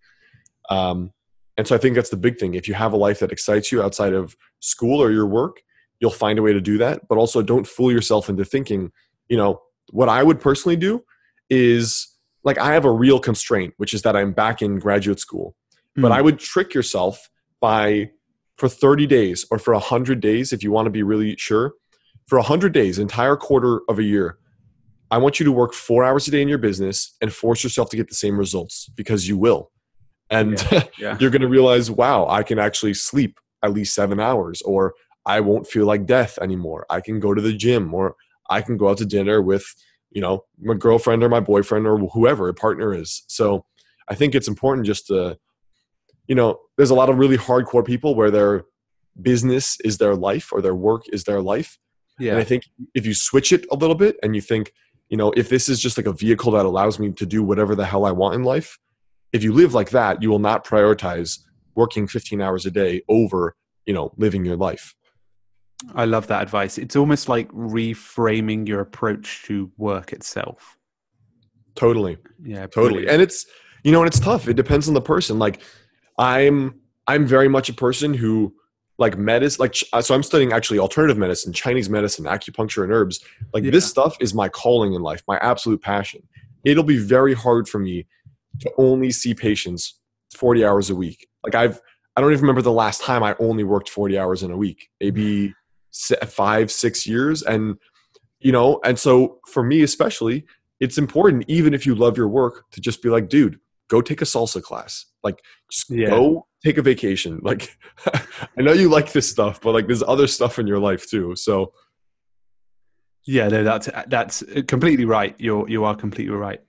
Um, 0.71 1.13
and 1.57 1.67
so 1.67 1.75
I 1.75 1.79
think 1.79 1.95
that's 1.97 2.11
the 2.11 2.17
big 2.17 2.39
thing. 2.39 2.55
If 2.55 2.69
you 2.69 2.75
have 2.75 2.93
a 2.93 2.97
life 2.97 3.19
that 3.21 3.33
excites 3.33 3.71
you 3.73 3.83
outside 3.83 4.13
of 4.15 4.37
school 4.61 5.03
or 5.03 5.11
your 5.11 5.27
work, 5.27 5.61
you'll 6.01 6.11
find 6.11 6.39
a 6.39 6.43
way 6.43 6.53
to 6.53 6.61
do 6.61 6.79
that. 6.79 7.09
But 7.09 7.19
also, 7.19 7.43
don't 7.43 7.67
fool 7.67 7.91
yourself 7.91 8.29
into 8.29 8.45
thinking, 8.45 8.93
you 9.29 9.37
know, 9.37 9.61
what 9.91 10.09
I 10.09 10.23
would 10.23 10.41
personally 10.41 10.77
do 10.77 11.03
is 11.51 12.15
like 12.45 12.59
I 12.59 12.73
have 12.75 12.85
a 12.85 12.93
real 12.93 13.19
constraint, 13.19 13.75
which 13.79 13.93
is 13.93 14.03
that 14.03 14.15
I'm 14.17 14.33
back 14.33 14.63
in 14.63 14.79
graduate 14.79 15.19
school. 15.19 15.57
But 15.97 16.13
Mm. 16.13 16.15
I 16.15 16.23
would 16.23 16.39
trick 16.39 16.73
yourself 16.75 17.29
by 17.61 18.11
for 18.57 18.69
30 18.69 19.07
days 19.07 19.45
or 19.51 19.59
for 19.59 19.75
100 19.75 20.21
days, 20.21 20.53
if 20.53 20.63
you 20.63 20.71
want 20.71 20.87
to 20.87 20.91
be 20.91 21.03
really 21.03 21.35
sure, 21.37 21.75
for 22.27 22.39
100 22.39 22.73
days, 22.73 22.99
entire 22.99 23.37
quarter 23.37 23.81
of 23.89 23.99
a 23.99 24.03
year, 24.05 24.39
I 25.11 25.19
want 25.19 25.41
you 25.41 25.45
to 25.45 25.53
work 25.53 25.73
four 25.73 26.05
hours 26.05 26.29
a 26.29 26.31
day 26.31 26.43
in 26.43 26.49
your 26.49 26.59
business 26.59 27.17
and 27.21 27.33
force 27.33 27.65
yourself 27.65 27.91
to 27.91 27.97
get 27.97 28.09
the 28.09 28.15
same 28.15 28.39
results 28.39 28.91
because 28.95 29.27
you 29.27 29.39
will. 29.39 29.71
And 30.31 30.63
Yeah. 30.99 31.17
you're 31.21 31.31
going 31.31 31.43
to 31.43 31.49
realize, 31.49 31.91
wow, 31.91 32.27
I 32.29 32.43
can 32.43 32.59
actually 32.59 32.95
sleep 32.95 33.39
at 33.63 33.73
least 33.73 33.95
seven 33.95 34.21
hours, 34.21 34.63
or 34.63 34.95
I 35.25 35.41
won't 35.41 35.67
feel 35.67 35.87
like 35.87 36.07
death 36.07 36.39
anymore. 36.41 36.87
I 36.91 37.01
can 37.01 37.21
go 37.21 37.35
to 37.35 37.41
the 37.41 37.53
gym, 37.53 37.93
or 37.95 38.15
I 38.51 38.61
can 38.61 38.77
go 38.77 38.89
out 38.91 38.99
to 38.99 39.07
dinner 39.07 39.43
with, 39.43 39.65
you 40.11 40.21
know, 40.21 40.45
my 40.61 40.75
girlfriend 40.75 41.23
or 41.23 41.29
my 41.29 41.41
boyfriend 41.41 41.87
or 41.87 41.99
whoever 41.99 42.49
a 42.49 42.55
partner 42.55 42.95
is. 42.95 43.25
So 43.29 43.65
I 44.09 44.15
think 44.15 44.35
it's 44.35 44.49
important 44.49 44.87
just 44.87 45.07
to, 45.09 45.39
you 46.27 46.35
know, 46.35 46.59
there's 46.77 46.91
a 46.91 46.95
lot 46.95 47.11
of 47.11 47.19
really 47.19 47.37
hardcore 47.39 47.85
people 47.85 48.15
where 48.15 48.31
their 48.31 48.65
business 49.21 49.77
is 49.85 49.99
their 49.99 50.15
life 50.15 50.53
or 50.53 50.61
their 50.63 50.75
work 50.75 51.03
is 51.13 51.25
their 51.25 51.41
life. 51.41 51.79
And 52.33 52.41
I 52.41 52.45
think 52.45 52.65
if 52.95 53.07
you 53.07 53.15
switch 53.15 53.53
it 53.53 53.67
a 53.71 53.77
little 53.77 53.95
bit 53.97 54.17
and 54.23 54.35
you 54.35 54.41
think, 54.41 54.73
you 55.09 55.17
know, 55.17 55.33
if 55.37 55.49
this 55.49 55.69
is 55.69 55.81
just 55.81 55.97
like 55.97 56.07
a 56.07 56.13
vehicle 56.13 56.53
that 56.53 56.67
allows 56.67 56.99
me 56.99 57.13
to 57.13 57.27
do 57.27 57.43
whatever 57.43 57.75
the 57.75 57.87
hell 57.87 58.05
I 58.05 58.13
want 58.13 58.35
in 58.35 58.45
life, 58.45 58.79
if 59.33 59.43
you 59.43 59.53
live 59.53 59.75
like 59.75 59.91
that, 59.91 60.23
you 60.23 60.31
will 60.31 60.39
not 60.39 60.65
prioritize 60.65 61.39
working 61.75 62.07
15 62.07 62.41
hours 62.41 62.67
a 62.67 62.71
day 62.71 63.03
over, 63.09 63.55
you 63.87 63.95
know, 63.95 64.13
living 64.17 64.45
your 64.45 64.57
life. 64.57 64.95
I 65.95 66.07
love 66.07 66.27
that 66.27 66.43
advice. 66.43 66.77
It's 66.77 66.97
almost 66.97 67.29
like 67.29 67.49
reframing 67.53 68.67
your 68.67 68.81
approach 68.81 69.45
to 69.45 69.71
work 69.77 70.13
itself. 70.13 70.77
Totally. 71.75 72.19
Yeah, 72.43 72.67
Totally. 72.67 72.89
brilliant. 72.89 73.11
And 73.11 73.23
it's, 73.23 73.47
you 73.85 73.93
know, 73.93 74.01
and 74.01 74.09
it's 74.09 74.19
tough. 74.19 74.49
It 74.49 74.55
depends 74.55 74.89
on 74.89 74.95
the 74.95 75.01
person. 75.01 75.39
Like 75.39 75.63
I'm, 76.19 76.81
I'm 77.07 77.27
very 77.27 77.49
much 77.49 77.69
a 77.69 77.75
person 77.75 78.13
who 78.13 78.55
like 78.99 79.17
medicine, 79.17 79.61
like, 79.61 79.77
uh, 79.93 80.03
so 80.03 80.15
I'm 80.15 80.23
studying 80.25 80.53
actually 80.53 80.79
alternative 80.81 81.17
medicine, 81.17 81.53
Chinese 81.53 81.89
medicine, 81.89 82.25
acupuncture 82.25 82.83
and 82.83 82.93
herbs. 82.93 83.21
Like 83.55 83.65
Yeah. 83.65 83.71
this 83.71 83.87
stuff 83.87 84.17
is 84.21 84.35
my 84.35 84.49
calling 84.49 84.93
in 84.95 85.03
life, 85.03 85.23
my 85.29 85.39
absolute 85.39 85.81
passion. 85.81 86.27
It'll 86.65 86.83
be 86.85 86.99
very 86.99 87.33
hard 87.35 87.69
for 87.69 87.79
me 87.79 88.07
to 88.61 88.73
only 88.77 89.13
see 89.13 89.35
patients 89.35 90.01
40 90.37 90.65
hours 90.65 90.91
a 90.91 90.97
week. 90.97 91.29
Like 91.45 91.55
I've, 91.55 91.81
I 92.17 92.21
don't 92.21 92.33
even 92.33 92.43
remember 92.43 92.63
the 92.63 92.73
last 92.73 93.01
time 93.03 93.23
I 93.23 93.37
only 93.39 93.63
worked 93.63 93.89
40 93.89 94.19
hours 94.19 94.43
in 94.43 94.51
a 94.51 94.57
week, 94.57 94.91
maybe 95.01 95.55
five, 96.27 96.73
six 96.73 97.07
years. 97.07 97.43
And, 97.45 97.79
you 98.41 98.51
know, 98.51 98.81
and 98.85 98.99
so 98.99 99.39
for 99.49 99.63
me, 99.63 99.83
especially, 99.83 100.45
it's 100.81 100.99
important, 100.99 101.45
even 101.47 101.73
if 101.73 101.87
you 101.87 101.95
love 101.95 102.17
your 102.17 102.29
work, 102.29 102.69
to 102.73 102.81
just 102.81 103.01
be 103.03 103.09
like, 103.09 103.29
dude, 103.29 103.61
go 103.89 104.01
take 104.01 104.23
a 104.23 104.25
salsa 104.27 104.63
class. 104.63 105.07
Like, 105.23 105.43
just 105.71 105.91
Yeah. 105.91 106.11
go 106.11 106.47
take 106.65 106.79
a 106.79 106.83
vacation. 106.83 107.41
Like, 107.43 107.77
I 108.07 108.63
know 108.63 108.73
you 108.73 108.89
like 108.89 109.13
this 109.13 109.29
stuff, 109.29 109.61
but 109.61 109.73
like, 109.73 109.87
there's 109.87 110.03
other 110.03 110.27
stuff 110.27 110.59
in 110.59 110.67
your 110.67 110.79
life 110.79 111.09
too. 111.09 111.35
So, 111.37 111.73
Yeah, 113.25 113.49
no, 113.49 113.63
that's 113.65 113.89
that's 114.09 114.43
completely 114.67 115.05
right. 115.05 115.35
You're 115.39 115.69
you 115.69 115.85
are 115.85 115.95
completely 115.97 116.35
right. 116.35 116.61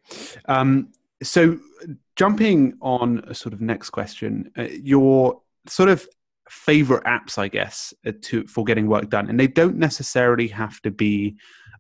Um, 0.45 0.89
so 1.23 1.57
jumping 2.15 2.77
on 2.81 3.23
a 3.27 3.33
sort 3.33 3.53
of 3.53 3.61
next 3.61 3.91
question, 3.91 4.51
uh, 4.57 4.63
your 4.63 5.41
sort 5.67 5.89
of 5.89 6.07
favorite 6.49 7.03
apps, 7.05 7.37
I 7.37 7.47
guess, 7.47 7.93
uh, 8.05 8.11
to 8.23 8.45
for 8.47 8.63
getting 8.65 8.87
work 8.87 9.09
done, 9.09 9.29
and 9.29 9.39
they 9.39 9.47
don't 9.47 9.77
necessarily 9.77 10.47
have 10.47 10.81
to 10.81 10.91
be 10.91 11.35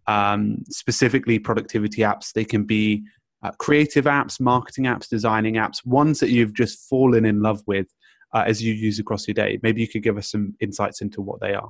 um, 0.07 0.63
specifically 0.69 1.39
productivity 1.39 2.01
apps. 2.01 2.31
They 2.33 2.45
can 2.45 2.63
be 2.63 3.03
uh, 3.43 3.51
creative 3.51 4.05
apps, 4.05 4.39
marketing 4.39 4.85
apps, 4.85 5.07
designing 5.07 5.55
apps, 5.55 5.85
ones 5.85 6.19
that 6.19 6.29
you've 6.29 6.53
just 6.53 6.89
fallen 6.89 7.25
in 7.25 7.41
love 7.41 7.61
with 7.65 7.87
uh, 8.33 8.43
as 8.45 8.61
you 8.61 8.73
use 8.73 8.99
across 8.99 9.27
your 9.27 9.33
day. 9.33 9.59
Maybe 9.63 9.81
you 9.81 9.87
could 9.87 10.03
give 10.03 10.17
us 10.17 10.29
some 10.29 10.55
insights 10.59 11.01
into 11.01 11.21
what 11.21 11.39
they 11.39 11.53
are. 11.53 11.69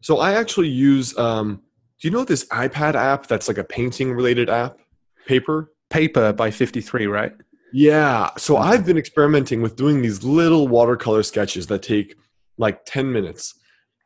so 0.00 0.18
I 0.18 0.34
actually 0.34 0.68
use, 0.68 1.16
um, 1.18 1.62
do 2.00 2.08
you 2.08 2.10
know 2.10 2.24
this 2.24 2.44
iPad 2.46 2.94
app 2.94 3.26
that's 3.26 3.48
like 3.48 3.58
a 3.58 3.64
painting 3.64 4.12
related 4.12 4.50
app? 4.50 4.78
Paper? 5.26 5.72
Paper 5.90 6.32
by 6.32 6.50
Fifty 6.50 6.80
Three, 6.80 7.06
right? 7.06 7.32
Yeah. 7.72 8.30
So 8.36 8.58
I've 8.58 8.84
been 8.84 8.98
experimenting 8.98 9.62
with 9.62 9.76
doing 9.76 10.02
these 10.02 10.22
little 10.22 10.68
watercolor 10.68 11.22
sketches 11.22 11.66
that 11.68 11.82
take 11.82 12.14
like 12.58 12.84
10 12.84 13.12
minutes. 13.12 13.54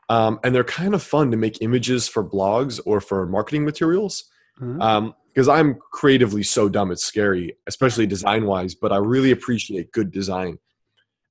Um, 0.08 0.38
and 0.44 0.54
they're 0.54 0.64
kind 0.64 0.94
of 0.94 1.02
fun 1.02 1.32
to 1.32 1.36
make 1.36 1.60
images 1.60 2.06
for 2.06 2.22
blogs 2.22 2.80
or 2.86 3.00
for 3.00 3.26
marketing 3.26 3.64
materials. 3.64 4.24
Because 4.58 5.48
I'm 5.48 5.78
creatively 5.92 6.42
so 6.42 6.68
dumb, 6.68 6.90
it's 6.90 7.04
scary, 7.04 7.56
especially 7.66 8.06
design 8.06 8.46
wise, 8.46 8.74
but 8.74 8.92
I 8.92 8.96
really 8.96 9.30
appreciate 9.30 9.92
good 9.92 10.10
design. 10.10 10.58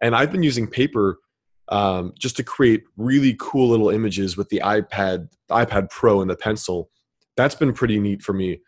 And 0.01 0.15
I've 0.15 0.31
been 0.31 0.43
using 0.43 0.67
paper 0.67 1.19
um, 1.69 2.13
just 2.19 2.38
to 2.38 2.43
create 2.43 2.83
really 2.97 3.35
cool 3.39 3.69
little 3.69 3.89
images 3.89 4.38
with 4.38 4.49
the 4.49 4.61
iPad, 4.63 5.29
the 5.47 5.55
iPad 5.55 5.89
Pro, 5.89 6.21
and 6.21 6.29
the 6.29 6.35
pencil. 6.35 6.89
That's 7.35 7.55
been 7.55 7.73
pretty 7.73 7.99
neat 7.99 8.21
for 8.21 8.33
me. 8.33 8.59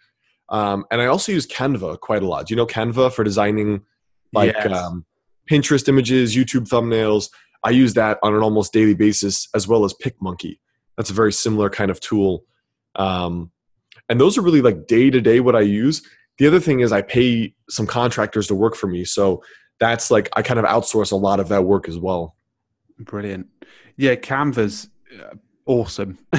Um, 0.50 0.86
and 0.90 1.02
I 1.02 1.06
also 1.06 1.32
use 1.32 1.46
Canva 1.46 2.00
quite 2.00 2.24
a 2.24 2.28
lot. 2.28 2.48
Do 2.48 2.54
you 2.54 2.56
know 2.56 2.66
Canva 2.66 3.14
for 3.14 3.24
designing 3.24 3.82
like 4.34 4.56
Yes. 4.56 4.72
um, 4.72 5.06
Pinterest 5.50 5.88
images, 5.88 6.36
YouTube 6.36 6.68
thumbnails? 6.68 7.30
I 7.64 7.72
use 7.72 7.94
that 7.96 8.18
on 8.24 8.34
an 8.34 8.42
almost 8.42 8.74
daily 8.74 8.94
basis, 8.94 9.48
as 9.54 9.68
well 9.68 9.84
as 9.86 9.94
PicMonkey. 9.94 10.60
That's 10.96 11.10
a 11.10 11.14
very 11.14 11.34
similar 11.34 11.70
kind 11.70 11.92
of 11.92 12.00
tool. 12.00 12.46
Um, 12.96 13.52
and 14.10 14.20
those 14.20 14.38
are 14.38 14.42
really 14.42 14.62
like 14.62 14.88
day 14.88 15.10
to 15.10 15.22
day 15.22 15.40
what 15.40 15.56
I 15.56 15.62
use. 15.62 16.02
The 16.38 16.48
other 16.48 16.60
thing 16.60 16.82
is 16.82 16.92
I 16.92 17.02
pay 17.02 17.54
some 17.70 17.88
contractors 17.88 18.48
to 18.48 18.56
work 18.56 18.76
for 18.76 18.88
me, 18.88 19.06
so 19.06 19.44
that's 19.80 20.10
like 20.12 20.30
I 20.34 20.42
kind 20.42 20.60
of 20.60 20.66
outsource 20.66 21.12
a 21.12 21.16
lot 21.16 21.40
of 21.40 21.50
that 21.50 21.64
work 21.64 21.88
as 21.90 21.98
well. 21.98 22.36
Brilliant. 23.00 23.48
Yeah, 23.96 24.16
Canva's 24.16 24.90
uh, 25.20 25.36
awesome. 25.66 26.18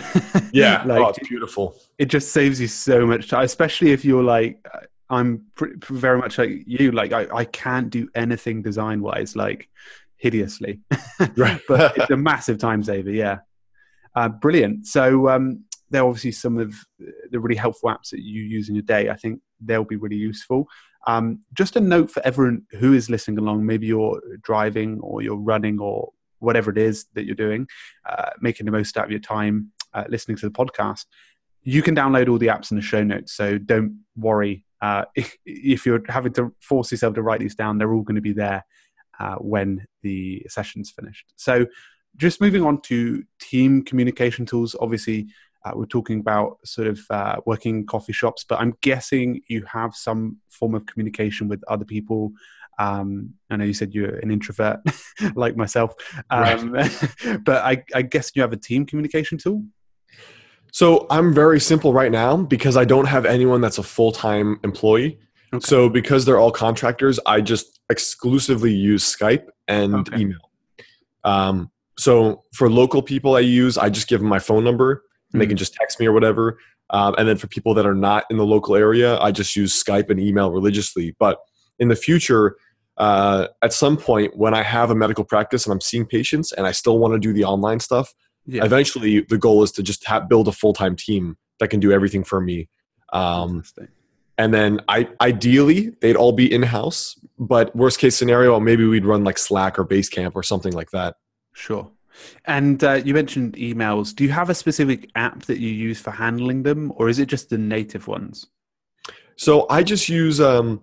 Yeah, 0.53 0.83
like 0.85 1.01
oh, 1.01 1.09
it's 1.09 1.29
beautiful. 1.29 1.77
it 1.99 2.07
just 2.07 2.33
saves 2.33 2.61
you 2.61 2.69
so 2.69 3.07
much 3.07 3.29
time, 3.29 3.45
especially 3.45 3.91
if 3.93 4.05
you're 4.05 4.23
like, 4.23 4.67
uh, 4.73 4.81
I'm 5.11 5.45
pretty, 5.55 5.75
very 5.91 6.19
much 6.19 6.39
like 6.39 6.63
you. 6.67 6.91
Like, 6.91 7.13
I, 7.13 7.27
I 7.35 7.45
can't 7.45 7.91
do 7.91 8.09
anything 8.15 8.63
design 8.63 9.03
wise, 9.03 9.37
like 9.37 9.69
hideously, 10.17 10.81
Right. 11.37 11.61
but 11.69 11.97
it's 11.99 12.11
a 12.11 12.17
massive 12.17 12.59
time 12.59 12.83
saver. 12.83 13.11
Yeah. 13.11 13.39
Uh, 14.15 14.29
brilliant. 14.31 14.87
So, 14.87 15.29
um, 15.29 15.65
they're 15.91 16.05
obviously 16.05 16.33
some 16.33 16.59
of 16.59 16.75
the 17.31 17.41
really 17.41 17.57
helpful 17.57 17.91
apps 17.91 18.11
that 18.11 18.21
you 18.21 18.43
use 18.43 18.69
in 18.69 18.75
your 18.75 18.83
day. 18.83 19.09
I 19.09 19.17
think 19.17 19.41
they'll 19.61 19.85
be 19.85 19.97
really 19.97 20.17
useful. 20.17 20.69
Um, 21.07 21.41
just 21.55 21.77
a 21.77 21.81
note 21.81 22.11
for 22.11 22.25
everyone 22.27 22.63
who 22.73 22.93
is 22.93 23.09
listening 23.09 23.39
along, 23.39 23.65
maybe 23.65 23.87
you're 23.87 24.21
driving 24.43 25.01
or 25.01 25.23
you're 25.23 25.37
running 25.37 25.79
or 25.79 26.11
whatever 26.41 26.71
it 26.71 26.79
is 26.79 27.07
that 27.15 27.25
you're 27.25 27.35
doing, 27.35 27.67
uh, 28.09 28.31
making 28.41 28.67
the 28.67 28.73
most 28.73 28.97
out 28.97 29.05
of 29.05 29.11
your 29.11 29.21
time 29.21 29.73
uh, 29.95 30.05
listening 30.09 30.37
to 30.37 30.49
the 30.49 30.53
podcast. 30.53 31.07
you 31.63 31.83
can 31.83 31.95
download 31.95 32.29
all 32.29 32.39
the 32.39 32.47
apps 32.47 32.71
in 32.71 32.77
the 32.77 32.83
show 32.83 33.03
notes, 33.03 33.33
so 33.33 33.59
don't 33.59 34.05
worry 34.17 34.65
uh, 34.81 35.05
if, 35.15 35.37
if, 35.47 35.87
you're 35.87 36.03
having 36.09 36.33
to 36.33 36.55
force 36.61 36.91
yourself 36.91 37.15
to 37.15 37.23
write 37.23 37.41
these 37.41 37.55
down. 37.55 37.79
They're 37.79 37.93
all 37.93 38.03
going 38.03 38.17
to 38.17 38.21
be 38.23 38.33
there 38.33 38.65
uh, 39.19 39.37
when 39.37 39.87
the 40.03 40.45
session's 40.49 40.91
finished. 40.91 41.33
So, 41.37 41.67
just 42.17 42.41
moving 42.41 42.65
on 42.65 42.81
to 42.83 43.23
team 43.41 43.83
communication 43.85 44.47
tools. 44.47 44.75
Obviously, 44.81 45.29
uh, 45.69 45.73
we're 45.75 45.87
talking 45.87 46.21
about 46.21 46.59
sort 46.65 46.89
of 46.89 47.01
uh, 47.11 47.37
working 47.47 47.87
coffee 47.87 48.13
shops, 48.13 48.45
but 48.49 48.61
I'm 48.61 48.75
guessing 48.81 49.41
you 49.49 49.65
have 49.65 49.95
some 49.95 50.39
form 50.49 50.75
of 50.75 50.87
communication 50.87 51.49
with 51.49 51.63
other 51.69 51.85
people. 51.85 52.33
Um, 52.79 53.35
I 53.51 53.57
know 53.57 53.65
you 53.65 53.75
said 53.75 53.93
you're 53.93 54.17
an 54.17 54.31
introvert, 54.31 54.81
like 55.35 55.57
myself, 55.57 55.95
um, 56.31 56.73
right. 56.73 57.09
but 57.45 57.65
I, 57.65 57.83
I 57.95 58.03
guess 58.03 58.31
you 58.35 58.43
have 58.43 58.53
a 58.53 58.57
team 58.57 58.87
communication 58.87 59.39
tool. 59.39 59.65
So 60.73 61.07
I'm 61.11 61.35
very 61.35 61.61
simple 61.61 61.93
right 61.93 62.13
now 62.13 62.37
because 62.37 62.77
I 62.77 62.85
don't 62.85 63.07
have 63.07 63.25
anyone 63.25 63.61
that's 63.61 63.79
a 63.79 63.83
full 63.83 64.13
time 64.13 64.61
employee. 64.63 65.19
Okay. 65.53 65.65
So 65.67 65.89
because 65.89 66.25
they're 66.25 66.39
all 66.39 66.53
contractors, 66.53 67.19
I 67.27 67.41
just 67.41 67.81
exclusively 67.89 68.73
use 68.73 69.03
Skype 69.03 69.47
and 69.67 69.95
okay. 69.95 70.21
email. 70.21 70.51
Um, 71.25 71.71
so 71.99 72.45
for 72.53 72.71
local 72.71 73.03
people 73.03 73.35
I 73.35 73.41
use, 73.41 73.77
I 73.79 73.89
just 73.89 74.09
give 74.09 74.21
them 74.21 74.29
my 74.29 74.39
phone 74.39 74.63
number 74.63 75.03
and 75.29 75.35
mm-hmm. 75.35 75.39
they 75.41 75.47
can 75.47 75.57
just 75.57 75.75
text 75.75 76.01
me 76.01 76.07
or 76.07 76.13
whatever. 76.13 76.59
Um, 76.91 77.15
and 77.19 77.29
then 77.29 77.37
for 77.37 77.49
people 77.49 77.75
that 77.75 77.87
are 77.87 77.95
not 77.95 78.25
in 78.31 78.39
the 78.39 78.47
local 78.47 78.75
area, 78.75 79.19
I 79.19 79.31
just 79.31 79.55
use 79.55 79.83
Skype 79.83 80.09
and 80.11 80.19
email 80.19 80.51
religiously. 80.51 81.15
But 81.19 81.39
in 81.79 81.89
the 81.89 81.97
future, 81.97 82.57
uh, 82.97 83.49
at 83.63 83.73
some 83.73 83.97
point 83.97 84.37
when 84.37 84.55
I 84.55 84.63
have 84.63 84.91
a 84.91 84.95
medical 84.95 85.25
practice 85.25 85.67
and 85.67 85.73
I'm 85.73 85.81
seeing 85.81 86.07
patients 86.07 86.51
and 86.53 86.67
I 86.67 86.73
still 86.73 86.99
want 86.99 87.15
to 87.15 87.19
do 87.19 87.33
the 87.33 87.45
online 87.45 87.81
stuff, 87.81 88.15
yeah. 88.47 88.65
eventually 88.65 89.21
the 89.21 89.39
goal 89.39 89.63
is 89.63 89.71
to 89.73 89.83
just 89.83 90.07
have, 90.07 90.29
build 90.29 90.49
a 90.49 90.53
full-time 90.53 90.97
team 90.97 91.37
that 91.61 91.69
can 91.69 91.79
do 91.79 91.93
everything 91.93 92.25
for 92.25 92.41
me. 92.41 92.69
Um, 93.13 93.65
and 94.39 94.55
then 94.55 94.81
I 94.89 95.09
ideally 95.21 95.91
they'd 96.01 96.17
all 96.17 96.33
be 96.33 96.53
in-house, 96.53 97.19
but 97.39 97.75
worst 97.77 97.99
case 97.99 98.17
scenario, 98.17 98.59
maybe 98.61 98.87
we'd 98.87 99.05
run 99.05 99.25
like 99.25 99.39
Slack 99.39 99.79
or 99.79 99.85
Basecamp 99.85 100.33
or 100.35 100.43
something 100.43 100.73
like 100.73 100.91
that. 100.91 101.17
Sure. 101.53 101.91
And 102.45 102.83
uh, 102.83 103.01
you 103.05 103.15
mentioned 103.15 103.55
emails. 103.55 104.15
Do 104.15 104.25
you 104.25 104.31
have 104.31 104.51
a 104.51 104.55
specific 104.55 105.11
app 105.15 105.45
that 105.45 105.59
you 105.59 105.71
use 105.71 106.01
for 106.01 106.11
handling 106.11 106.63
them, 106.63 106.93
or 106.97 107.09
is 107.09 107.19
it 107.19 107.27
just 107.27 107.51
the 107.51 107.59
native 107.59 108.09
ones? 108.09 108.47
So 109.37 109.67
I 109.71 109.83
just 109.83 110.09
use, 110.09 110.41
um, 110.41 110.83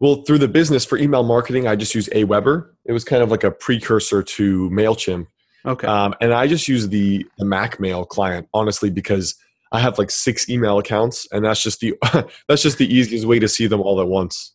well, 0.00 0.22
through 0.22 0.38
the 0.38 0.48
business 0.48 0.84
for 0.84 0.98
email 0.98 1.22
marketing, 1.22 1.66
I 1.66 1.76
just 1.76 1.94
use 1.94 2.08
Aweber. 2.08 2.70
It 2.84 2.92
was 2.92 3.04
kind 3.04 3.22
of 3.22 3.30
like 3.30 3.44
a 3.44 3.50
precursor 3.50 4.22
to 4.22 4.70
Mailchimp. 4.70 5.26
Okay. 5.64 5.86
Um, 5.86 6.14
and 6.20 6.32
I 6.32 6.46
just 6.46 6.68
use 6.68 6.88
the 6.88 7.26
the 7.38 7.44
Mac 7.44 7.80
Mail 7.80 8.04
client 8.04 8.48
honestly 8.54 8.90
because 8.90 9.34
I 9.72 9.80
have 9.80 9.98
like 9.98 10.10
six 10.10 10.48
email 10.48 10.78
accounts, 10.78 11.28
and 11.32 11.44
that's 11.44 11.62
just 11.62 11.80
the 11.80 11.94
that's 12.48 12.62
just 12.62 12.78
the 12.78 12.92
easiest 12.92 13.26
way 13.26 13.38
to 13.38 13.48
see 13.48 13.66
them 13.66 13.80
all 13.80 14.00
at 14.00 14.08
once. 14.08 14.54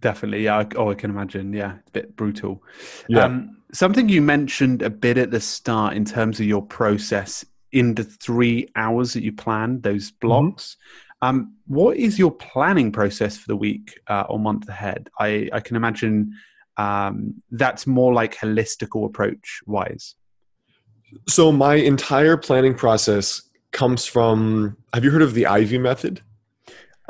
Definitely, 0.00 0.44
yeah. 0.44 0.64
Oh, 0.76 0.90
I 0.90 0.94
can 0.94 1.10
imagine. 1.10 1.52
Yeah, 1.52 1.76
it's 1.80 1.88
a 1.88 1.92
bit 1.92 2.16
brutal. 2.16 2.62
Yeah. 3.08 3.24
Um, 3.24 3.58
something 3.72 4.08
you 4.08 4.22
mentioned 4.22 4.82
a 4.82 4.90
bit 4.90 5.18
at 5.18 5.30
the 5.30 5.40
start 5.40 5.94
in 5.94 6.04
terms 6.04 6.40
of 6.40 6.46
your 6.46 6.62
process 6.62 7.44
in 7.72 7.94
the 7.94 8.04
three 8.04 8.68
hours 8.76 9.12
that 9.12 9.22
you 9.22 9.32
plan 9.32 9.80
those 9.82 10.10
mm-hmm. 10.10 10.26
blocks. 10.26 10.76
Mm-hmm. 10.76 11.28
Um, 11.28 11.54
what 11.66 11.98
is 11.98 12.18
your 12.18 12.30
planning 12.30 12.92
process 12.92 13.36
for 13.36 13.46
the 13.46 13.56
week 13.56 14.00
uh, 14.06 14.24
or 14.28 14.38
month 14.38 14.68
ahead? 14.68 15.10
I, 15.18 15.50
I 15.52 15.60
can 15.60 15.76
imagine 15.76 16.34
um, 16.78 17.42
that's 17.50 17.86
more 17.86 18.14
like 18.14 18.36
holistical 18.36 19.04
approach 19.04 19.60
wise. 19.66 20.14
So 21.28 21.52
my 21.52 21.74
entire 21.74 22.38
planning 22.38 22.74
process 22.74 23.42
comes 23.72 24.06
from. 24.06 24.78
Have 24.94 25.04
you 25.04 25.10
heard 25.10 25.22
of 25.22 25.34
the 25.34 25.46
Ivy 25.46 25.76
method? 25.76 26.22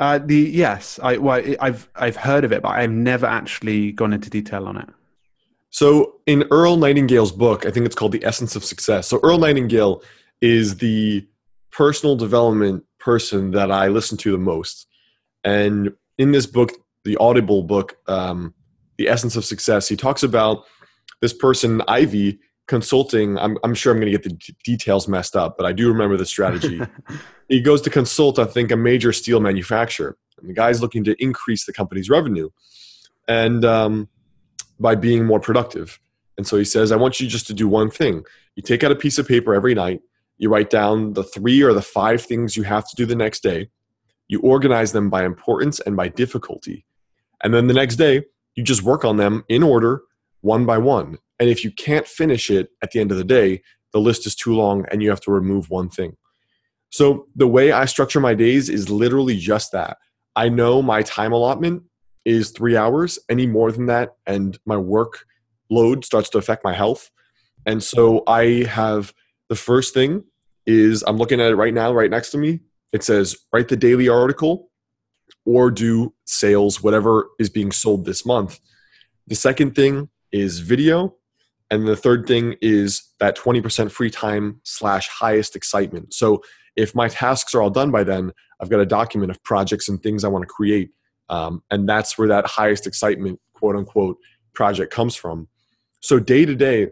Uh, 0.01 0.17
the 0.17 0.35
yes, 0.35 0.99
I 1.03 1.17
well, 1.17 1.43
I've 1.59 1.87
I've 1.95 2.15
heard 2.15 2.43
of 2.43 2.51
it, 2.51 2.63
but 2.63 2.69
I've 2.69 2.89
never 2.89 3.27
actually 3.27 3.91
gone 3.91 4.13
into 4.13 4.31
detail 4.31 4.65
on 4.65 4.77
it. 4.77 4.89
So 5.69 6.15
in 6.25 6.43
Earl 6.49 6.77
Nightingale's 6.77 7.31
book, 7.31 7.67
I 7.67 7.71
think 7.71 7.85
it's 7.85 7.93
called 7.93 8.11
The 8.11 8.25
Essence 8.25 8.55
of 8.55 8.65
Success. 8.65 9.07
So 9.07 9.19
Earl 9.21 9.37
Nightingale 9.37 10.01
is 10.41 10.77
the 10.77 11.27
personal 11.71 12.15
development 12.15 12.83
person 12.99 13.51
that 13.51 13.71
I 13.71 13.89
listen 13.89 14.17
to 14.17 14.31
the 14.31 14.39
most, 14.39 14.87
and 15.43 15.93
in 16.17 16.31
this 16.31 16.47
book, 16.47 16.71
the 17.05 17.15
Audible 17.17 17.61
book, 17.61 17.95
um, 18.07 18.55
The 18.97 19.07
Essence 19.07 19.35
of 19.35 19.45
Success, 19.45 19.87
he 19.87 19.95
talks 19.95 20.23
about 20.23 20.65
this 21.21 21.31
person 21.31 21.83
Ivy 21.87 22.39
consulting 22.71 23.37
i'm, 23.37 23.57
I'm 23.63 23.75
sure 23.75 23.91
i'm 23.91 23.99
going 23.99 24.11
to 24.11 24.17
get 24.17 24.23
the 24.23 24.35
d- 24.35 24.55
details 24.63 25.07
messed 25.07 25.35
up 25.35 25.57
but 25.57 25.65
i 25.65 25.73
do 25.73 25.87
remember 25.89 26.17
the 26.17 26.25
strategy. 26.25 26.81
He 27.49 27.59
goes 27.59 27.81
to 27.81 27.89
consult 27.89 28.39
i 28.39 28.45
think 28.45 28.71
a 28.71 28.77
major 28.77 29.11
steel 29.11 29.41
manufacturer 29.41 30.17
and 30.39 30.49
the 30.49 30.53
guy's 30.53 30.81
looking 30.81 31.03
to 31.03 31.21
increase 31.21 31.65
the 31.65 31.73
company's 31.73 32.09
revenue 32.09 32.49
and 33.27 33.65
um, 33.65 34.07
by 34.79 34.95
being 34.95 35.25
more 35.25 35.39
productive. 35.39 35.99
And 36.37 36.47
so 36.47 36.57
he 36.57 36.63
says 36.63 36.93
i 36.93 36.95
want 36.95 37.19
you 37.19 37.27
just 37.27 37.47
to 37.47 37.53
do 37.53 37.67
one 37.67 37.91
thing. 37.91 38.23
You 38.55 38.63
take 38.63 38.85
out 38.85 38.91
a 38.91 38.95
piece 38.95 39.17
of 39.17 39.27
paper 39.27 39.53
every 39.53 39.75
night 39.75 39.99
you 40.41 40.49
write 40.49 40.71
down 40.71 41.13
the 41.13 41.23
three 41.23 41.61
or 41.61 41.71
the 41.71 41.83
five 41.83 42.19
things 42.21 42.57
you 42.57 42.63
have 42.63 42.89
to 42.89 42.95
do 42.95 43.05
the 43.05 43.15
next 43.15 43.41
day 43.43 43.69
you 44.27 44.39
organize 44.41 44.91
them 44.91 45.09
by 45.09 45.23
importance 45.23 45.79
and 45.81 45.95
by 45.95 46.07
difficulty 46.07 46.85
and 47.43 47.53
then 47.53 47.67
the 47.67 47.73
next 47.73 47.95
day 47.95 48.23
you 48.55 48.63
just 48.63 48.81
work 48.81 49.05
on 49.05 49.17
them 49.17 49.43
in 49.47 49.61
order 49.63 50.01
one 50.41 50.65
by 50.65 50.77
one 50.77 51.17
and 51.41 51.49
if 51.49 51.63
you 51.63 51.71
can't 51.71 52.07
finish 52.07 52.51
it 52.51 52.69
at 52.83 52.91
the 52.91 52.99
end 52.99 53.11
of 53.11 53.17
the 53.17 53.23
day, 53.23 53.63
the 53.93 53.99
list 53.99 54.27
is 54.27 54.35
too 54.35 54.53
long 54.53 54.85
and 54.91 55.01
you 55.01 55.09
have 55.09 55.19
to 55.21 55.31
remove 55.31 55.71
one 55.71 55.89
thing. 55.89 56.15
So 56.91 57.25
the 57.35 57.47
way 57.47 57.71
I 57.71 57.85
structure 57.85 58.19
my 58.19 58.35
days 58.35 58.69
is 58.69 58.91
literally 58.91 59.37
just 59.37 59.71
that. 59.71 59.97
I 60.35 60.49
know 60.49 60.83
my 60.83 61.01
time 61.01 61.31
allotment 61.33 61.81
is 62.25 62.51
three 62.51 62.77
hours. 62.77 63.17
Any 63.27 63.47
more 63.47 63.71
than 63.71 63.87
that, 63.87 64.11
and 64.27 64.59
my 64.67 64.77
work 64.77 65.25
load 65.71 66.05
starts 66.05 66.29
to 66.29 66.37
affect 66.37 66.63
my 66.63 66.73
health. 66.73 67.09
And 67.65 67.81
so 67.81 68.23
I 68.27 68.65
have 68.69 69.11
the 69.49 69.55
first 69.55 69.95
thing 69.95 70.23
is 70.67 71.03
I'm 71.07 71.17
looking 71.17 71.41
at 71.41 71.51
it 71.51 71.55
right 71.55 71.73
now, 71.73 71.91
right 71.91 72.11
next 72.11 72.29
to 72.31 72.37
me. 72.37 72.59
It 72.93 73.03
says 73.03 73.35
write 73.51 73.67
the 73.67 73.77
daily 73.77 74.07
article 74.07 74.69
or 75.45 75.71
do 75.71 76.13
sales, 76.25 76.83
whatever 76.83 77.29
is 77.39 77.49
being 77.49 77.71
sold 77.71 78.05
this 78.05 78.27
month. 78.27 78.59
The 79.25 79.35
second 79.35 79.73
thing 79.73 80.09
is 80.31 80.59
video. 80.59 81.15
And 81.71 81.87
the 81.87 81.95
third 81.95 82.27
thing 82.27 82.57
is 82.61 83.01
that 83.19 83.37
20% 83.37 83.89
free 83.91 84.09
time 84.09 84.59
slash 84.63 85.07
highest 85.07 85.55
excitement. 85.55 86.13
So 86.13 86.43
if 86.75 86.93
my 86.93 87.07
tasks 87.07 87.55
are 87.55 87.61
all 87.61 87.69
done 87.69 87.91
by 87.91 88.03
then, 88.03 88.33
I've 88.59 88.69
got 88.69 88.81
a 88.81 88.85
document 88.85 89.31
of 89.31 89.41
projects 89.43 89.87
and 89.87 90.03
things 90.03 90.23
I 90.23 90.27
want 90.27 90.43
to 90.43 90.47
create. 90.47 90.91
Um, 91.29 91.63
and 91.71 91.87
that's 91.87 92.17
where 92.17 92.27
that 92.27 92.45
highest 92.45 92.85
excitement, 92.85 93.39
quote 93.53 93.77
unquote, 93.77 94.17
project 94.53 94.93
comes 94.93 95.15
from. 95.15 95.47
So 96.01 96.19
day 96.19 96.45
to 96.45 96.55
day, 96.55 96.89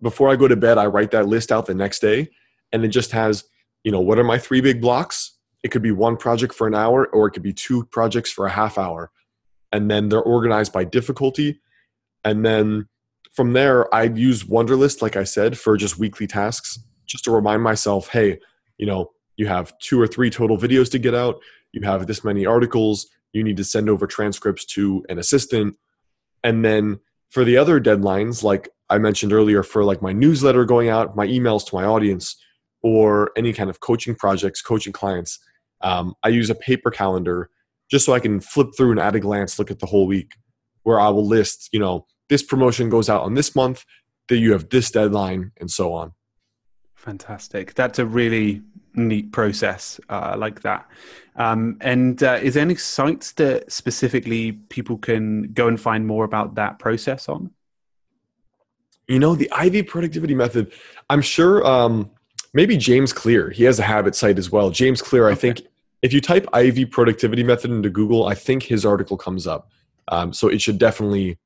before 0.00 0.30
I 0.30 0.36
go 0.36 0.46
to 0.46 0.56
bed, 0.56 0.78
I 0.78 0.86
write 0.86 1.10
that 1.10 1.26
list 1.26 1.50
out 1.50 1.66
the 1.66 1.74
next 1.74 1.98
day. 1.98 2.28
And 2.72 2.84
it 2.84 2.88
just 2.88 3.10
has, 3.10 3.44
you 3.82 3.90
know, 3.90 4.00
what 4.00 4.18
are 4.18 4.24
my 4.24 4.38
three 4.38 4.60
big 4.60 4.80
blocks? 4.80 5.36
It 5.64 5.72
could 5.72 5.82
be 5.82 5.90
one 5.90 6.16
project 6.16 6.54
for 6.54 6.68
an 6.68 6.74
hour, 6.74 7.06
or 7.08 7.26
it 7.26 7.32
could 7.32 7.42
be 7.42 7.52
two 7.52 7.84
projects 7.86 8.30
for 8.30 8.46
a 8.46 8.50
half 8.50 8.78
hour. 8.78 9.10
And 9.72 9.90
then 9.90 10.08
they're 10.08 10.22
organized 10.22 10.72
by 10.72 10.84
difficulty. 10.84 11.60
And 12.24 12.44
then 12.44 12.86
from 13.32 13.52
there, 13.52 13.92
I 13.94 14.04
use 14.04 14.44
Wunderlist, 14.44 15.02
like 15.02 15.16
I 15.16 15.24
said, 15.24 15.58
for 15.58 15.76
just 15.76 15.98
weekly 15.98 16.26
tasks, 16.26 16.78
just 17.06 17.24
to 17.24 17.30
remind 17.30 17.62
myself, 17.62 18.08
hey, 18.08 18.38
you 18.78 18.86
know, 18.86 19.10
you 19.36 19.46
have 19.46 19.76
two 19.78 20.00
or 20.00 20.06
three 20.06 20.30
total 20.30 20.58
videos 20.58 20.90
to 20.90 20.98
get 20.98 21.14
out, 21.14 21.40
you 21.72 21.82
have 21.82 22.06
this 22.06 22.24
many 22.24 22.44
articles, 22.44 23.08
you 23.32 23.44
need 23.44 23.56
to 23.56 23.64
send 23.64 23.88
over 23.88 24.06
transcripts 24.06 24.64
to 24.64 25.04
an 25.08 25.18
assistant. 25.18 25.76
And 26.42 26.64
then 26.64 27.00
for 27.30 27.44
the 27.44 27.56
other 27.56 27.80
deadlines, 27.80 28.42
like 28.42 28.68
I 28.88 28.98
mentioned 28.98 29.32
earlier, 29.32 29.62
for 29.62 29.84
like 29.84 30.02
my 30.02 30.12
newsletter 30.12 30.64
going 30.64 30.88
out, 30.88 31.14
my 31.14 31.26
emails 31.26 31.64
to 31.68 31.76
my 31.76 31.84
audience, 31.84 32.36
or 32.82 33.30
any 33.36 33.52
kind 33.52 33.70
of 33.70 33.80
coaching 33.80 34.14
projects, 34.14 34.62
coaching 34.62 34.92
clients, 34.92 35.38
um, 35.82 36.14
I 36.24 36.28
use 36.28 36.50
a 36.50 36.54
paper 36.54 36.90
calendar 36.90 37.50
just 37.90 38.04
so 38.04 38.12
I 38.12 38.20
can 38.20 38.40
flip 38.40 38.68
through 38.76 38.92
and 38.92 39.00
at 39.00 39.14
a 39.14 39.20
glance 39.20 39.58
look 39.58 39.70
at 39.70 39.78
the 39.78 39.86
whole 39.86 40.06
week 40.06 40.34
where 40.82 40.98
I 40.98 41.08
will 41.08 41.26
list, 41.26 41.68
you 41.72 41.78
know, 41.78 42.06
this 42.30 42.42
promotion 42.42 42.88
goes 42.88 43.10
out 43.10 43.22
on 43.22 43.34
this 43.34 43.54
month, 43.54 43.84
that 44.28 44.38
you 44.38 44.52
have 44.52 44.70
this 44.70 44.90
deadline, 44.90 45.52
and 45.60 45.70
so 45.70 45.92
on. 45.92 46.12
Fantastic. 46.94 47.74
That's 47.74 47.98
a 47.98 48.06
really 48.06 48.62
neat 48.94 49.32
process 49.32 50.00
uh, 50.08 50.36
like 50.38 50.62
that. 50.62 50.88
Um, 51.36 51.76
and 51.80 52.22
uh, 52.22 52.38
is 52.42 52.54
there 52.54 52.62
any 52.62 52.76
sites 52.76 53.32
that 53.32 53.70
specifically 53.70 54.52
people 54.52 54.96
can 54.98 55.52
go 55.52 55.66
and 55.68 55.80
find 55.80 56.06
more 56.06 56.24
about 56.24 56.54
that 56.54 56.78
process 56.78 57.28
on? 57.28 57.50
You 59.08 59.18
know, 59.18 59.34
the 59.34 59.50
Ivy 59.50 59.82
productivity 59.82 60.34
method, 60.34 60.72
I'm 61.08 61.22
sure 61.22 61.66
um, 61.66 62.10
maybe 62.54 62.76
James 62.76 63.12
Clear, 63.12 63.50
he 63.50 63.64
has 63.64 63.78
a 63.80 63.82
habit 63.82 64.14
site 64.14 64.38
as 64.38 64.52
well. 64.52 64.70
James 64.70 65.02
Clear, 65.02 65.26
okay. 65.26 65.32
I 65.32 65.34
think 65.34 65.62
if 66.02 66.12
you 66.12 66.20
type 66.20 66.46
Ivy 66.52 66.84
productivity 66.84 67.42
method 67.42 67.70
into 67.70 67.90
Google, 67.90 68.26
I 68.26 68.34
think 68.34 68.62
his 68.62 68.86
article 68.86 69.16
comes 69.16 69.46
up. 69.46 69.70
Um, 70.08 70.32
so 70.32 70.48
it 70.48 70.60
should 70.60 70.78
definitely 70.78 71.38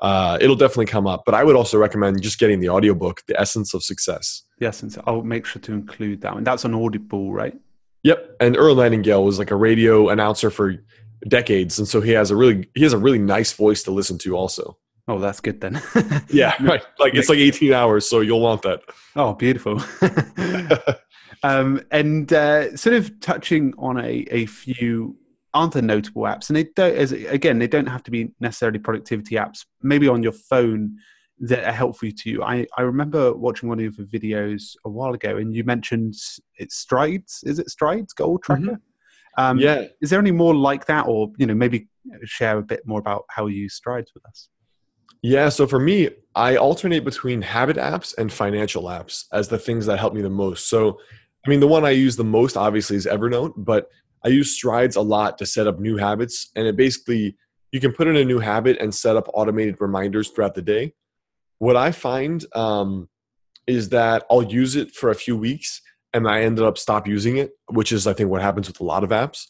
uh, 0.00 0.38
it'll 0.40 0.56
definitely 0.56 0.86
come 0.86 1.06
up. 1.06 1.24
But 1.24 1.34
I 1.34 1.44
would 1.44 1.56
also 1.56 1.78
recommend 1.78 2.22
just 2.22 2.38
getting 2.38 2.60
the 2.60 2.68
audiobook, 2.68 3.22
The 3.26 3.38
Essence 3.38 3.74
of 3.74 3.82
Success. 3.82 4.42
The 4.58 4.66
Essence. 4.66 4.98
I'll 5.06 5.22
make 5.22 5.46
sure 5.46 5.60
to 5.62 5.72
include 5.72 6.22
that 6.22 6.34
one. 6.34 6.44
That's 6.44 6.64
on 6.64 6.74
Audible, 6.74 7.32
right? 7.32 7.54
Yep, 8.02 8.36
and 8.40 8.56
Earl 8.56 8.76
Nightingale 8.76 9.24
was 9.24 9.38
like 9.38 9.50
a 9.50 9.56
radio 9.56 10.08
announcer 10.08 10.50
for 10.50 10.76
decades, 11.28 11.78
and 11.78 11.86
so 11.86 12.00
he 12.00 12.12
has 12.12 12.30
a 12.30 12.36
really 12.36 12.66
he 12.74 12.82
has 12.82 12.94
a 12.94 12.98
really 12.98 13.18
nice 13.18 13.52
voice 13.52 13.82
to 13.82 13.90
listen 13.90 14.16
to. 14.18 14.36
Also, 14.36 14.78
oh, 15.06 15.18
that's 15.18 15.40
good 15.40 15.60
then. 15.60 15.82
yeah, 16.28 16.54
right. 16.62 16.82
Like 16.98 17.14
it's 17.14 17.28
like 17.28 17.38
eighteen 17.38 17.74
hours, 17.74 18.08
so 18.08 18.20
you'll 18.20 18.40
want 18.40 18.62
that. 18.62 18.80
Oh, 19.16 19.34
beautiful. 19.34 19.82
um, 21.42 21.82
and 21.90 22.32
uh, 22.32 22.74
sort 22.74 22.96
of 22.96 23.20
touching 23.20 23.74
on 23.76 23.98
a, 23.98 24.26
a 24.30 24.46
few 24.46 25.16
other 25.54 25.82
notable 25.82 26.22
apps, 26.22 26.48
and 26.48 26.56
they 26.56 26.64
don't 26.64 26.94
as 26.96 27.12
again 27.12 27.58
they 27.58 27.66
don't 27.66 27.88
have 27.88 28.02
to 28.04 28.10
be 28.10 28.30
necessarily 28.40 28.78
productivity 28.78 29.36
apps. 29.36 29.64
Maybe 29.82 30.08
on 30.08 30.22
your 30.22 30.32
phone 30.32 30.96
that 31.40 31.64
are 31.64 31.72
helpful 31.72 32.10
to 32.14 32.30
you. 32.30 32.42
I, 32.42 32.66
I 32.76 32.82
remember 32.82 33.34
watching 33.34 33.68
one 33.68 33.80
of 33.80 33.98
your 33.98 34.06
videos 34.06 34.76
a 34.84 34.90
while 34.90 35.14
ago, 35.14 35.38
and 35.38 35.54
you 35.54 35.64
mentioned 35.64 36.14
it's 36.58 36.76
Strides. 36.76 37.42
Is 37.44 37.58
it 37.58 37.70
Strides 37.70 38.12
Goal 38.12 38.38
Tracker? 38.38 38.62
Mm-hmm. 38.62 39.42
Um, 39.42 39.58
yeah. 39.58 39.84
Is 40.02 40.10
there 40.10 40.18
any 40.18 40.32
more 40.32 40.54
like 40.54 40.86
that, 40.86 41.06
or 41.06 41.32
you 41.38 41.46
know, 41.46 41.54
maybe 41.54 41.88
share 42.24 42.58
a 42.58 42.62
bit 42.62 42.86
more 42.86 43.00
about 43.00 43.24
how 43.30 43.46
you 43.46 43.62
use 43.62 43.74
Strides 43.74 44.12
with 44.14 44.24
us? 44.26 44.48
Yeah. 45.22 45.48
So 45.48 45.66
for 45.66 45.80
me, 45.80 46.10
I 46.34 46.56
alternate 46.56 47.04
between 47.04 47.42
habit 47.42 47.76
apps 47.76 48.16
and 48.16 48.32
financial 48.32 48.84
apps 48.84 49.24
as 49.32 49.48
the 49.48 49.58
things 49.58 49.86
that 49.86 49.98
help 49.98 50.14
me 50.14 50.22
the 50.22 50.30
most. 50.30 50.68
So, 50.68 50.98
I 51.44 51.50
mean, 51.50 51.60
the 51.60 51.68
one 51.68 51.84
I 51.84 51.90
use 51.90 52.16
the 52.16 52.24
most 52.24 52.56
obviously 52.56 52.96
is 52.96 53.06
Evernote, 53.06 53.54
but 53.56 53.88
I 54.24 54.28
use 54.28 54.54
Strides 54.54 54.96
a 54.96 55.00
lot 55.00 55.38
to 55.38 55.46
set 55.46 55.66
up 55.66 55.78
new 55.78 55.96
habits, 55.96 56.50
and 56.54 56.66
it 56.66 56.76
basically 56.76 57.36
you 57.72 57.80
can 57.80 57.92
put 57.92 58.08
in 58.08 58.16
a 58.16 58.24
new 58.24 58.38
habit 58.38 58.78
and 58.80 58.94
set 58.94 59.16
up 59.16 59.28
automated 59.32 59.76
reminders 59.80 60.30
throughout 60.30 60.54
the 60.54 60.62
day 60.62 60.94
what 61.60 61.76
I 61.76 61.92
find 61.92 62.44
um, 62.56 63.08
is 63.66 63.90
that 63.90 64.24
I'll 64.30 64.42
use 64.42 64.74
it 64.74 64.92
for 64.92 65.10
a 65.10 65.14
few 65.14 65.36
weeks 65.36 65.80
and 66.12 66.26
I 66.26 66.40
ended 66.42 66.64
up 66.64 66.78
stop 66.78 67.06
using 67.06 67.36
it, 67.36 67.52
which 67.70 67.92
is 67.92 68.06
I 68.06 68.14
think 68.14 68.30
what 68.30 68.42
happens 68.42 68.66
with 68.66 68.80
a 68.80 68.84
lot 68.84 69.04
of 69.04 69.10
apps. 69.10 69.46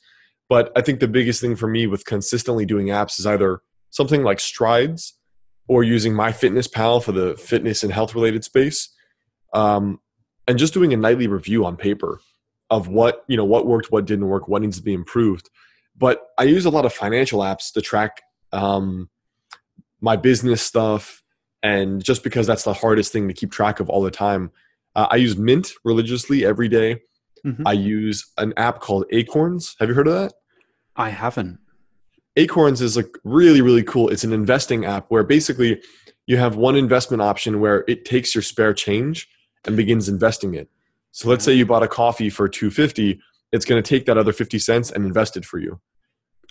But 0.48 0.72
I 0.76 0.82
think 0.82 0.98
the 0.98 1.08
biggest 1.08 1.40
thing 1.40 1.54
for 1.56 1.68
me 1.68 1.86
with 1.86 2.04
consistently 2.04 2.66
doing 2.66 2.88
apps 2.88 3.18
is 3.18 3.26
either 3.26 3.62
something 3.90 4.24
like 4.24 4.40
Strides 4.40 5.16
or 5.68 5.84
using 5.84 6.12
MyFitnessPal 6.12 7.02
for 7.02 7.12
the 7.12 7.36
fitness 7.36 7.84
and 7.84 7.92
health 7.92 8.14
related 8.16 8.42
space, 8.42 8.92
um, 9.54 10.00
and 10.48 10.58
just 10.58 10.74
doing 10.74 10.92
a 10.92 10.96
nightly 10.96 11.28
review 11.28 11.64
on 11.64 11.76
paper 11.76 12.20
of 12.70 12.88
what 12.88 13.24
you 13.28 13.36
know 13.36 13.44
what 13.44 13.66
worked, 13.66 13.90
what 13.90 14.04
didn't 14.06 14.28
work, 14.28 14.48
what 14.48 14.62
needs 14.62 14.78
to 14.78 14.82
be 14.82 14.94
improved. 14.94 15.50
But 15.96 16.22
I 16.38 16.44
use 16.44 16.64
a 16.64 16.70
lot 16.70 16.86
of 16.86 16.92
financial 16.92 17.40
apps 17.40 17.72
to 17.72 17.80
track 17.80 18.22
um, 18.52 19.10
my 20.00 20.16
business 20.16 20.62
stuff, 20.62 21.22
and 21.62 22.02
just 22.02 22.22
because 22.24 22.46
that's 22.46 22.64
the 22.64 22.72
hardest 22.72 23.12
thing 23.12 23.28
to 23.28 23.34
keep 23.34 23.50
track 23.50 23.80
of 23.80 23.88
all 23.88 24.02
the 24.02 24.10
time 24.10 24.50
uh, 24.94 25.06
i 25.10 25.16
use 25.16 25.36
mint 25.36 25.72
religiously 25.84 26.44
every 26.44 26.68
day. 26.68 27.00
Mm-hmm. 27.44 27.66
i 27.66 27.72
use 27.72 28.30
an 28.36 28.52
app 28.58 28.80
called 28.80 29.06
acorns 29.10 29.74
have 29.78 29.88
you 29.88 29.94
heard 29.94 30.06
of 30.06 30.12
that 30.12 30.34
i 30.94 31.08
haven't 31.08 31.58
acorns 32.36 32.82
is 32.82 32.98
like 32.98 33.16
really 33.24 33.62
really 33.62 33.82
cool 33.82 34.10
it's 34.10 34.24
an 34.24 34.34
investing 34.34 34.84
app 34.84 35.06
where 35.08 35.24
basically 35.24 35.80
you 36.26 36.36
have 36.36 36.56
one 36.56 36.76
investment 36.76 37.22
option 37.22 37.58
where 37.58 37.82
it 37.88 38.04
takes 38.04 38.34
your 38.34 38.42
spare 38.42 38.74
change 38.74 39.26
and 39.64 39.74
begins 39.74 40.06
investing 40.06 40.54
it 40.54 40.68
so 41.12 41.28
let's 41.28 41.44
say 41.44 41.52
you 41.52 41.66
bought 41.66 41.82
a 41.82 41.88
coffee 41.88 42.30
for 42.30 42.48
250 42.48 43.20
it's 43.52 43.64
going 43.64 43.82
to 43.82 43.88
take 43.88 44.06
that 44.06 44.16
other 44.16 44.32
50 44.32 44.58
cents 44.58 44.90
and 44.90 45.04
invest 45.04 45.36
it 45.36 45.44
for 45.44 45.58
you 45.58 45.80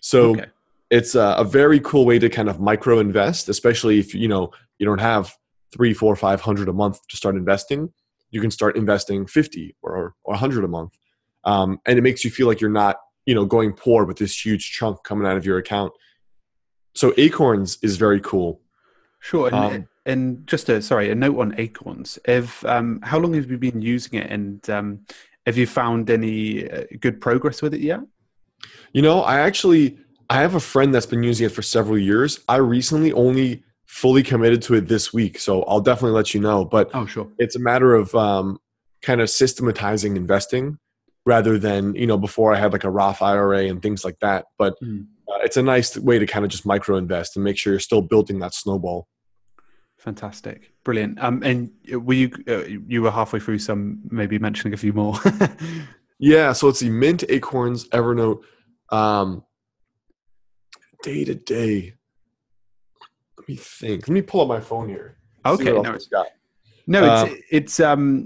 so 0.01 0.31
okay 0.31 0.45
it's 0.89 1.15
a, 1.15 1.35
a, 1.37 1.43
very 1.43 1.79
cool 1.79 2.05
way 2.05 2.17
to 2.19 2.29
kind 2.29 2.49
of 2.49 2.59
micro 2.59 2.99
invest, 2.99 3.49
especially 3.49 3.99
if 3.99 4.13
you 4.13 4.27
know 4.27 4.51
you 4.79 4.85
don't 4.85 4.99
have 4.99 5.33
three, 5.71 5.93
four, 5.93 6.15
five 6.15 6.41
hundred 6.41 6.67
a 6.67 6.73
month 6.73 6.99
to 7.09 7.17
start 7.17 7.35
investing. 7.35 7.93
You 8.31 8.41
can 8.41 8.51
start 8.51 8.75
investing 8.75 9.27
fifty 9.27 9.75
or 9.81 10.15
or 10.23 10.35
hundred 10.35 10.63
a 10.63 10.67
month, 10.67 10.97
um, 11.43 11.79
and 11.85 11.97
it 11.97 12.01
makes 12.01 12.23
you 12.23 12.31
feel 12.31 12.47
like 12.47 12.61
you're 12.61 12.69
not 12.69 12.97
you 13.25 13.35
know 13.35 13.45
going 13.45 13.73
poor 13.73 14.05
with 14.05 14.17
this 14.17 14.43
huge 14.43 14.71
chunk 14.71 15.03
coming 15.03 15.27
out 15.27 15.37
of 15.37 15.45
your 15.45 15.57
account. 15.57 15.93
So 16.95 17.13
Acorns 17.17 17.77
is 17.83 17.97
very 17.97 18.19
cool. 18.19 18.61
Sure, 19.19 19.47
and, 19.47 19.55
um, 19.55 19.87
and 20.05 20.47
just 20.47 20.69
a 20.69 20.81
sorry, 20.81 21.09
a 21.11 21.15
note 21.15 21.39
on 21.39 21.55
Acorns. 21.57 22.17
If 22.25 22.63
um, 22.65 22.99
how 23.03 23.19
long 23.19 23.33
have 23.33 23.49
you 23.49 23.57
been 23.57 23.81
using 23.81 24.19
it, 24.19 24.31
and 24.31 24.67
um, 24.69 25.05
have 25.45 25.57
you 25.57 25.67
found 25.67 26.09
any 26.09 26.69
uh, 26.69 26.83
good 26.99 27.19
progress 27.19 27.61
with 27.61 27.73
it 27.73 27.81
yet? 27.81 28.01
You 28.93 29.01
know, 29.01 29.21
I 29.21 29.39
actually 29.39 29.97
I 30.29 30.41
have 30.41 30.55
a 30.55 30.59
friend 30.59 30.93
that's 30.93 31.05
been 31.05 31.23
using 31.23 31.45
it 31.47 31.51
for 31.51 31.61
several 31.61 31.97
years. 31.97 32.39
I 32.47 32.57
recently 32.57 33.11
only 33.13 33.63
fully 33.85 34.23
committed 34.23 34.61
to 34.63 34.75
it 34.75 34.87
this 34.87 35.11
week, 35.11 35.39
so 35.39 35.63
I'll 35.63 35.81
definitely 35.81 36.15
let 36.15 36.33
you 36.33 36.39
know. 36.39 36.65
But 36.65 36.89
oh, 36.93 37.05
sure, 37.05 37.27
it's 37.37 37.55
a 37.55 37.59
matter 37.59 37.93
of 37.95 38.13
um, 38.15 38.59
kind 39.01 39.21
of 39.21 39.29
systematizing 39.29 40.15
investing 40.15 40.77
rather 41.25 41.57
than 41.57 41.95
you 41.95 42.07
know 42.07 42.17
before 42.17 42.53
I 42.53 42.59
had 42.59 42.71
like 42.71 42.83
a 42.83 42.89
Roth 42.89 43.21
IRA 43.21 43.65
and 43.65 43.81
things 43.81 44.05
like 44.05 44.19
that. 44.19 44.45
But 44.57 44.75
mm. 44.81 45.05
Uh, 45.29 45.39
it's 45.43 45.57
a 45.57 45.63
nice 45.63 45.97
way 45.97 46.19
to 46.19 46.25
kind 46.25 46.43
of 46.43 46.51
just 46.51 46.65
micro 46.65 46.97
invest 46.97 47.35
and 47.35 47.43
make 47.43 47.57
sure 47.57 47.73
you're 47.73 47.79
still 47.79 48.01
building 48.01 48.39
that 48.39 48.53
snowball. 48.53 49.07
Fantastic, 49.97 50.71
brilliant. 50.83 51.21
Um, 51.21 51.43
and 51.43 51.71
were 51.91 52.13
you 52.13 52.31
uh, 52.47 52.63
you 52.63 53.01
were 53.01 53.11
halfway 53.11 53.39
through 53.39 53.59
some 53.59 53.99
maybe 54.09 54.39
mentioning 54.39 54.73
a 54.73 54.77
few 54.77 54.93
more? 54.93 55.15
yeah, 56.19 56.53
so 56.53 56.69
it's 56.69 56.79
the 56.79 56.89
Mint, 56.89 57.23
Acorns, 57.27 57.87
Evernote. 57.89 58.41
Um, 58.89 59.43
day 61.03 61.25
to 61.25 61.35
day. 61.35 61.93
Let 63.37 63.49
me 63.49 63.55
think. 63.55 64.07
Let 64.07 64.13
me 64.13 64.21
pull 64.21 64.41
up 64.41 64.47
my 64.47 64.61
phone 64.61 64.87
here. 64.87 65.17
Okay. 65.45 65.71
No, 65.71 65.97
no 66.87 67.03
uh, 67.03 67.25
it's 67.29 67.43
it's 67.51 67.79
um 67.79 68.25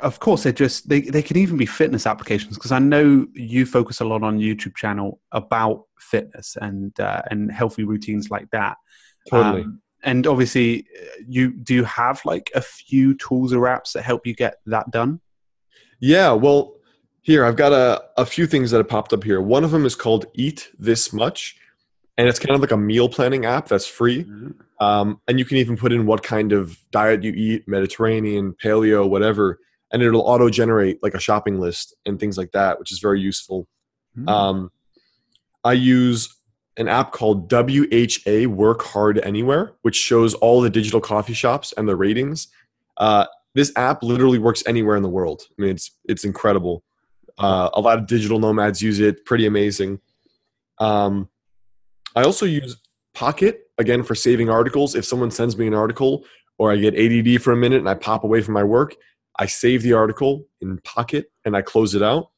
of 0.00 0.20
course 0.20 0.42
they 0.42 0.52
just 0.52 0.88
they, 0.88 1.00
they 1.00 1.22
can 1.22 1.36
even 1.36 1.56
be 1.56 1.66
fitness 1.66 2.06
applications 2.06 2.56
because 2.56 2.72
I 2.72 2.78
know 2.78 3.26
you 3.32 3.66
focus 3.66 4.00
a 4.00 4.04
lot 4.04 4.22
on 4.22 4.38
YouTube 4.38 4.76
channel 4.76 5.20
about 5.32 5.84
fitness 6.18 6.56
and 6.60 6.98
uh, 7.00 7.22
and 7.30 7.50
healthy 7.50 7.84
routines 7.84 8.30
like 8.30 8.50
that. 8.50 8.76
Totally. 9.28 9.62
Um, 9.62 9.80
and 10.02 10.26
obviously, 10.26 10.86
you 11.26 11.52
do 11.52 11.74
you 11.74 11.84
have 11.84 12.20
like 12.24 12.50
a 12.54 12.60
few 12.60 13.14
tools 13.14 13.52
or 13.52 13.62
apps 13.62 13.92
that 13.92 14.02
help 14.02 14.26
you 14.26 14.34
get 14.34 14.56
that 14.66 14.90
done? 14.90 15.20
Yeah. 16.00 16.32
Well, 16.32 16.74
here 17.22 17.44
I've 17.44 17.56
got 17.56 17.72
a 17.72 18.04
a 18.16 18.26
few 18.26 18.46
things 18.46 18.70
that 18.70 18.78
have 18.78 18.88
popped 18.88 19.12
up 19.12 19.24
here. 19.24 19.40
One 19.40 19.64
of 19.64 19.70
them 19.70 19.86
is 19.86 19.94
called 19.94 20.26
Eat 20.34 20.70
This 20.78 21.12
Much 21.12 21.56
and 22.16 22.28
it's 22.28 22.38
kind 22.38 22.54
of 22.54 22.60
like 22.60 22.70
a 22.70 22.76
meal 22.76 23.08
planning 23.08 23.44
app 23.44 23.68
that's 23.68 23.86
free. 23.86 24.24
Mm-hmm. 24.24 24.84
Um, 24.84 25.20
and 25.26 25.38
you 25.38 25.44
can 25.44 25.56
even 25.56 25.76
put 25.76 25.92
in 25.92 26.06
what 26.06 26.22
kind 26.22 26.52
of 26.52 26.78
diet 26.90 27.22
you 27.24 27.32
eat, 27.32 27.66
Mediterranean, 27.66 28.54
paleo, 28.62 29.08
whatever, 29.08 29.58
and 29.92 30.02
it'll 30.02 30.22
auto 30.22 30.48
generate 30.48 31.02
like 31.02 31.14
a 31.14 31.20
shopping 31.20 31.58
list 31.58 31.94
and 32.06 32.18
things 32.20 32.36
like 32.38 32.52
that, 32.52 32.78
which 32.78 32.92
is 32.92 32.98
very 32.98 33.20
useful. 33.20 33.66
Mm-hmm. 34.16 34.28
Um, 34.28 34.70
I 35.64 35.72
use 35.72 36.36
an 36.76 36.88
app 36.88 37.12
called 37.12 37.50
WHA 37.50 38.48
Work 38.48 38.82
Hard 38.82 39.18
Anywhere, 39.18 39.72
which 39.82 39.96
shows 39.96 40.34
all 40.34 40.60
the 40.60 40.70
digital 40.70 41.00
coffee 41.00 41.34
shops 41.34 41.72
and 41.76 41.88
the 41.88 41.96
ratings. 41.96 42.48
Uh, 42.96 43.26
this 43.54 43.72
app 43.76 44.02
literally 44.02 44.38
works 44.38 44.62
anywhere 44.66 44.96
in 44.96 45.02
the 45.02 45.08
world. 45.08 45.42
I 45.50 45.62
mean, 45.62 45.70
it's 45.70 45.92
it's 46.04 46.24
incredible. 46.24 46.82
Uh, 47.38 47.70
a 47.72 47.80
lot 47.80 47.98
of 47.98 48.06
digital 48.06 48.38
nomads 48.38 48.82
use 48.82 49.00
it. 49.00 49.24
Pretty 49.24 49.46
amazing. 49.46 50.00
Um, 50.78 51.28
I 52.16 52.22
also 52.22 52.46
use 52.46 52.76
Pocket 53.14 53.70
again 53.78 54.02
for 54.02 54.14
saving 54.14 54.50
articles. 54.50 54.94
If 54.94 55.04
someone 55.04 55.30
sends 55.30 55.56
me 55.56 55.66
an 55.66 55.74
article 55.74 56.24
or 56.58 56.72
I 56.72 56.76
get 56.76 56.94
ADD 56.96 57.42
for 57.42 57.52
a 57.52 57.56
minute 57.56 57.78
and 57.78 57.88
I 57.88 57.94
pop 57.94 58.24
away 58.24 58.42
from 58.42 58.54
my 58.54 58.64
work, 58.64 58.96
I 59.38 59.46
save 59.46 59.82
the 59.82 59.92
article 59.92 60.46
in 60.60 60.78
Pocket 60.78 61.30
and 61.44 61.56
I 61.56 61.62
close 61.62 61.94
it 61.94 62.02
out. 62.02 62.30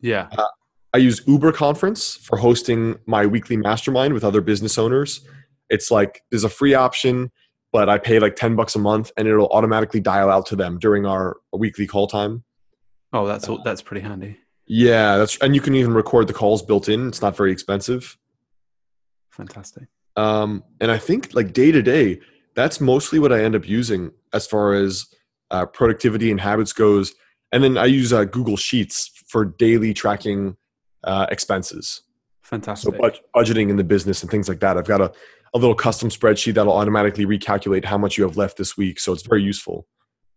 Yeah. 0.00 0.28
Uh, 0.32 0.46
I 0.94 0.98
use 0.98 1.22
Uber 1.26 1.52
Conference 1.52 2.16
for 2.16 2.36
hosting 2.36 2.98
my 3.06 3.24
weekly 3.24 3.56
mastermind 3.56 4.12
with 4.12 4.24
other 4.24 4.40
business 4.40 4.76
owners. 4.76 5.26
It's 5.70 5.90
like 5.90 6.22
there's 6.30 6.44
a 6.44 6.50
free 6.50 6.74
option, 6.74 7.30
but 7.72 7.88
I 7.88 7.98
pay 7.98 8.18
like 8.18 8.36
10 8.36 8.56
bucks 8.56 8.74
a 8.74 8.78
month 8.78 9.10
and 9.16 9.26
it'll 9.26 9.48
automatically 9.48 10.00
dial 10.00 10.28
out 10.28 10.46
to 10.46 10.56
them 10.56 10.78
during 10.78 11.06
our 11.06 11.38
weekly 11.52 11.86
call 11.86 12.06
time. 12.06 12.44
Oh, 13.14 13.26
that's 13.26 13.48
that's 13.64 13.82
pretty 13.82 14.02
handy. 14.02 14.38
Yeah, 14.66 15.16
that's 15.16 15.36
and 15.38 15.54
you 15.54 15.60
can 15.60 15.74
even 15.74 15.92
record 15.92 16.26
the 16.26 16.32
calls 16.32 16.62
built 16.62 16.88
in. 16.88 17.08
It's 17.08 17.22
not 17.22 17.36
very 17.36 17.52
expensive. 17.52 18.16
Fantastic. 19.30 19.84
Um, 20.16 20.62
and 20.80 20.90
I 20.90 20.98
think 20.98 21.34
like 21.34 21.52
day 21.52 21.72
to 21.72 21.82
day, 21.82 22.20
that's 22.54 22.80
mostly 22.80 23.18
what 23.18 23.32
I 23.32 23.42
end 23.42 23.54
up 23.54 23.66
using 23.66 24.12
as 24.32 24.46
far 24.46 24.74
as 24.74 25.06
uh, 25.50 25.66
productivity 25.66 26.30
and 26.30 26.40
habits 26.40 26.72
goes. 26.72 27.14
And 27.50 27.64
then 27.64 27.76
I 27.76 27.86
use 27.86 28.12
uh, 28.12 28.24
Google 28.24 28.56
Sheets 28.56 29.10
for 29.26 29.44
daily 29.44 29.94
tracking 29.94 30.56
uh, 31.04 31.26
expenses. 31.30 32.02
Fantastic. 32.42 32.94
So 32.94 33.10
budgeting 33.34 33.70
in 33.70 33.76
the 33.76 33.84
business 33.84 34.22
and 34.22 34.30
things 34.30 34.48
like 34.48 34.60
that. 34.60 34.76
I've 34.76 34.86
got 34.86 35.00
a, 35.00 35.12
a 35.54 35.58
little 35.58 35.74
custom 35.74 36.08
spreadsheet 36.08 36.54
that'll 36.54 36.72
automatically 36.72 37.24
recalculate 37.24 37.84
how 37.84 37.98
much 37.98 38.18
you 38.18 38.24
have 38.24 38.36
left 38.36 38.56
this 38.56 38.76
week. 38.76 39.00
So 39.00 39.12
it's 39.12 39.26
very 39.26 39.42
useful. 39.42 39.86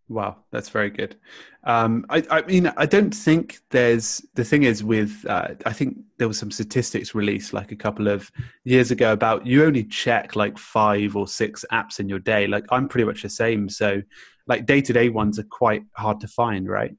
Wow, 0.08 0.38
that's 0.52 0.70
very 0.70 0.92
good. 0.92 1.16
Um, 1.64 2.06
I, 2.10 2.24
I, 2.30 2.42
mean, 2.44 2.72
I 2.78 2.86
don't 2.86 3.14
think 3.14 3.58
there's 3.72 4.24
the 4.36 4.44
thing 4.44 4.64
is 4.64 4.84
with. 4.84 5.26
Uh, 5.28 5.56
I 5.66 5.74
think 5.74 5.98
there 6.20 6.28
was 6.28 6.38
some 6.38 6.52
statistics 6.52 7.16
released 7.16 7.54
like 7.54 7.72
a 7.72 7.76
couple 7.76 8.08
of 8.08 8.32
years 8.66 8.92
ago 8.92 9.14
about 9.14 9.48
you 9.48 9.66
only 9.66 9.84
check 9.84 10.36
like 10.36 10.60
five 10.60 11.16
or 11.16 11.28
six 11.28 11.66
apps 11.72 12.00
in 12.00 12.08
your 12.08 12.20
day. 12.20 12.46
Like 12.46 12.66
I'm 12.70 12.88
pretty 12.88 13.06
much 13.06 13.24
the 13.24 13.30
same. 13.30 13.68
So, 13.68 14.04
like 14.46 14.68
day 14.68 14.80
to 14.82 14.94
day 14.94 15.10
ones 15.10 15.40
are 15.40 15.48
quite 15.50 15.82
hard 15.94 16.20
to 16.20 16.28
find, 16.28 16.70
right? 16.70 16.96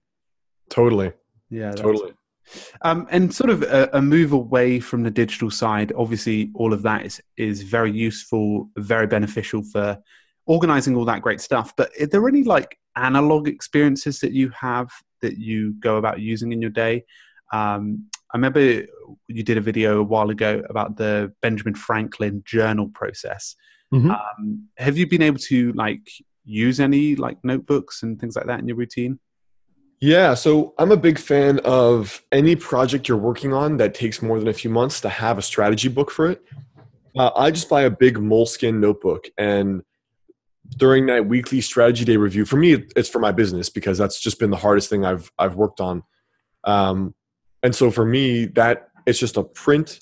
Totally. 0.68 1.12
Yeah. 1.48 1.70
Totally. 1.70 2.12
Um, 2.82 3.06
and 3.10 3.34
sort 3.34 3.50
of 3.50 3.62
a, 3.62 3.88
a, 3.92 4.02
move 4.02 4.32
away 4.32 4.78
from 4.80 5.02
the 5.02 5.10
digital 5.10 5.50
side. 5.50 5.92
Obviously, 5.96 6.50
all 6.54 6.72
of 6.72 6.82
that 6.82 7.04
is 7.04 7.20
is 7.36 7.62
very 7.62 7.90
useful, 7.90 8.70
very 8.76 9.06
beneficial 9.06 9.62
for 9.62 9.98
organizing 10.46 10.96
all 10.96 11.04
that 11.06 11.22
great 11.22 11.40
stuff. 11.40 11.74
But 11.76 11.90
are 12.00 12.06
there 12.06 12.28
any 12.28 12.44
like 12.44 12.78
analog 12.96 13.48
experiences 13.48 14.20
that 14.20 14.32
you 14.32 14.50
have 14.50 14.90
that 15.22 15.38
you 15.38 15.74
go 15.80 15.96
about 15.96 16.20
using 16.20 16.52
in 16.52 16.62
your 16.62 16.70
day? 16.70 17.04
Um, 17.52 18.08
I 18.32 18.36
remember 18.36 18.60
you 19.28 19.42
did 19.42 19.58
a 19.58 19.60
video 19.60 20.00
a 20.00 20.04
while 20.04 20.30
ago 20.30 20.62
about 20.68 20.96
the 20.96 21.32
Benjamin 21.42 21.74
Franklin 21.74 22.42
journal 22.44 22.88
process. 22.88 23.56
Mm-hmm. 23.92 24.10
Um, 24.10 24.68
have 24.76 24.98
you 24.98 25.06
been 25.06 25.22
able 25.22 25.38
to 25.38 25.72
like 25.72 26.08
use 26.44 26.80
any 26.80 27.16
like 27.16 27.38
notebooks 27.44 28.02
and 28.02 28.20
things 28.20 28.36
like 28.36 28.46
that 28.46 28.60
in 28.60 28.68
your 28.68 28.76
routine? 28.76 29.18
Yeah, 30.00 30.34
so 30.34 30.74
I'm 30.78 30.92
a 30.92 30.96
big 30.96 31.18
fan 31.18 31.58
of 31.60 32.22
any 32.30 32.54
project 32.54 33.08
you're 33.08 33.16
working 33.16 33.54
on 33.54 33.78
that 33.78 33.94
takes 33.94 34.20
more 34.20 34.38
than 34.38 34.48
a 34.48 34.52
few 34.52 34.68
months 34.68 35.00
to 35.00 35.08
have 35.08 35.38
a 35.38 35.42
strategy 35.42 35.88
book 35.88 36.10
for 36.10 36.30
it. 36.30 36.42
Uh, 37.16 37.30
I 37.34 37.50
just 37.50 37.70
buy 37.70 37.82
a 37.82 37.90
big 37.90 38.18
Moleskine 38.18 38.78
notebook, 38.78 39.28
and 39.38 39.82
during 40.76 41.06
that 41.06 41.26
weekly 41.26 41.62
strategy 41.62 42.04
day 42.04 42.18
review, 42.18 42.44
for 42.44 42.56
me, 42.56 42.84
it's 42.94 43.08
for 43.08 43.20
my 43.20 43.32
business 43.32 43.70
because 43.70 43.96
that's 43.96 44.20
just 44.20 44.38
been 44.38 44.50
the 44.50 44.56
hardest 44.58 44.90
thing 44.90 45.06
I've 45.06 45.32
I've 45.38 45.54
worked 45.54 45.80
on. 45.80 46.02
Um, 46.64 47.14
and 47.62 47.74
so 47.74 47.90
for 47.90 48.04
me, 48.04 48.44
that 48.46 48.90
it's 49.06 49.18
just 49.18 49.38
a 49.38 49.44
print, 49.44 50.00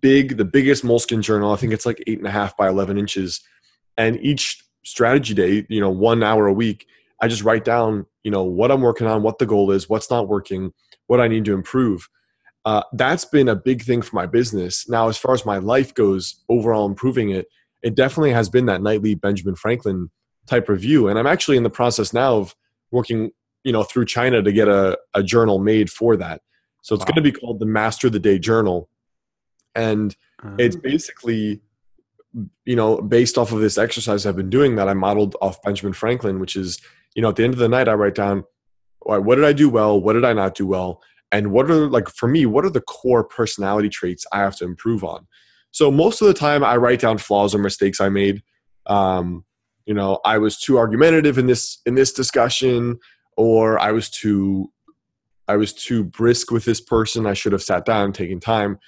big, 0.00 0.38
the 0.38 0.44
biggest 0.46 0.84
Moleskine 0.84 1.20
journal. 1.20 1.52
I 1.52 1.56
think 1.56 1.74
it's 1.74 1.84
like 1.84 2.02
eight 2.06 2.18
and 2.18 2.26
a 2.26 2.30
half 2.30 2.56
by 2.56 2.66
eleven 2.66 2.96
inches, 2.96 3.42
and 3.98 4.18
each 4.22 4.64
strategy 4.84 5.34
day, 5.34 5.66
you 5.68 5.80
know, 5.80 5.90
one 5.90 6.22
hour 6.22 6.46
a 6.46 6.52
week 6.52 6.86
I 7.20 7.28
just 7.28 7.42
write 7.42 7.64
down, 7.64 8.06
you 8.22 8.30
know, 8.30 8.44
what 8.44 8.70
I'm 8.70 8.80
working 8.80 9.06
on, 9.06 9.22
what 9.22 9.38
the 9.38 9.46
goal 9.46 9.70
is, 9.70 9.88
what's 9.88 10.10
not 10.10 10.28
working, 10.28 10.72
what 11.06 11.20
I 11.20 11.28
need 11.28 11.44
to 11.46 11.54
improve. 11.54 12.08
Uh, 12.64 12.82
that's 12.92 13.24
been 13.24 13.48
a 13.48 13.56
big 13.56 13.82
thing 13.82 14.02
for 14.02 14.14
my 14.14 14.26
business. 14.26 14.88
Now, 14.88 15.08
as 15.08 15.16
far 15.16 15.32
as 15.32 15.46
my 15.46 15.58
life 15.58 15.94
goes, 15.94 16.44
overall 16.48 16.86
improving 16.86 17.30
it, 17.30 17.46
it 17.82 17.94
definitely 17.94 18.32
has 18.32 18.48
been 18.48 18.66
that 18.66 18.82
nightly 18.82 19.14
Benjamin 19.14 19.54
Franklin 19.54 20.10
type 20.46 20.68
review. 20.68 21.08
And 21.08 21.18
I'm 21.18 21.26
actually 21.26 21.56
in 21.56 21.62
the 21.62 21.70
process 21.70 22.12
now 22.12 22.36
of 22.36 22.54
working, 22.90 23.30
you 23.64 23.72
know, 23.72 23.84
through 23.84 24.06
China 24.06 24.42
to 24.42 24.52
get 24.52 24.68
a, 24.68 24.98
a 25.14 25.22
journal 25.22 25.58
made 25.58 25.90
for 25.90 26.16
that. 26.16 26.42
So 26.82 26.94
it's 26.94 27.02
wow. 27.02 27.06
going 27.06 27.24
to 27.24 27.32
be 27.32 27.32
called 27.32 27.58
the 27.58 27.66
Master 27.66 28.10
the 28.10 28.18
Day 28.18 28.38
Journal. 28.38 28.88
And 29.74 30.14
um. 30.42 30.56
it's 30.58 30.76
basically, 30.76 31.60
you 32.64 32.76
know, 32.76 33.00
based 33.00 33.38
off 33.38 33.52
of 33.52 33.60
this 33.60 33.78
exercise 33.78 34.26
I've 34.26 34.36
been 34.36 34.50
doing 34.50 34.76
that 34.76 34.88
I 34.88 34.94
modeled 34.94 35.36
off 35.40 35.62
Benjamin 35.62 35.92
Franklin, 35.92 36.40
which 36.40 36.56
is 36.56 36.80
you 37.14 37.22
know, 37.22 37.30
at 37.30 37.36
the 37.36 37.44
end 37.44 37.54
of 37.54 37.58
the 37.58 37.68
night, 37.68 37.88
I 37.88 37.94
write 37.94 38.14
down, 38.14 38.44
what 39.00 39.36
did 39.36 39.44
I 39.44 39.52
do 39.52 39.68
well? 39.68 40.00
What 40.00 40.12
did 40.12 40.24
I 40.24 40.32
not 40.32 40.54
do 40.54 40.66
well? 40.66 41.02
And 41.30 41.52
what 41.52 41.70
are, 41.70 41.88
like, 41.88 42.08
for 42.08 42.28
me, 42.28 42.46
what 42.46 42.64
are 42.64 42.70
the 42.70 42.80
core 42.80 43.24
personality 43.24 43.88
traits 43.88 44.26
I 44.32 44.38
have 44.38 44.56
to 44.56 44.64
improve 44.64 45.04
on? 45.04 45.26
So 45.70 45.90
most 45.90 46.20
of 46.20 46.28
the 46.28 46.34
time, 46.34 46.64
I 46.64 46.76
write 46.76 47.00
down 47.00 47.18
flaws 47.18 47.54
or 47.54 47.58
mistakes 47.58 48.00
I 48.00 48.08
made. 48.08 48.42
Um, 48.86 49.44
you 49.86 49.94
know, 49.94 50.20
I 50.24 50.38
was 50.38 50.58
too 50.58 50.78
argumentative 50.78 51.38
in 51.38 51.46
this 51.46 51.80
in 51.86 51.94
this 51.94 52.12
discussion, 52.12 52.98
or 53.36 53.78
I 53.78 53.92
was 53.92 54.10
too 54.10 54.72
I 55.46 55.56
was 55.56 55.72
too 55.72 56.04
brisk 56.04 56.50
with 56.50 56.64
this 56.64 56.80
person. 56.80 57.26
I 57.26 57.34
should 57.34 57.52
have 57.52 57.62
sat 57.62 57.84
down, 57.84 58.12
taken 58.12 58.40
time, 58.40 58.78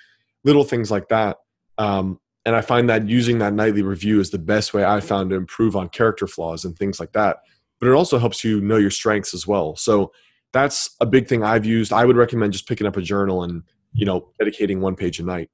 little 0.44 0.64
things 0.64 0.90
like 0.90 1.08
that. 1.08 1.38
Um, 1.78 2.20
and 2.44 2.56
I 2.56 2.60
find 2.60 2.88
that 2.90 3.08
using 3.08 3.38
that 3.38 3.54
nightly 3.54 3.82
review 3.82 4.20
is 4.20 4.30
the 4.30 4.38
best 4.38 4.72
way 4.74 4.84
I 4.84 5.00
found 5.00 5.30
to 5.30 5.36
improve 5.36 5.76
on 5.76 5.88
character 5.88 6.26
flaws 6.26 6.64
and 6.64 6.76
things 6.76 6.98
like 7.00 7.12
that 7.12 7.38
but 7.80 7.88
it 7.88 7.92
also 7.92 8.18
helps 8.18 8.44
you 8.44 8.60
know 8.60 8.76
your 8.76 8.90
strengths 8.90 9.34
as 9.34 9.46
well. 9.46 9.74
So 9.74 10.12
that's 10.52 10.94
a 11.00 11.06
big 11.06 11.26
thing 11.26 11.42
I've 11.42 11.64
used. 11.64 11.92
I 11.92 12.04
would 12.04 12.16
recommend 12.16 12.52
just 12.52 12.68
picking 12.68 12.86
up 12.86 12.96
a 12.96 13.02
journal 13.02 13.42
and 13.42 13.62
you 13.92 14.06
know 14.06 14.28
dedicating 14.38 14.80
one 14.80 14.94
page 14.94 15.18
a 15.18 15.24
night. 15.24 15.50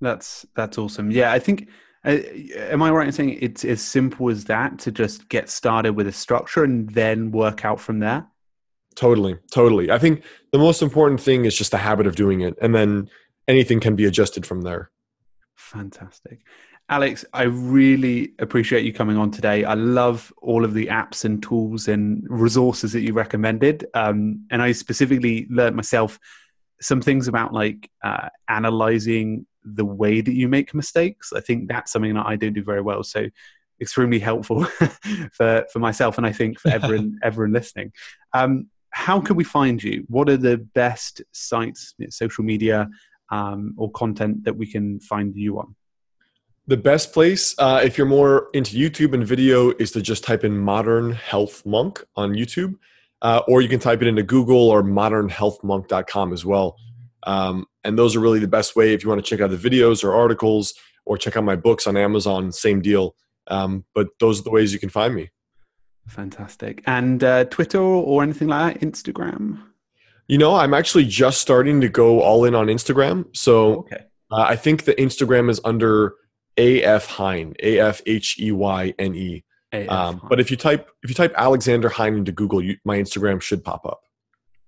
That's 0.00 0.46
that's 0.56 0.78
awesome. 0.78 1.10
Yeah, 1.10 1.32
I 1.32 1.38
think. 1.38 1.68
Uh, 2.04 2.18
am 2.70 2.80
I 2.80 2.90
right 2.92 3.08
in 3.08 3.12
saying 3.12 3.38
it's 3.40 3.64
as 3.64 3.82
simple 3.82 4.30
as 4.30 4.44
that 4.44 4.78
to 4.78 4.92
just 4.92 5.28
get 5.28 5.50
started 5.50 5.94
with 5.94 6.06
a 6.06 6.12
structure 6.12 6.62
and 6.62 6.88
then 6.90 7.32
work 7.32 7.64
out 7.64 7.80
from 7.80 7.98
there? 7.98 8.24
Totally, 8.94 9.36
totally. 9.50 9.90
I 9.90 9.98
think 9.98 10.22
the 10.52 10.58
most 10.58 10.80
important 10.80 11.20
thing 11.20 11.44
is 11.44 11.58
just 11.58 11.72
the 11.72 11.76
habit 11.76 12.06
of 12.06 12.14
doing 12.14 12.40
it, 12.40 12.56
and 12.62 12.72
then 12.72 13.10
anything 13.48 13.80
can 13.80 13.96
be 13.96 14.04
adjusted 14.04 14.46
from 14.46 14.62
there. 14.62 14.90
Fantastic. 15.56 16.38
Alex, 16.90 17.22
I 17.34 17.42
really 17.42 18.32
appreciate 18.38 18.82
you 18.82 18.94
coming 18.94 19.18
on 19.18 19.30
today. 19.30 19.62
I 19.62 19.74
love 19.74 20.32
all 20.40 20.64
of 20.64 20.72
the 20.72 20.86
apps 20.86 21.26
and 21.26 21.42
tools 21.42 21.86
and 21.86 22.24
resources 22.30 22.94
that 22.94 23.02
you 23.02 23.12
recommended. 23.12 23.86
Um, 23.92 24.46
and 24.50 24.62
I 24.62 24.72
specifically 24.72 25.46
learned 25.50 25.76
myself 25.76 26.18
some 26.80 27.02
things 27.02 27.28
about 27.28 27.52
like 27.52 27.90
uh, 28.02 28.30
analyzing 28.48 29.46
the 29.64 29.84
way 29.84 30.22
that 30.22 30.32
you 30.32 30.48
make 30.48 30.72
mistakes. 30.72 31.30
I 31.34 31.40
think 31.40 31.68
that's 31.68 31.92
something 31.92 32.14
that 32.14 32.26
I 32.26 32.36
don't 32.36 32.54
do 32.54 32.64
very 32.64 32.80
well. 32.80 33.02
So 33.04 33.26
extremely 33.82 34.18
helpful 34.18 34.64
for, 35.32 35.66
for 35.70 35.78
myself 35.78 36.16
and 36.16 36.26
I 36.26 36.32
think 36.32 36.58
for 36.58 36.70
everyone, 36.70 37.18
everyone 37.22 37.52
listening. 37.52 37.92
Um, 38.32 38.68
how 38.90 39.20
can 39.20 39.36
we 39.36 39.44
find 39.44 39.82
you? 39.82 40.04
What 40.08 40.30
are 40.30 40.38
the 40.38 40.56
best 40.56 41.20
sites, 41.32 41.94
social 42.08 42.44
media, 42.44 42.88
um, 43.30 43.74
or 43.76 43.90
content 43.90 44.44
that 44.44 44.56
we 44.56 44.66
can 44.66 45.00
find 45.00 45.36
you 45.36 45.58
on? 45.58 45.76
The 46.68 46.76
best 46.76 47.14
place, 47.14 47.54
uh, 47.58 47.80
if 47.82 47.96
you're 47.96 48.06
more 48.06 48.50
into 48.52 48.76
YouTube 48.76 49.14
and 49.14 49.26
video, 49.26 49.70
is 49.78 49.90
to 49.92 50.02
just 50.02 50.22
type 50.22 50.44
in 50.44 50.58
Modern 50.58 51.12
Health 51.12 51.64
Monk 51.64 52.04
on 52.14 52.32
YouTube, 52.32 52.74
uh, 53.22 53.40
or 53.48 53.62
you 53.62 53.70
can 53.70 53.80
type 53.80 54.02
it 54.02 54.06
into 54.06 54.22
Google 54.22 54.68
or 54.68 54.82
modernhealthmonk.com 54.82 56.34
as 56.34 56.44
well. 56.44 56.76
Um, 57.22 57.64
and 57.84 57.98
those 57.98 58.14
are 58.14 58.20
really 58.20 58.38
the 58.38 58.48
best 58.48 58.76
way 58.76 58.92
if 58.92 59.02
you 59.02 59.08
want 59.08 59.24
to 59.24 59.28
check 59.28 59.40
out 59.40 59.48
the 59.48 59.56
videos 59.56 60.04
or 60.04 60.14
articles 60.14 60.74
or 61.06 61.16
check 61.16 61.38
out 61.38 61.44
my 61.44 61.56
books 61.56 61.86
on 61.86 61.96
Amazon. 61.96 62.52
Same 62.52 62.82
deal. 62.82 63.16
Um, 63.46 63.86
but 63.94 64.08
those 64.20 64.38
are 64.38 64.42
the 64.42 64.50
ways 64.50 64.74
you 64.74 64.78
can 64.78 64.90
find 64.90 65.14
me. 65.14 65.30
Fantastic. 66.06 66.82
And 66.86 67.24
uh, 67.24 67.44
Twitter 67.44 67.80
or 67.80 68.22
anything 68.22 68.48
like 68.48 68.78
that? 68.78 68.86
Instagram? 68.86 69.62
You 70.26 70.36
know, 70.36 70.54
I'm 70.54 70.74
actually 70.74 71.06
just 71.06 71.40
starting 71.40 71.80
to 71.80 71.88
go 71.88 72.20
all 72.20 72.44
in 72.44 72.54
on 72.54 72.66
Instagram. 72.66 73.34
So 73.34 73.76
okay. 73.76 74.04
uh, 74.30 74.42
I 74.42 74.56
think 74.56 74.84
the 74.84 74.94
Instagram 74.96 75.48
is 75.48 75.62
under 75.64 76.12
AF 76.58 77.06
Heyne, 77.06 77.54
A 77.62 77.78
F 77.78 78.02
H 78.06 78.36
E 78.38 78.52
Y 78.52 78.94
N 78.98 79.14
E. 79.14 79.44
Um, 79.88 80.20
but 80.28 80.40
if 80.40 80.50
you 80.50 80.56
type 80.56 80.88
if 81.02 81.10
you 81.10 81.14
type 81.14 81.34
Alexander 81.36 81.88
Heyne 81.88 82.14
into 82.16 82.32
Google, 82.32 82.62
you, 82.62 82.76
my 82.84 82.98
Instagram 82.98 83.40
should 83.40 83.62
pop 83.64 83.84
up. 83.86 84.00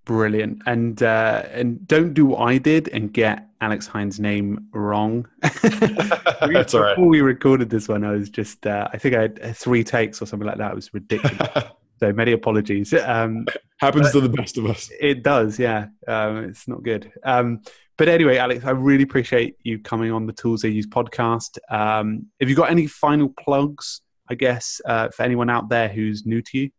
Brilliant, 0.04 0.62
and 0.66 1.02
uh, 1.02 1.44
and 1.50 1.86
don't 1.86 2.14
do 2.14 2.26
what 2.26 2.40
I 2.40 2.58
did 2.58 2.88
and 2.88 3.12
get 3.12 3.48
Alex 3.60 3.86
Heyne's 3.86 4.20
name 4.20 4.68
wrong. 4.72 5.28
That's 5.42 6.74
all 6.74 6.82
right. 6.82 6.96
Before 6.96 7.08
we 7.08 7.20
recorded 7.20 7.70
this 7.70 7.88
one, 7.88 8.04
I 8.04 8.12
was 8.12 8.28
just 8.28 8.66
uh, 8.66 8.88
I 8.92 8.98
think 8.98 9.14
I 9.14 9.22
had 9.22 9.56
three 9.56 9.84
takes 9.84 10.20
or 10.20 10.26
something 10.26 10.46
like 10.46 10.58
that. 10.58 10.72
It 10.72 10.74
was 10.74 10.92
ridiculous. 10.92 11.64
so 12.00 12.12
many 12.12 12.32
apologies. 12.32 12.92
Um, 12.94 13.46
Happens 13.78 14.12
to 14.12 14.20
the 14.20 14.28
best 14.28 14.58
of 14.58 14.66
us. 14.66 14.90
It 15.00 15.22
does, 15.22 15.58
yeah. 15.58 15.88
Um, 16.06 16.44
it's 16.44 16.68
not 16.68 16.82
good. 16.82 17.12
Um, 17.22 17.62
but 18.00 18.08
anyway, 18.08 18.38
Alex, 18.38 18.64
I 18.64 18.70
really 18.70 19.02
appreciate 19.02 19.56
you 19.62 19.78
coming 19.78 20.10
on 20.10 20.24
the 20.24 20.32
Tools 20.32 20.62
They 20.62 20.70
Use 20.70 20.86
podcast. 20.86 21.58
Um, 21.68 22.28
have 22.40 22.48
you 22.48 22.56
got 22.56 22.70
any 22.70 22.86
final 22.86 23.28
plugs, 23.28 24.00
I 24.30 24.36
guess, 24.36 24.80
uh, 24.86 25.10
for 25.10 25.22
anyone 25.22 25.50
out 25.50 25.68
there 25.68 25.86
who's 25.86 26.24
new 26.24 26.40
to 26.40 26.58
you? 26.60 26.70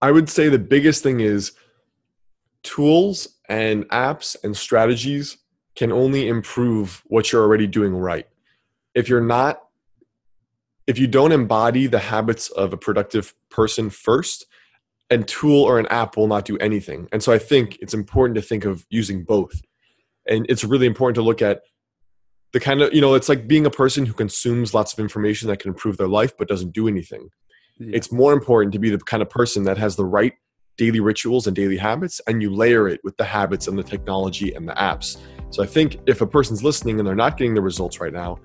I 0.00 0.12
would 0.12 0.28
say 0.28 0.48
the 0.48 0.56
biggest 0.56 1.02
thing 1.02 1.18
is 1.18 1.50
tools 2.62 3.40
and 3.48 3.88
apps 3.88 4.36
and 4.44 4.56
strategies 4.56 5.38
can 5.74 5.90
only 5.90 6.28
improve 6.28 7.02
what 7.06 7.32
you're 7.32 7.42
already 7.42 7.66
doing 7.66 7.92
right. 7.92 8.28
If 8.94 9.08
you're 9.08 9.20
not, 9.20 9.60
if 10.86 10.96
you 10.96 11.08
don't 11.08 11.32
embody 11.32 11.88
the 11.88 11.98
habits 11.98 12.50
of 12.50 12.72
a 12.72 12.76
productive 12.76 13.34
person 13.50 13.90
first, 13.90 14.46
a 15.10 15.18
tool 15.18 15.64
or 15.64 15.80
an 15.80 15.88
app 15.88 16.16
will 16.16 16.28
not 16.28 16.44
do 16.44 16.56
anything. 16.58 17.08
And 17.10 17.20
so 17.20 17.32
I 17.32 17.38
think 17.38 17.78
it's 17.80 17.94
important 17.94 18.36
to 18.36 18.42
think 18.42 18.64
of 18.64 18.86
using 18.90 19.24
both 19.24 19.60
and 20.28 20.46
it's 20.48 20.64
really 20.64 20.86
important 20.86 21.14
to 21.16 21.22
look 21.22 21.42
at 21.42 21.62
the 22.52 22.60
kind 22.60 22.82
of 22.82 22.92
you 22.92 23.00
know 23.00 23.14
it's 23.14 23.28
like 23.28 23.46
being 23.46 23.66
a 23.66 23.70
person 23.70 24.06
who 24.06 24.12
consumes 24.12 24.74
lots 24.74 24.92
of 24.92 24.98
information 24.98 25.48
that 25.48 25.58
can 25.58 25.70
improve 25.70 25.96
their 25.96 26.08
life 26.08 26.36
but 26.36 26.48
doesn't 26.48 26.72
do 26.72 26.88
anything. 26.88 27.28
Yeah. 27.78 27.96
it's 27.96 28.12
more 28.12 28.34
important 28.34 28.74
to 28.74 28.78
be 28.78 28.90
the 28.90 28.98
kind 28.98 29.22
of 29.22 29.30
person 29.30 29.64
that 29.64 29.78
has 29.78 29.96
the 29.96 30.04
right 30.04 30.34
daily 30.76 31.00
rituals 31.00 31.46
and 31.46 31.56
daily 31.56 31.78
habits 31.78 32.20
and 32.26 32.42
you 32.42 32.54
layer 32.54 32.88
it 32.88 33.00
with 33.04 33.16
the 33.16 33.24
habits 33.24 33.68
and 33.68 33.78
the 33.78 33.82
technology 33.82 34.52
and 34.54 34.68
the 34.68 34.74
apps. 34.74 35.16
So 35.50 35.62
i 35.62 35.66
think 35.66 35.98
if 36.06 36.20
a 36.20 36.26
person's 36.26 36.62
listening 36.62 36.98
and 36.98 37.08
they're 37.08 37.14
not 37.14 37.36
getting 37.36 37.54
the 37.54 37.62
results 37.62 38.00
right 38.00 38.12
now 38.12 38.38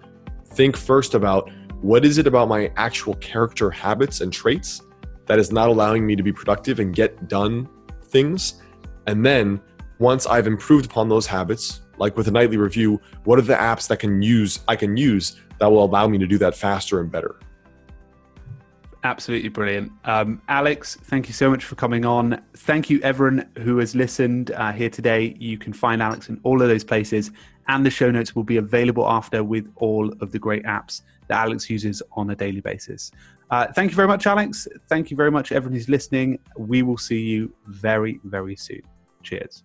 think 0.47 0.77
first 0.77 1.13
about 1.13 1.49
what 1.81 2.05
is 2.05 2.17
it 2.17 2.25
about 2.25 2.47
my 2.47 2.71
actual 2.77 3.13
character 3.15 3.69
habits 3.69 4.21
and 4.21 4.31
traits 4.31 4.81
that 5.27 5.39
is 5.39 5.51
not 5.51 5.69
allowing 5.69 6.05
me 6.05 6.15
to 6.15 6.23
be 6.23 6.31
productive 6.31 6.79
and 6.79 6.95
get 6.95 7.27
done 7.27 7.67
things. 8.05 8.61
And 9.07 9.25
then 9.25 9.61
once 9.99 10.25
I've 10.25 10.47
improved 10.47 10.85
upon 10.85 11.09
those 11.09 11.25
habits, 11.25 11.81
like 11.97 12.17
with 12.17 12.27
a 12.27 12.31
nightly 12.31 12.57
review, 12.57 12.99
what 13.23 13.39
are 13.39 13.43
the 13.43 13.55
apps 13.55 13.87
that 13.87 13.97
can 13.97 14.21
use 14.21 14.59
I 14.67 14.75
can 14.75 14.97
use 14.97 15.39
that 15.59 15.71
will 15.71 15.83
allow 15.83 16.07
me 16.07 16.17
to 16.17 16.27
do 16.27 16.37
that 16.39 16.55
faster 16.55 16.99
and 16.99 17.11
better? 17.11 17.39
Absolutely 19.03 19.49
brilliant. 19.49 19.91
Um, 20.03 20.41
Alex, 20.49 20.95
thank 20.95 21.27
you 21.27 21.33
so 21.33 21.49
much 21.49 21.63
for 21.63 21.75
coming 21.75 22.05
on. 22.05 22.41
Thank 22.57 22.89
you, 22.89 22.99
everyone 23.03 23.47
who 23.59 23.77
has 23.77 23.95
listened 23.95 24.49
uh, 24.51 24.71
here 24.71 24.89
today. 24.89 25.35
You 25.39 25.59
can 25.59 25.73
find 25.73 26.01
Alex 26.01 26.27
in 26.27 26.39
all 26.41 26.59
of 26.59 26.67
those 26.67 26.83
places, 26.83 27.29
and 27.67 27.85
the 27.85 27.91
show 27.91 28.09
notes 28.09 28.35
will 28.35 28.43
be 28.43 28.57
available 28.57 29.07
after 29.07 29.43
with 29.43 29.71
all 29.75 30.11
of 30.21 30.31
the 30.31 30.39
great 30.39 30.63
apps 30.63 31.03
that 31.27 31.37
Alex 31.37 31.69
uses 31.69 32.01
on 32.13 32.31
a 32.31 32.35
daily 32.35 32.61
basis. 32.61 33.11
Uh, 33.51 33.67
thank 33.73 33.91
you 33.91 33.95
very 33.95 34.07
much, 34.07 34.25
Alex. 34.25 34.67
Thank 34.89 35.11
you 35.11 35.17
very 35.17 35.29
much, 35.29 35.51
everyone 35.51 35.75
who's 35.75 35.87
listening. 35.87 36.39
We 36.57 36.81
will 36.81 36.97
see 36.97 37.19
you 37.19 37.53
very, 37.67 38.19
very 38.23 38.55
soon. 38.55 38.81
Cheers. 39.21 39.63